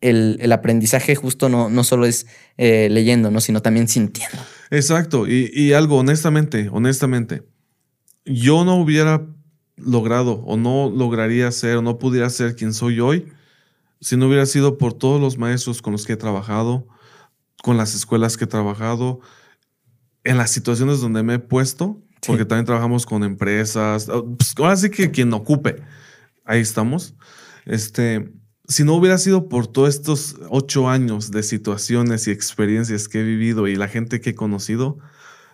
el, 0.00 0.38
el, 0.40 0.52
aprendizaje 0.52 1.16
justo 1.16 1.48
no, 1.48 1.68
no 1.70 1.82
solo 1.82 2.06
es 2.06 2.26
eh, 2.56 2.86
leyendo, 2.88 3.32
¿no? 3.32 3.40
sino 3.40 3.62
también 3.62 3.88
sintiendo. 3.88 4.38
Exacto. 4.70 5.26
Y, 5.26 5.50
y, 5.52 5.72
algo, 5.72 5.96
honestamente, 5.96 6.68
honestamente, 6.70 7.42
yo 8.24 8.64
no 8.64 8.76
hubiera 8.76 9.26
logrado 9.76 10.44
o 10.44 10.56
no 10.56 10.88
lograría 10.94 11.50
ser 11.50 11.78
o 11.78 11.82
no 11.82 11.98
pudiera 11.98 12.30
ser 12.30 12.54
quien 12.54 12.72
soy 12.72 13.00
hoy 13.00 13.26
si 14.00 14.16
no 14.16 14.28
hubiera 14.28 14.46
sido 14.46 14.78
por 14.78 14.92
todos 14.92 15.20
los 15.20 15.38
maestros 15.38 15.82
con 15.82 15.92
los 15.92 16.06
que 16.06 16.12
he 16.12 16.16
trabajado, 16.16 16.86
con 17.62 17.76
las 17.76 17.94
escuelas 17.94 18.36
que 18.36 18.44
he 18.44 18.48
trabajado, 18.48 19.20
en 20.24 20.38
las 20.38 20.50
situaciones 20.50 21.00
donde 21.00 21.22
me 21.22 21.34
he 21.34 21.38
puesto 21.38 22.02
porque 22.26 22.44
también 22.44 22.66
trabajamos 22.66 23.06
con 23.06 23.24
empresas. 23.24 24.08
Ah, 24.08 24.22
pues, 24.36 24.54
ahora 24.56 24.76
sí 24.76 24.90
que 24.90 25.10
quien 25.10 25.32
ocupe, 25.32 25.76
ahí 26.44 26.60
estamos. 26.60 27.14
Este, 27.64 28.32
si 28.68 28.84
no 28.84 28.94
hubiera 28.94 29.18
sido 29.18 29.48
por 29.48 29.66
todos 29.66 29.94
estos 29.94 30.36
ocho 30.48 30.88
años 30.88 31.30
de 31.30 31.42
situaciones 31.42 32.26
y 32.26 32.30
experiencias 32.30 33.08
que 33.08 33.20
he 33.20 33.24
vivido 33.24 33.68
y 33.68 33.76
la 33.76 33.88
gente 33.88 34.20
que 34.20 34.30
he 34.30 34.34
conocido, 34.34 34.98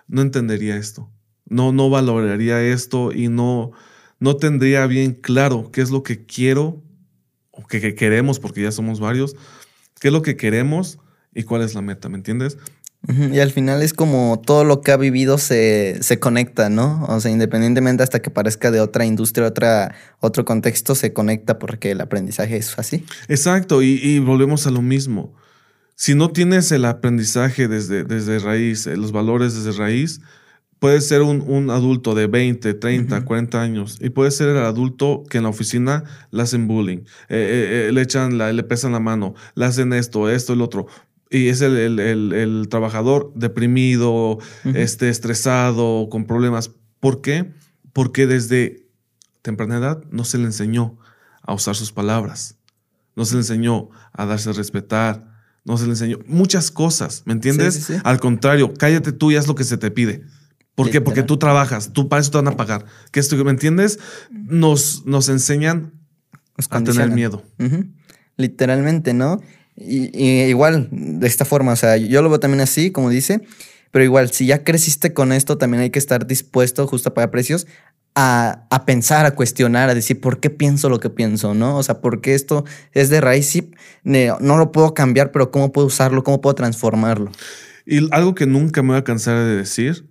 no 0.09 0.23
entendería 0.23 0.77
esto. 0.77 1.11
No, 1.47 1.73
no 1.73 1.91
valoraría 1.91 2.62
esto 2.62 3.12
y 3.12 3.29
no, 3.29 3.73
no 4.19 4.37
tendría 4.37 4.87
bien 4.87 5.12
claro 5.12 5.71
qué 5.71 5.83
es 5.83 5.91
lo 5.91 6.03
que 6.03 6.25
quiero 6.25 6.83
o 7.51 7.67
que 7.67 7.95
queremos, 7.95 8.38
porque 8.41 8.62
ya 8.62 8.73
somos 8.73 9.01
varios, 9.01 9.37
qué 10.01 10.09
es 10.09 10.12
lo 10.12 10.23
que 10.23 10.37
queremos 10.37 10.99
y 11.35 11.45
cuál 11.45 11.62
es 11.62 11.75
la 11.75 11.83
meta, 11.83 12.09
¿me 12.09 12.16
entiendes? 12.16 12.59
Y 13.09 13.40
al 13.40 13.51
final 13.51 13.83
es 13.83 13.95
como 13.95 14.40
todo 14.47 14.62
lo 14.62 14.81
que 14.81 14.92
ha 14.92 14.97
vivido 14.97 15.37
se, 15.37 16.01
se, 16.03 16.21
conecta, 16.21 16.71
¿no? 16.71 17.05
O 17.09 17.18
sea, 17.18 17.33
independientemente 17.33 18.05
hasta 18.05 18.23
que 18.23 18.31
parezca 18.31 18.71
de 18.71 18.81
otra 18.81 19.05
industria, 19.05 19.49
otra, 19.49 19.92
otro 20.21 20.45
contexto, 20.45 20.95
se 20.95 21.12
conecta 21.12 21.59
porque 21.59 21.90
el 21.90 22.01
aprendizaje 22.01 22.57
es 22.57 22.79
así. 22.79 23.05
Exacto, 23.27 23.83
y, 23.83 23.99
y 24.01 24.21
volvemos 24.21 24.68
a 24.68 24.71
lo 24.71 24.83
mismo. 24.83 25.35
Si 25.97 26.14
no 26.14 26.31
tienes 26.31 26.71
el 26.71 26.85
aprendizaje 26.85 27.66
desde, 27.66 28.05
desde 28.05 28.38
raíz, 28.38 28.87
eh, 28.87 28.97
los 28.97 29.11
valores 29.11 29.55
desde 29.55 29.77
raíz, 29.77 30.21
puedes 30.79 31.07
ser 31.07 31.23
un, 31.23 31.42
un 31.47 31.71
adulto 31.71 32.14
de 32.14 32.29
20, 32.29 32.75
30, 32.75 33.25
40 33.25 33.61
años 33.61 33.99
y 34.01 34.11
puedes 34.11 34.37
ser 34.37 34.49
el 34.49 34.59
adulto 34.59 35.25
que 35.29 35.38
en 35.38 35.45
la 35.45 35.51
oficina 35.51 36.05
le 36.31 36.42
hacen 36.42 36.66
bullying, 36.66 36.99
eh, 37.29 37.88
eh, 37.88 37.90
le 37.92 38.01
echan, 38.01 38.38
la, 38.38 38.53
le 38.53 38.62
pesan 38.62 38.92
la 38.92 39.01
mano, 39.01 39.35
le 39.55 39.64
hacen 39.64 39.92
esto, 39.92 40.29
esto, 40.29 40.53
el 40.53 40.61
otro 40.61 40.87
y 41.33 41.49
es 41.49 41.62
el, 41.62 42.66
trabajador 42.68 43.33
deprimido, 43.35 44.38
este, 44.64 45.09
estresado, 45.09 46.09
con 46.11 46.27
problemas. 46.27 46.71
¿Por 47.01 47.23
qué? 47.23 47.53
Porque 47.92 48.27
desde 48.27 48.87
temprana 49.40 49.79
edad 49.79 50.05
no 50.11 50.25
se 50.25 50.38
le 50.38 50.45
enseñó 50.45 50.99
a 51.42 51.55
usar 51.55 51.75
sus 51.75 51.90
palabras, 51.90 52.57
no 53.16 53.25
se 53.25 53.35
le 53.35 53.40
enseñó 53.40 53.88
a 54.12 54.27
darse 54.27 54.51
a 54.51 54.53
respetar, 54.53 55.33
no 55.64 55.79
se 55.79 55.85
le 55.85 55.90
enseñó 55.90 56.18
muchas 56.27 56.71
cosas, 56.71 57.23
¿me 57.25 57.33
entiendes? 57.33 57.90
Al 58.05 58.21
contrario, 58.21 58.75
cállate 58.75 59.12
tú 59.12 59.31
y 59.31 59.37
haz 59.37 59.47
lo 59.47 59.55
que 59.55 59.64
se 59.64 59.79
te 59.79 59.90
pide. 59.90 60.23
¿Por 60.75 60.90
qué? 60.90 61.01
Porque 61.01 61.23
tú 61.23 61.38
trabajas, 61.38 61.92
tú 61.92 62.09
para 62.09 62.21
eso 62.21 62.31
te 62.31 62.38
van 62.38 62.49
a 62.49 62.57
pagar. 62.57 62.87
¿Qué 63.11 63.21
esto, 63.21 63.42
¿Me 63.45 63.51
entiendes? 63.51 63.99
Nos, 64.31 65.05
nos 65.07 65.29
enseñan 65.29 65.92
a 66.71 66.83
tener 66.83 67.11
miedo. 67.11 67.42
Literalmente, 68.37 69.12
¿no? 69.14 69.40
Y, 69.77 70.43
igual, 70.43 70.89
de 70.91 71.27
esta 71.27 71.45
forma, 71.45 71.73
o 71.73 71.77
sea, 71.77 71.97
yo 71.97 72.23
lo 72.23 72.29
veo 72.29 72.41
también 72.41 72.61
así, 72.61 72.91
como 72.91 73.11
dice, 73.11 73.43
pero 73.91 74.05
igual, 74.05 74.31
si 74.31 74.47
ya 74.47 74.65
creciste 74.65 75.13
con 75.13 75.33
esto, 75.33 75.59
también 75.59 75.83
hay 75.83 75.91
que 75.91 75.99
estar 75.99 76.27
dispuesto 76.27 76.87
justo 76.87 77.11
a 77.11 77.15
pagar 77.15 77.31
precios 77.31 77.67
a, 78.15 78.67
a, 78.71 78.85
pensar, 78.85 79.25
a 79.25 79.35
cuestionar, 79.35 79.89
a 79.89 79.95
decir 79.95 80.21
por 80.21 80.39
qué 80.39 80.51
pienso 80.51 80.89
lo 80.89 81.01
que 81.01 81.11
pienso, 81.11 81.55
¿no? 81.55 81.79
O 81.79 81.83
sea, 81.83 82.01
por 82.01 82.21
qué 82.21 82.35
esto 82.35 82.65
es 82.93 83.09
de 83.09 83.21
raíz 83.21 83.57
y 83.57 83.71
no 84.05 84.57
lo 84.59 84.73
puedo 84.73 84.93
cambiar, 84.95 85.33
pero 85.33 85.51
cómo 85.51 85.73
puedo 85.73 85.87
usarlo, 85.87 86.23
cómo 86.23 86.41
puedo 86.41 86.55
transformarlo. 86.55 87.33
Y 87.87 88.13
algo 88.13 88.35
que 88.35 88.47
nunca 88.47 88.83
me 88.83 88.91
voy 88.91 88.99
a 88.99 89.05
cansar 89.05 89.39
de 89.39 89.57
decir, 89.57 90.09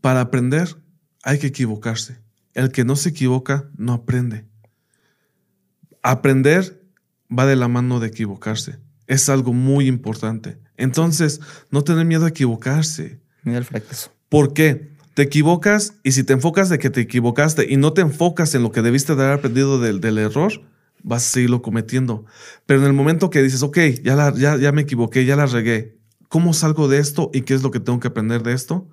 para 0.00 0.20
aprender 0.20 0.76
hay 1.22 1.38
que 1.38 1.46
equivocarse. 1.46 2.18
El 2.52 2.70
que 2.70 2.84
no 2.84 2.96
se 2.96 3.10
equivoca 3.10 3.70
no 3.76 3.92
aprende. 3.92 4.44
Aprender 6.02 6.83
va 7.36 7.46
de 7.46 7.56
la 7.56 7.68
mano 7.68 8.00
de 8.00 8.08
equivocarse. 8.08 8.78
Es 9.06 9.28
algo 9.28 9.52
muy 9.52 9.86
importante. 9.86 10.58
Entonces, 10.76 11.40
no 11.70 11.84
tener 11.84 12.04
miedo 12.06 12.24
a 12.24 12.28
equivocarse. 12.28 13.20
Miedo 13.42 13.58
al 13.58 13.64
fracaso. 13.64 14.12
¿Por 14.28 14.54
qué? 14.54 14.92
Te 15.14 15.22
equivocas 15.22 15.94
y 16.02 16.12
si 16.12 16.24
te 16.24 16.32
enfocas 16.32 16.68
de 16.68 16.78
que 16.78 16.90
te 16.90 17.02
equivocaste 17.02 17.66
y 17.70 17.76
no 17.76 17.92
te 17.92 18.00
enfocas 18.00 18.54
en 18.54 18.62
lo 18.62 18.72
que 18.72 18.82
debiste 18.82 19.14
de 19.14 19.22
haber 19.22 19.38
aprendido 19.38 19.78
del, 19.78 20.00
del 20.00 20.18
error, 20.18 20.52
vas 21.04 21.24
a 21.24 21.30
seguirlo 21.30 21.62
cometiendo. 21.62 22.24
Pero 22.66 22.80
en 22.80 22.86
el 22.86 22.92
momento 22.92 23.30
que 23.30 23.42
dices, 23.42 23.62
ok, 23.62 23.78
ya, 24.02 24.16
la, 24.16 24.34
ya, 24.34 24.56
ya 24.56 24.72
me 24.72 24.82
equivoqué, 24.82 25.24
ya 25.24 25.36
la 25.36 25.46
regué, 25.46 25.98
¿cómo 26.28 26.52
salgo 26.52 26.88
de 26.88 26.98
esto 26.98 27.30
y 27.32 27.42
qué 27.42 27.54
es 27.54 27.62
lo 27.62 27.70
que 27.70 27.78
tengo 27.78 28.00
que 28.00 28.08
aprender 28.08 28.42
de 28.42 28.54
esto? 28.54 28.88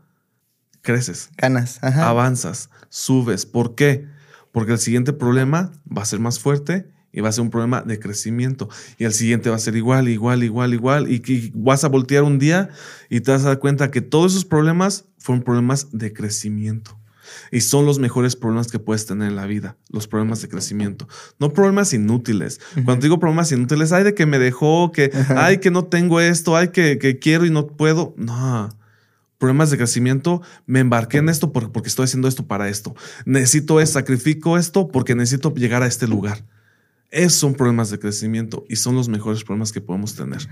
Creces. 0.84 1.32
Ganas. 1.38 1.82
Avanzas, 1.82 2.70
subes. 2.90 3.46
¿Por 3.46 3.74
qué? 3.74 4.08
Porque 4.52 4.74
el 4.74 4.80
siguiente 4.80 5.14
problema 5.14 5.72
va 5.86 6.04
a 6.04 6.06
ser 6.06 6.20
más 6.20 6.40
fuerte 6.40 6.92
y 7.14 7.22
va 7.22 7.30
a 7.30 7.32
ser 7.32 7.44
un 7.44 7.50
problema 7.50 7.82
de 7.82 8.00
crecimiento. 8.00 8.70
Y 8.98 9.06
el 9.06 9.14
siguiente 9.14 9.50
va 9.50 9.56
a 9.56 9.60
ser 9.60 9.76
igual, 9.76 10.08
igual, 10.10 10.44
igual, 10.44 10.74
igual. 10.74 11.12
Y, 11.12 11.52
vas 11.54 11.84
a 11.84 11.90
voltear 11.90 12.24
un 12.24 12.40
día 12.40 12.70
y 13.10 13.22
te 13.22 13.32
vas 13.32 13.44
a 13.44 13.50
dar 13.50 13.60
cuenta 13.60 13.92
que 13.92 14.02
todos 14.02 14.34
esos 14.34 14.46
problemas 14.46 15.06
fueron 15.18 15.44
problemas 15.44 15.88
de 15.92 16.14
crecimiento. 16.14 16.98
Y 17.50 17.62
son 17.62 17.86
los 17.86 18.00
mejores 18.00 18.36
problemas 18.36 18.68
que 18.68 18.80
puedes 18.80 19.06
tener 19.06 19.30
en 19.30 19.36
la 19.36 19.46
vida, 19.46 19.78
los 19.90 20.08
problemas 20.08 20.42
de 20.42 20.50
crecimiento. 20.50 21.08
No 21.40 21.54
problemas 21.54 21.94
inútiles. 21.94 22.60
Cuando 22.86 23.04
digo 23.04 23.20
problemas 23.20 23.52
inútiles, 23.52 23.94
ay 23.94 24.04
de 24.04 24.14
que 24.14 24.26
me 24.26 24.38
dejó, 24.38 24.92
que, 24.92 25.12
ay 25.30 25.60
que 25.60 25.72
no 25.72 25.86
tengo 25.86 26.20
esto, 26.20 26.58
ay 26.58 26.70
que, 26.70 26.98
que 26.98 27.20
quiero 27.20 27.46
y 27.46 27.50
no 27.50 27.68
puedo. 27.68 28.14
No 28.18 28.70
problemas 29.42 29.72
de 29.72 29.78
crecimiento, 29.78 30.44
me 30.68 30.82
embarqué 30.82 31.18
en 31.18 31.28
esto 31.28 31.52
porque, 31.52 31.70
porque 31.70 31.90
estoy 31.90 32.04
haciendo 32.04 32.28
esto 32.28 32.46
para 32.46 32.70
esto. 32.70 32.94
Necesito 33.26 33.84
sacrifico 33.88 34.56
esto 34.56 34.88
porque 34.90 35.16
necesito 35.16 35.52
llegar 35.56 35.82
a 35.82 35.88
este 35.88 36.08
lugar. 36.08 36.46
Esos 37.12 37.40
son 37.40 37.56
problemas 37.56 37.90
de 37.90 38.00
crecimiento 38.00 38.64
y 38.70 38.78
son 38.78 38.96
los 38.96 39.10
mejores 39.10 39.44
problemas 39.44 39.74
que 39.74 39.82
podemos 39.82 40.16
tener. 40.16 40.48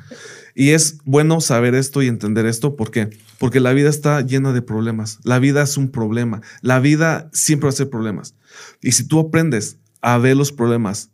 Y 0.53 0.71
es 0.71 0.97
bueno 1.05 1.39
saber 1.39 1.73
esto 1.73 2.03
y 2.03 2.07
entender 2.07 2.45
esto. 2.45 2.75
¿Por 2.75 2.91
qué? 2.91 3.09
Porque 3.37 3.61
la 3.61 3.71
vida 3.71 3.89
está 3.89 4.19
llena 4.21 4.51
de 4.51 4.61
problemas. 4.61 5.19
La 5.23 5.39
vida 5.39 5.63
es 5.63 5.77
un 5.77 5.89
problema. 5.89 6.41
La 6.61 6.81
vida 6.81 7.29
siempre 7.31 7.67
va 7.67 7.69
a 7.69 7.75
ser 7.77 7.89
problemas. 7.89 8.35
Y 8.81 8.91
si 8.91 9.05
tú 9.05 9.19
aprendes 9.19 9.77
a 10.01 10.17
ver 10.17 10.35
los 10.35 10.51
problemas 10.51 11.11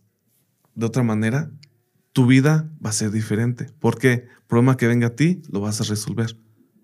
de 0.73 0.87
otra 0.87 1.03
manera, 1.03 1.51
tu 2.11 2.25
vida 2.25 2.67
va 2.83 2.89
a 2.89 2.93
ser 2.93 3.11
diferente. 3.11 3.67
¿Por 3.79 3.99
qué? 3.99 4.27
Problema 4.47 4.77
que 4.77 4.87
venga 4.87 5.07
a 5.07 5.15
ti, 5.15 5.43
lo 5.51 5.59
vas 5.59 5.79
a 5.79 5.83
resolver 5.83 6.37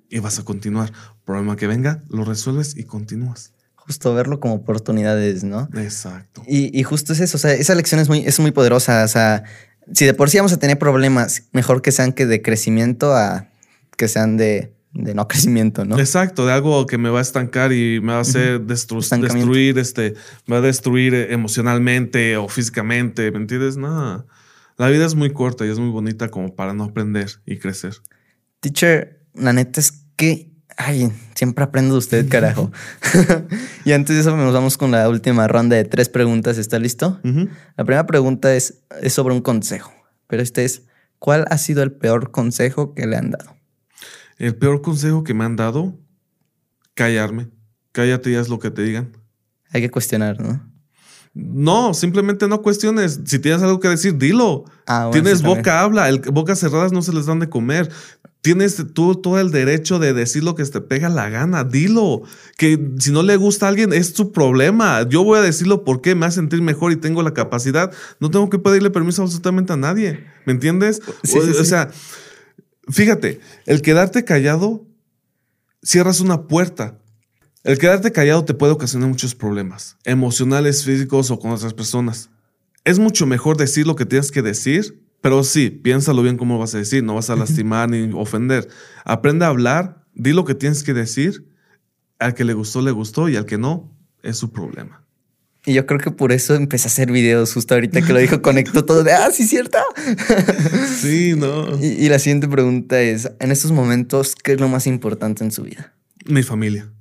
y 0.07 0.19
vas 0.19 0.37
a 0.37 0.45
continuar. 0.45 0.93
Problema 1.25 1.55
que 1.55 1.65
venga, 1.65 2.03
lo 2.09 2.25
resuelves 2.25 2.77
y 2.77 2.83
continúas 2.83 3.53
justo 3.91 4.13
verlo 4.13 4.39
como 4.39 4.55
oportunidades, 4.55 5.43
¿no? 5.43 5.67
Exacto. 5.75 6.43
Y, 6.47 6.81
justo 6.83 7.11
es 7.11 7.19
eso, 7.19 7.35
o 7.35 7.39
sea, 7.39 7.51
esa 7.53 7.75
lección 7.75 7.99
es 7.99 8.07
muy, 8.07 8.19
es 8.19 8.39
muy 8.39 8.51
poderosa, 8.51 9.03
o 9.03 9.07
sea, 9.09 9.43
si 9.91 10.05
de 10.05 10.13
por 10.13 10.29
sí 10.29 10.37
vamos 10.37 10.53
a 10.53 10.57
tener 10.57 10.79
problemas, 10.79 11.43
mejor 11.51 11.81
que 11.81 11.91
sean 11.91 12.13
que 12.13 12.25
de 12.25 12.41
crecimiento 12.41 13.13
a 13.13 13.49
que 13.97 14.07
sean 14.07 14.37
de 14.37 14.73
de 14.93 15.13
no 15.13 15.27
crecimiento, 15.29 15.85
¿no? 15.85 15.99
Exacto, 15.99 16.45
de 16.45 16.53
algo 16.53 16.85
que 16.85 16.97
me 16.97 17.09
va 17.09 17.19
a 17.19 17.21
estancar 17.21 17.71
y 17.71 17.99
me 18.01 18.13
va 18.13 18.19
a 18.19 18.21
hacer 18.21 18.61
destruir, 18.61 19.77
este, 19.77 20.15
me 20.47 20.55
va 20.55 20.57
a 20.57 20.61
destruir 20.61 21.13
emocionalmente 21.13 22.37
o 22.37 22.47
físicamente, 22.47 23.31
¿me 23.31 23.37
entiendes? 23.37 23.77
No, 23.77 24.25
la 24.77 24.89
vida 24.89 25.05
es 25.05 25.15
muy 25.15 25.31
corta 25.31 25.65
y 25.65 25.69
es 25.69 25.79
muy 25.79 25.89
bonita 25.89 26.29
como 26.29 26.55
para 26.55 26.73
no 26.73 26.85
aprender 26.85 27.29
y 27.45 27.57
crecer. 27.57 27.95
Teacher, 28.59 29.21
la 29.33 29.53
neta 29.53 29.79
es 29.79 30.05
que, 30.15 30.50
ay, 30.77 31.11
siempre 31.35 31.63
aprendo 31.63 31.93
de 31.93 31.99
usted, 31.99 32.29
carajo. 32.29 32.71
y 33.85 33.91
antes 33.91 34.15
de 34.15 34.21
eso 34.21 34.35
nos 34.35 34.53
vamos 34.53 34.77
con 34.77 34.91
la 34.91 35.07
última 35.09 35.47
ronda 35.47 35.75
de 35.75 35.85
tres 35.85 36.09
preguntas, 36.09 36.57
¿está 36.57 36.79
listo? 36.79 37.19
La 37.23 37.85
primera 37.85 38.05
pregunta 38.05 38.55
es, 38.55 38.81
es 39.01 39.13
sobre 39.13 39.33
un 39.33 39.41
consejo, 39.41 39.91
pero 40.27 40.41
este 40.41 40.65
es, 40.65 40.83
¿cuál 41.19 41.45
ha 41.49 41.57
sido 41.57 41.83
el 41.83 41.91
peor 41.91 42.31
consejo 42.31 42.93
que 42.93 43.07
le 43.07 43.17
han 43.17 43.31
dado? 43.31 43.55
El 44.37 44.55
peor 44.55 44.81
consejo 44.81 45.23
que 45.23 45.33
me 45.33 45.43
han 45.43 45.55
dado, 45.55 45.99
callarme. 46.93 47.49
Cállate 47.91 48.31
y 48.31 48.35
haz 48.35 48.47
lo 48.47 48.57
que 48.57 48.71
te 48.71 48.83
digan. 48.83 49.11
Hay 49.71 49.81
que 49.81 49.91
cuestionar, 49.91 50.39
¿no? 50.39 50.70
No, 51.33 51.93
simplemente 51.93 52.47
no 52.47 52.61
cuestiones. 52.61 53.21
Si 53.25 53.39
tienes 53.39 53.61
algo 53.61 53.79
que 53.79 53.87
decir, 53.87 54.17
dilo. 54.17 54.65
Ah, 54.85 55.09
tienes 55.11 55.41
boca, 55.41 55.81
habla. 55.81 56.09
El, 56.09 56.19
bocas 56.19 56.59
cerradas 56.59 56.91
no 56.91 57.01
se 57.01 57.13
les 57.13 57.25
dan 57.25 57.39
de 57.39 57.49
comer. 57.49 57.89
Tienes 58.41 58.83
tú 58.93 59.15
todo 59.15 59.39
el 59.39 59.51
derecho 59.51 59.99
de 59.99 60.13
decir 60.13 60.43
lo 60.43 60.55
que 60.55 60.65
te 60.65 60.81
pega 60.81 61.07
la 61.09 61.29
gana. 61.29 61.63
Dilo. 61.63 62.23
Que 62.57 62.79
si 62.99 63.11
no 63.11 63.23
le 63.23 63.37
gusta 63.37 63.67
a 63.67 63.69
alguien, 63.69 63.93
es 63.93 64.07
su 64.07 64.31
problema. 64.31 65.07
Yo 65.07 65.23
voy 65.23 65.39
a 65.39 65.41
decirlo 65.41 65.85
porque 65.85 66.15
me 66.15 66.25
hace 66.25 66.35
sentir 66.35 66.61
mejor 66.61 66.91
y 66.91 66.97
tengo 66.97 67.23
la 67.23 67.33
capacidad. 67.33 67.91
No 68.19 68.29
tengo 68.29 68.49
que 68.49 68.59
pedirle 68.59 68.89
permiso 68.89 69.21
absolutamente 69.21 69.71
a 69.71 69.77
nadie. 69.77 70.25
¿Me 70.45 70.53
entiendes? 70.53 71.01
o 71.07 71.63
sea, 71.63 71.89
Fíjate, 72.91 73.39
el 73.65 73.81
quedarte 73.81 74.25
callado, 74.25 74.85
cierras 75.81 76.19
una 76.19 76.47
puerta. 76.47 76.99
El 77.63 77.77
quedarte 77.77 78.11
callado 78.11 78.43
te 78.43 78.55
puede 78.55 78.73
ocasionar 78.73 79.07
muchos 79.07 79.35
problemas, 79.35 79.95
emocionales, 80.03 80.83
físicos 80.83 81.29
o 81.29 81.37
con 81.37 81.51
otras 81.51 81.75
personas. 81.75 82.31
Es 82.85 82.97
mucho 82.97 83.27
mejor 83.27 83.55
decir 83.55 83.85
lo 83.85 83.95
que 83.95 84.07
tienes 84.07 84.31
que 84.31 84.41
decir, 84.41 84.99
pero 85.21 85.43
sí, 85.43 85.69
piénsalo 85.69 86.23
bien 86.23 86.37
cómo 86.37 86.57
vas 86.57 86.73
a 86.73 86.79
decir, 86.79 87.03
no 87.03 87.13
vas 87.13 87.29
a 87.29 87.35
lastimar 87.35 87.87
ni 87.89 88.11
ofender. 88.13 88.67
Aprende 89.05 89.45
a 89.45 89.49
hablar, 89.49 90.03
di 90.15 90.33
lo 90.33 90.43
que 90.43 90.55
tienes 90.55 90.81
que 90.81 90.95
decir, 90.95 91.45
al 92.17 92.33
que 92.33 92.45
le 92.45 92.53
gustó, 92.53 92.81
le 92.81 92.89
gustó 92.89 93.29
y 93.29 93.35
al 93.35 93.45
que 93.45 93.59
no, 93.59 93.95
es 94.23 94.37
su 94.37 94.51
problema. 94.51 95.05
Y 95.63 95.73
yo 95.73 95.85
creo 95.85 95.99
que 95.99 96.09
por 96.09 96.31
eso 96.31 96.55
empecé 96.55 96.87
a 96.87 96.91
hacer 96.91 97.11
videos. 97.11 97.53
Justo 97.53 97.75
ahorita 97.75 98.01
que 98.01 98.13
lo 98.13 98.17
dijo, 98.17 98.41
conectó 98.41 98.83
todo 98.83 99.03
de, 99.03 99.13
ah, 99.13 99.29
sí, 99.31 99.45
cierto. 99.45 99.77
Sí, 100.99 101.35
no. 101.37 101.79
Y, 101.79 102.09
la 102.09 102.17
siguiente 102.17 102.47
pregunta 102.47 102.99
es, 102.99 103.31
en 103.39 103.51
estos 103.51 103.71
momentos, 103.71 104.35
¿qué 104.35 104.53
es 104.53 104.59
lo 104.59 104.67
más 104.67 104.87
importante 104.87 105.43
en 105.43 105.51
su 105.51 105.63
vida? 105.63 105.93
Mi 106.25 106.41
familia, 106.41 106.91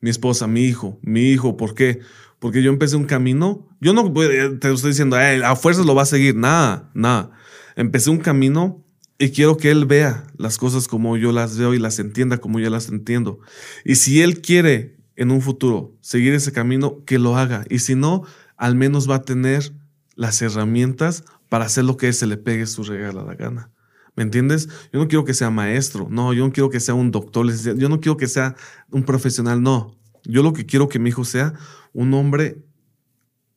mi 0.00 0.10
esposa, 0.10 0.46
mi 0.46 0.62
hijo, 0.62 0.98
mi 1.02 1.30
hijo. 1.30 1.56
¿Por 1.56 1.74
qué? 1.74 2.00
Porque 2.38 2.62
yo 2.62 2.70
empecé 2.70 2.96
un 2.96 3.04
camino. 3.04 3.68
Yo 3.80 3.92
no 3.92 4.12
te 4.12 4.72
estoy 4.72 4.90
diciendo, 4.90 5.16
a 5.16 5.56
fuerzas 5.56 5.86
lo 5.86 5.94
va 5.94 6.02
a 6.02 6.06
seguir. 6.06 6.36
Nada, 6.36 6.90
nada. 6.94 7.30
Empecé 7.76 8.10
un 8.10 8.18
camino 8.18 8.84
y 9.18 9.30
quiero 9.30 9.56
que 9.56 9.70
él 9.70 9.84
vea 9.84 10.24
las 10.38 10.56
cosas 10.56 10.88
como 10.88 11.16
yo 11.16 11.32
las 11.32 11.58
veo 11.58 11.74
y 11.74 11.78
las 11.78 11.98
entienda 11.98 12.38
como 12.38 12.58
yo 12.58 12.70
las 12.70 12.88
entiendo. 12.88 13.40
Y 13.84 13.96
si 13.96 14.22
él 14.22 14.40
quiere 14.40 14.96
en 15.16 15.30
un 15.30 15.42
futuro 15.42 15.94
seguir 16.00 16.32
ese 16.32 16.52
camino, 16.52 17.04
que 17.04 17.18
lo 17.18 17.36
haga. 17.36 17.64
Y 17.68 17.80
si 17.80 17.94
no, 17.94 18.24
al 18.56 18.74
menos 18.74 19.08
va 19.08 19.16
a 19.16 19.22
tener 19.22 19.72
las 20.14 20.40
herramientas 20.40 21.24
para 21.50 21.66
hacer 21.66 21.84
lo 21.84 21.98
que 21.98 22.12
se 22.14 22.26
le 22.26 22.38
pegue 22.38 22.64
su 22.64 22.84
regala 22.84 23.22
la 23.22 23.34
gana. 23.34 23.70
¿Me 24.16 24.22
entiendes? 24.22 24.68
Yo 24.92 25.00
no 25.00 25.08
quiero 25.08 25.24
que 25.24 25.34
sea 25.34 25.50
maestro, 25.50 26.08
no, 26.10 26.32
yo 26.32 26.46
no 26.46 26.52
quiero 26.52 26.70
que 26.70 26.80
sea 26.80 26.94
un 26.94 27.10
doctor, 27.10 27.46
yo 27.76 27.88
no 27.88 28.00
quiero 28.00 28.16
que 28.16 28.26
sea 28.26 28.56
un 28.90 29.04
profesional, 29.04 29.62
no. 29.62 29.96
Yo 30.24 30.42
lo 30.42 30.52
que 30.52 30.66
quiero 30.66 30.88
que 30.88 30.98
mi 30.98 31.10
hijo 31.10 31.24
sea 31.24 31.54
un 31.92 32.12
hombre 32.14 32.62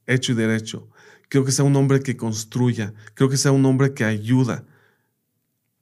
hecho 0.07 0.31
y 0.31 0.35
derecho. 0.35 0.89
Quiero 1.29 1.45
que 1.45 1.51
sea 1.51 1.65
un 1.65 1.75
hombre 1.75 2.01
que 2.01 2.15
construya, 2.15 2.93
quiero 3.15 3.29
que 3.29 3.37
sea 3.37 3.51
un 3.51 3.65
hombre 3.65 3.93
que 3.93 4.05
ayuda. 4.05 4.65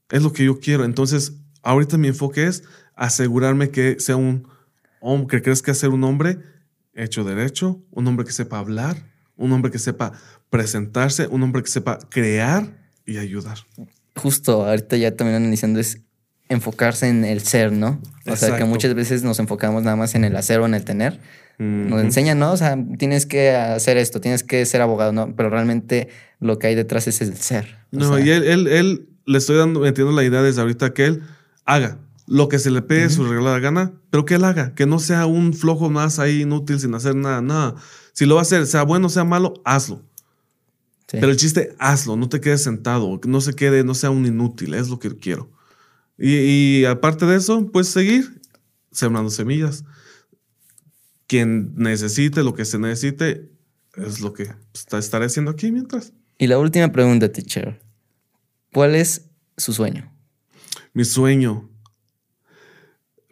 Es 0.09 0.23
lo 0.23 0.31
que 0.31 0.45
yo 0.45 0.59
quiero. 0.59 0.85
Entonces, 0.85 1.33
ahorita 1.61 1.97
mi 1.97 2.07
enfoque 2.07 2.47
es 2.47 2.63
asegurarme 2.95 3.69
que 3.69 3.99
sea 3.99 4.15
un 4.15 4.47
que 5.27 5.41
crees 5.41 5.61
que 5.61 5.73
ser 5.73 5.89
un 5.89 6.03
hombre 6.03 6.37
hecho 6.93 7.23
derecho, 7.23 7.83
un 7.91 8.07
hombre 8.07 8.25
que 8.25 8.31
sepa 8.31 8.59
hablar, 8.59 9.11
un 9.35 9.51
hombre 9.51 9.71
que 9.71 9.79
sepa 9.79 10.13
presentarse, 10.49 11.27
un 11.27 11.41
hombre 11.41 11.63
que 11.63 11.69
sepa 11.69 11.97
crear 12.09 12.77
y 13.05 13.17
ayudar. 13.17 13.57
Justo, 14.21 14.65
ahorita 14.65 14.97
ya 14.97 15.15
también 15.15 15.49
diciendo 15.49 15.79
es 15.79 16.01
enfocarse 16.49 17.07
en 17.07 17.25
el 17.25 17.41
ser, 17.41 17.71
¿no? 17.71 18.01
O 18.27 18.35
sea, 18.35 18.57
que 18.57 18.65
muchas 18.65 18.93
veces 18.93 19.23
nos 19.23 19.39
enfocamos 19.39 19.83
nada 19.83 19.95
más 19.95 20.15
en 20.15 20.25
el 20.25 20.35
hacer 20.35 20.59
o 20.59 20.65
en 20.65 20.73
el 20.73 20.83
tener. 20.83 21.19
Nos 21.57 22.01
enseñan, 22.01 22.39
¿no? 22.39 22.51
O 22.51 22.57
sea, 22.57 22.75
tienes 22.97 23.27
que 23.27 23.51
hacer 23.51 23.97
esto, 23.97 24.19
tienes 24.19 24.43
que 24.43 24.65
ser 24.65 24.81
abogado, 24.81 25.11
¿no? 25.11 25.35
Pero 25.35 25.51
realmente 25.51 26.09
lo 26.39 26.57
que 26.57 26.67
hay 26.67 26.75
detrás 26.75 27.07
es 27.07 27.21
el 27.21 27.37
ser. 27.37 27.77
No, 27.91 28.17
y 28.17 28.31
él, 28.31 28.43
él, 28.43 28.67
él, 28.67 29.09
le 29.25 29.37
estoy 29.37 29.57
dando, 29.57 29.81
metiendo 29.81 30.11
la 30.11 30.23
idea 30.23 30.41
desde 30.41 30.61
ahorita 30.61 30.93
que 30.93 31.05
él 31.05 31.21
haga 31.65 31.99
lo 32.31 32.47
que 32.47 32.59
se 32.59 32.71
le 32.71 32.81
pegue 32.81 33.09
su 33.09 33.25
regalada 33.25 33.59
gana, 33.59 33.91
pero 34.09 34.25
que 34.25 34.35
él 34.35 34.43
haga, 34.45 34.73
que 34.73 34.85
no 34.85 34.99
sea 34.99 35.25
un 35.25 35.53
flojo 35.53 35.89
más 35.89 36.17
ahí 36.17 36.41
inútil 36.41 36.79
sin 36.79 36.95
hacer 36.95 37.15
nada, 37.15 37.41
nada. 37.41 37.75
Si 38.13 38.25
lo 38.25 38.35
va 38.35 38.41
a 38.41 38.43
hacer, 38.43 38.65
sea 38.67 38.83
bueno, 38.83 39.09
sea 39.09 39.23
malo, 39.23 39.53
hazlo. 39.65 40.01
Pero 41.11 41.29
el 41.29 41.37
chiste, 41.37 41.75
hazlo, 41.77 42.15
no 42.15 42.29
te 42.29 42.39
quedes 42.39 42.63
sentado, 42.63 43.19
no 43.25 43.41
se 43.41 43.53
quede, 43.53 43.83
no 43.83 43.93
sea 43.93 44.09
un 44.09 44.25
inútil, 44.25 44.73
es 44.73 44.89
lo 44.89 44.99
que 44.99 45.15
quiero. 45.17 45.51
Y, 46.17 46.85
aparte 46.85 47.25
de 47.25 47.37
eso, 47.37 47.69
pues 47.71 47.87
seguir 47.87 48.41
sembrando 48.91 49.29
semillas. 49.29 49.83
Quien 51.27 51.73
necesite 51.75 52.43
lo 52.43 52.53
que 52.53 52.65
se 52.65 52.77
necesite, 52.77 53.49
es 53.95 54.21
lo 54.21 54.33
que 54.33 54.53
estaré 54.73 55.25
haciendo 55.25 55.51
aquí 55.51 55.71
mientras. 55.71 56.13
Y 56.37 56.47
la 56.47 56.59
última 56.59 56.91
pregunta, 56.91 57.31
teacher. 57.31 57.81
¿Cuál 58.73 58.95
es 58.95 59.29
su 59.57 59.73
sueño? 59.73 60.11
Mi 60.93 61.05
sueño 61.05 61.71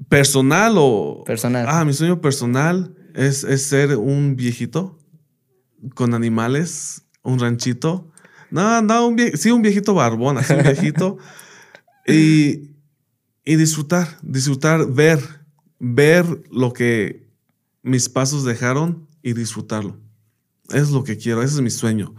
¿Personal 0.08 0.76
o...? 0.78 1.24
Personal. 1.26 1.66
Ah, 1.68 1.84
mi 1.84 1.94
sueño 1.94 2.22
personal 2.22 2.96
es, 3.14 3.42
ser 3.64 3.98
un 3.98 4.36
viejito 4.36 4.98
con 5.94 6.14
animales, 6.14 7.04
un 7.24 7.40
ranchito. 7.40 8.12
No, 8.52 8.82
no, 8.82 9.08
un 9.08 9.18
sí, 9.36 9.52
un 9.52 9.62
viejito 9.62 9.94
barbón, 9.94 10.38
así 10.38 10.54
un 10.54 10.64
viejito. 10.64 11.18
y, 12.08 12.72
y 13.46 13.56
disfrutar, 13.56 14.18
disfrutar, 14.22 14.92
ver, 14.92 15.20
ver 15.80 16.26
lo 16.52 16.74
que 16.74 17.28
mis 17.84 18.10
pasos 18.10 18.44
dejaron 18.44 19.08
y 19.22 19.34
disfrutarlo. 19.34 20.00
Es 20.70 20.92
lo 20.92 21.04
que 21.04 21.18
quiero, 21.18 21.42
ese 21.42 21.56
es 21.56 21.62
mi 21.62 21.70
sueño. 21.70 22.16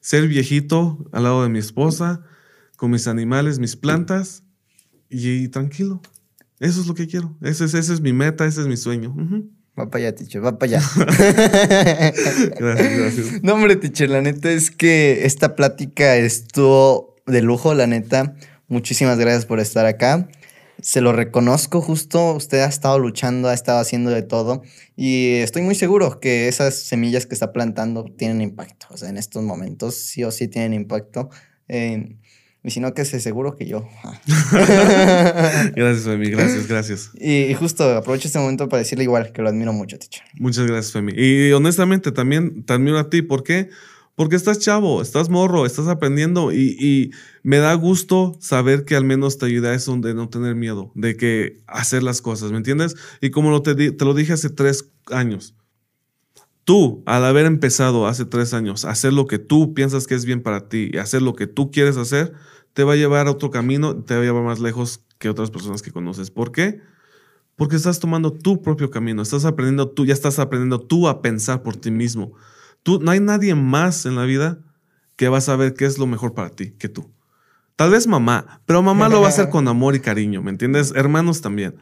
Ser 0.00 0.28
viejito 0.28 1.08
al 1.12 1.22
lado 1.22 1.42
de 1.42 1.48
mi 1.48 1.58
esposa, 1.58 2.22
con 2.76 2.90
mis 2.90 3.06
animales, 3.06 3.58
mis 3.58 3.76
plantas 3.76 4.42
y 5.08 5.48
tranquilo. 5.48 6.02
Eso 6.60 6.80
es 6.80 6.86
lo 6.86 6.94
que 6.94 7.06
quiero. 7.06 7.36
Ese 7.40 7.64
es, 7.64 7.74
ese 7.74 7.94
es 7.94 8.00
mi 8.00 8.12
meta, 8.12 8.46
ese 8.46 8.62
es 8.62 8.66
mi 8.66 8.76
sueño. 8.76 9.14
Va 9.78 9.90
para 9.90 10.04
allá, 10.06 10.14
teacher, 10.14 10.44
va 10.44 10.56
para 10.56 10.76
allá. 10.76 10.88
gracias, 12.58 12.98
gracias. 12.98 13.42
No, 13.42 13.54
hombre, 13.54 13.74
teacher, 13.74 14.08
la 14.08 14.22
neta 14.22 14.50
es 14.50 14.70
que 14.70 15.26
esta 15.26 15.56
plática 15.56 16.16
estuvo 16.16 17.16
de 17.26 17.42
lujo, 17.42 17.74
la 17.74 17.88
neta. 17.88 18.36
Muchísimas 18.68 19.18
gracias 19.18 19.46
por 19.46 19.58
estar 19.58 19.84
acá. 19.86 20.28
Se 20.80 21.00
lo 21.00 21.12
reconozco 21.12 21.80
justo, 21.80 22.34
usted 22.34 22.60
ha 22.60 22.66
estado 22.66 22.98
luchando, 22.98 23.48
ha 23.48 23.54
estado 23.54 23.78
haciendo 23.80 24.10
de 24.10 24.22
todo 24.22 24.62
y 24.96 25.36
estoy 25.36 25.62
muy 25.62 25.74
seguro 25.74 26.20
que 26.20 26.46
esas 26.46 26.74
semillas 26.74 27.26
que 27.26 27.34
está 27.34 27.52
plantando 27.52 28.04
tienen 28.04 28.42
impacto. 28.42 28.86
O 28.90 28.96
sea, 28.96 29.08
en 29.08 29.16
estos 29.16 29.42
momentos 29.42 29.96
sí 29.96 30.22
o 30.24 30.30
sí 30.30 30.46
tienen 30.46 30.74
impacto. 30.74 31.30
Eh, 31.68 32.16
y 32.66 32.70
si 32.70 32.80
no, 32.80 32.94
que 32.94 33.04
se 33.04 33.20
seguro 33.20 33.56
que 33.56 33.66
yo. 33.66 33.86
gracias, 34.50 36.04
Femi. 36.04 36.30
Gracias, 36.30 36.66
gracias. 36.66 37.10
Y, 37.20 37.52
justo 37.52 37.84
aprovecho 37.84 38.26
este 38.26 38.38
momento 38.38 38.70
para 38.70 38.78
decirle 38.78 39.04
igual 39.04 39.32
que 39.32 39.42
lo 39.42 39.50
admiro 39.50 39.74
mucho, 39.74 39.98
teacher. 39.98 40.22
Muchas 40.38 40.66
gracias, 40.66 40.90
Femi. 40.90 41.12
Y 41.14 41.52
honestamente 41.52 42.10
también 42.10 42.64
te 42.64 42.72
admiro 42.72 42.98
a 42.98 43.10
ti. 43.10 43.20
¿Por 43.20 43.42
qué? 43.42 43.68
Porque 44.14 44.36
estás 44.36 44.60
chavo, 44.60 45.02
estás 45.02 45.28
morro, 45.28 45.66
estás 45.66 45.88
aprendiendo 45.88 46.52
y, 46.52 47.12
me 47.42 47.58
da 47.58 47.74
gusto 47.74 48.38
saber 48.40 48.86
que 48.86 48.96
al 48.96 49.04
menos 49.04 49.36
te 49.36 49.44
ayuda 49.44 49.72
a 49.72 49.74
eso 49.74 49.94
de 49.98 50.14
no 50.14 50.30
tener 50.30 50.54
miedo, 50.54 50.90
de 50.94 51.18
que 51.18 51.58
hacer 51.66 52.02
las 52.02 52.22
cosas, 52.22 52.50
¿me 52.50 52.56
entiendes? 52.56 52.94
Y 53.20 53.28
como 53.28 53.50
lo 53.50 53.60
te, 53.60 53.74
te 53.74 54.04
lo 54.06 54.14
dije 54.14 54.32
hace 54.32 54.48
tres 54.48 54.88
años, 55.10 55.54
tú, 56.64 57.02
al 57.06 57.24
haber 57.24 57.46
empezado 57.46 58.06
hace 58.06 58.24
tres 58.24 58.54
años 58.54 58.84
a 58.84 58.90
hacer 58.90 59.12
lo 59.12 59.26
que 59.26 59.38
tú 59.38 59.74
piensas 59.74 60.06
que 60.06 60.14
es 60.14 60.24
bien 60.24 60.42
para 60.42 60.68
ti 60.68 60.90
y 60.92 60.98
hacer 60.98 61.22
lo 61.22 61.34
que 61.34 61.46
tú 61.46 61.70
quieres 61.70 61.96
hacer, 61.96 62.32
te 62.72 62.84
va 62.84 62.94
a 62.94 62.96
llevar 62.96 63.28
a 63.28 63.30
otro 63.30 63.50
camino, 63.50 63.96
te 63.96 64.14
va 64.14 64.20
a 64.20 64.24
llevar 64.24 64.42
más 64.42 64.60
lejos 64.60 65.04
que 65.18 65.28
otras 65.28 65.50
personas 65.50 65.82
que 65.82 65.92
conoces. 65.92 66.30
¿Por 66.30 66.52
qué? 66.52 66.80
Porque 67.56 67.76
estás 67.76 68.00
tomando 68.00 68.32
tu 68.32 68.62
propio 68.62 68.90
camino, 68.90 69.22
estás 69.22 69.44
aprendiendo 69.44 69.88
tú, 69.88 70.04
ya 70.06 70.12
estás 70.12 70.38
aprendiendo 70.38 70.80
tú 70.80 71.08
a 71.08 71.22
pensar 71.22 71.62
por 71.62 71.76
ti 71.76 71.90
mismo. 71.90 72.32
Tú, 72.82 72.98
no 73.00 73.12
hay 73.12 73.20
nadie 73.20 73.54
más 73.54 74.06
en 74.06 74.16
la 74.16 74.24
vida 74.24 74.58
que 75.16 75.28
va 75.28 75.38
a 75.38 75.42
saber 75.42 75.74
qué 75.74 75.84
es 75.84 75.98
lo 75.98 76.06
mejor 76.06 76.34
para 76.34 76.50
ti 76.50 76.72
que 76.72 76.88
tú. 76.88 77.10
Tal 77.76 77.90
vez 77.90 78.06
mamá, 78.06 78.60
pero 78.66 78.82
mamá 78.82 79.08
lo 79.08 79.20
va 79.20 79.26
a 79.26 79.30
hacer 79.30 79.50
con 79.50 79.66
amor 79.68 79.94
y 79.94 80.00
cariño, 80.00 80.42
¿me 80.42 80.50
entiendes? 80.50 80.92
Hermanos 80.94 81.40
también. 81.40 81.76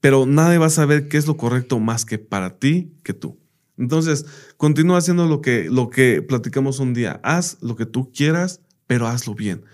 Pero 0.00 0.26
nadie 0.26 0.58
va 0.58 0.66
a 0.66 0.70
saber 0.70 1.08
qué 1.08 1.16
es 1.16 1.26
lo 1.26 1.36
correcto 1.36 1.78
más 1.78 2.04
que 2.04 2.18
para 2.18 2.58
ti 2.58 2.94
que 3.02 3.14
tú. 3.14 3.38
Entonces, 3.78 4.26
continúa 4.56 4.98
haciendo 4.98 5.26
lo 5.26 5.40
que, 5.40 5.68
lo 5.70 5.88
que 5.88 6.22
platicamos 6.22 6.80
un 6.80 6.94
día. 6.94 7.20
Haz 7.22 7.58
lo 7.60 7.76
que 7.76 7.86
tú 7.86 8.10
quieras, 8.12 8.60
pero 8.86 9.06
hazlo 9.06 9.34
bien. 9.34 9.64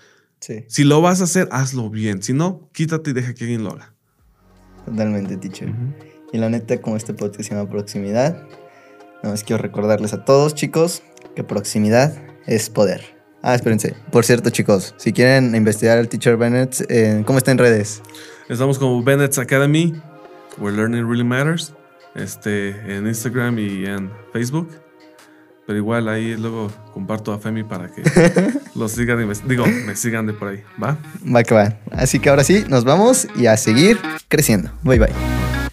Sí. 0.41 0.65
Si 0.69 0.85
lo 0.85 1.01
vas 1.01 1.21
a 1.21 1.25
hacer, 1.25 1.49
hazlo 1.51 1.89
bien. 1.91 2.23
Si 2.23 2.33
no, 2.33 2.69
quítate 2.73 3.11
y 3.11 3.13
deja 3.15 3.35
que 3.35 3.45
alguien 3.45 3.65
lo 3.65 3.73
haga. 3.73 3.95
Totalmente, 4.85 5.37
teacher. 5.39 5.73
Y 6.33 6.39
la 6.39 6.51
neta, 6.51 6.81
como 6.81 6.97
este 6.97 7.15
podcast 7.15 7.43
se 7.49 7.55
llama 7.55 7.71
Proximidad, 7.71 8.47
nada 9.23 9.31
más 9.31 9.43
quiero 9.43 9.63
recordarles 9.63 10.13
a 10.13 10.25
todos, 10.25 10.55
chicos, 10.55 11.03
que 11.35 11.45
proximidad 11.45 12.15
es 12.47 12.69
poder. 12.69 13.15
Ah, 13.43 13.55
espérense. 13.55 13.95
Por 14.11 14.25
cierto, 14.25 14.51
chicos, 14.51 14.95
si 14.97 15.13
quieren 15.13 15.55
investigar 15.55 15.99
al 15.99 16.09
Teacher 16.09 16.37
Bennett, 16.37 16.85
eh, 16.91 17.23
¿cómo 17.27 17.39
está 17.39 17.51
en 17.51 17.59
redes? 17.59 18.03
Estamos 18.49 18.79
como 18.79 19.03
Bennett's 19.03 19.39
Academy, 19.39 19.95
where 20.59 20.75
learning 20.77 21.07
really 21.07 21.25
matters. 21.25 21.75
Este, 22.15 22.97
en 22.97 23.07
Instagram 23.07 23.59
y 23.59 23.87
en 23.87 24.11
Facebook. 24.33 24.69
Pero 25.67 25.79
igual 25.79 26.09
ahí 26.09 26.37
luego 26.37 26.71
comparto 26.93 27.33
a 27.33 27.39
Femi 27.39 27.65
para 27.65 27.91
que 27.91 28.03
los 28.75 28.93
sigan 28.93 29.23
y 29.23 29.27
me, 29.27 29.35
digo, 29.47 29.65
me 29.87 29.97
sigan 29.97 30.27
de 30.27 30.35
por 30.35 30.49
ahí. 30.49 30.63
¿Va? 30.83 30.99
Va 31.35 31.43
que 31.43 31.55
va. 31.55 31.79
Así 31.91 32.21
que 32.21 32.29
ahora 32.29 32.45
sí, 32.45 32.65
nos 32.69 32.85
vamos 32.85 33.27
y 33.35 33.47
a 33.47 33.57
seguir 33.57 33.99
creciendo. 34.29 34.71
Bye 34.83 34.99
bye. 34.99 35.64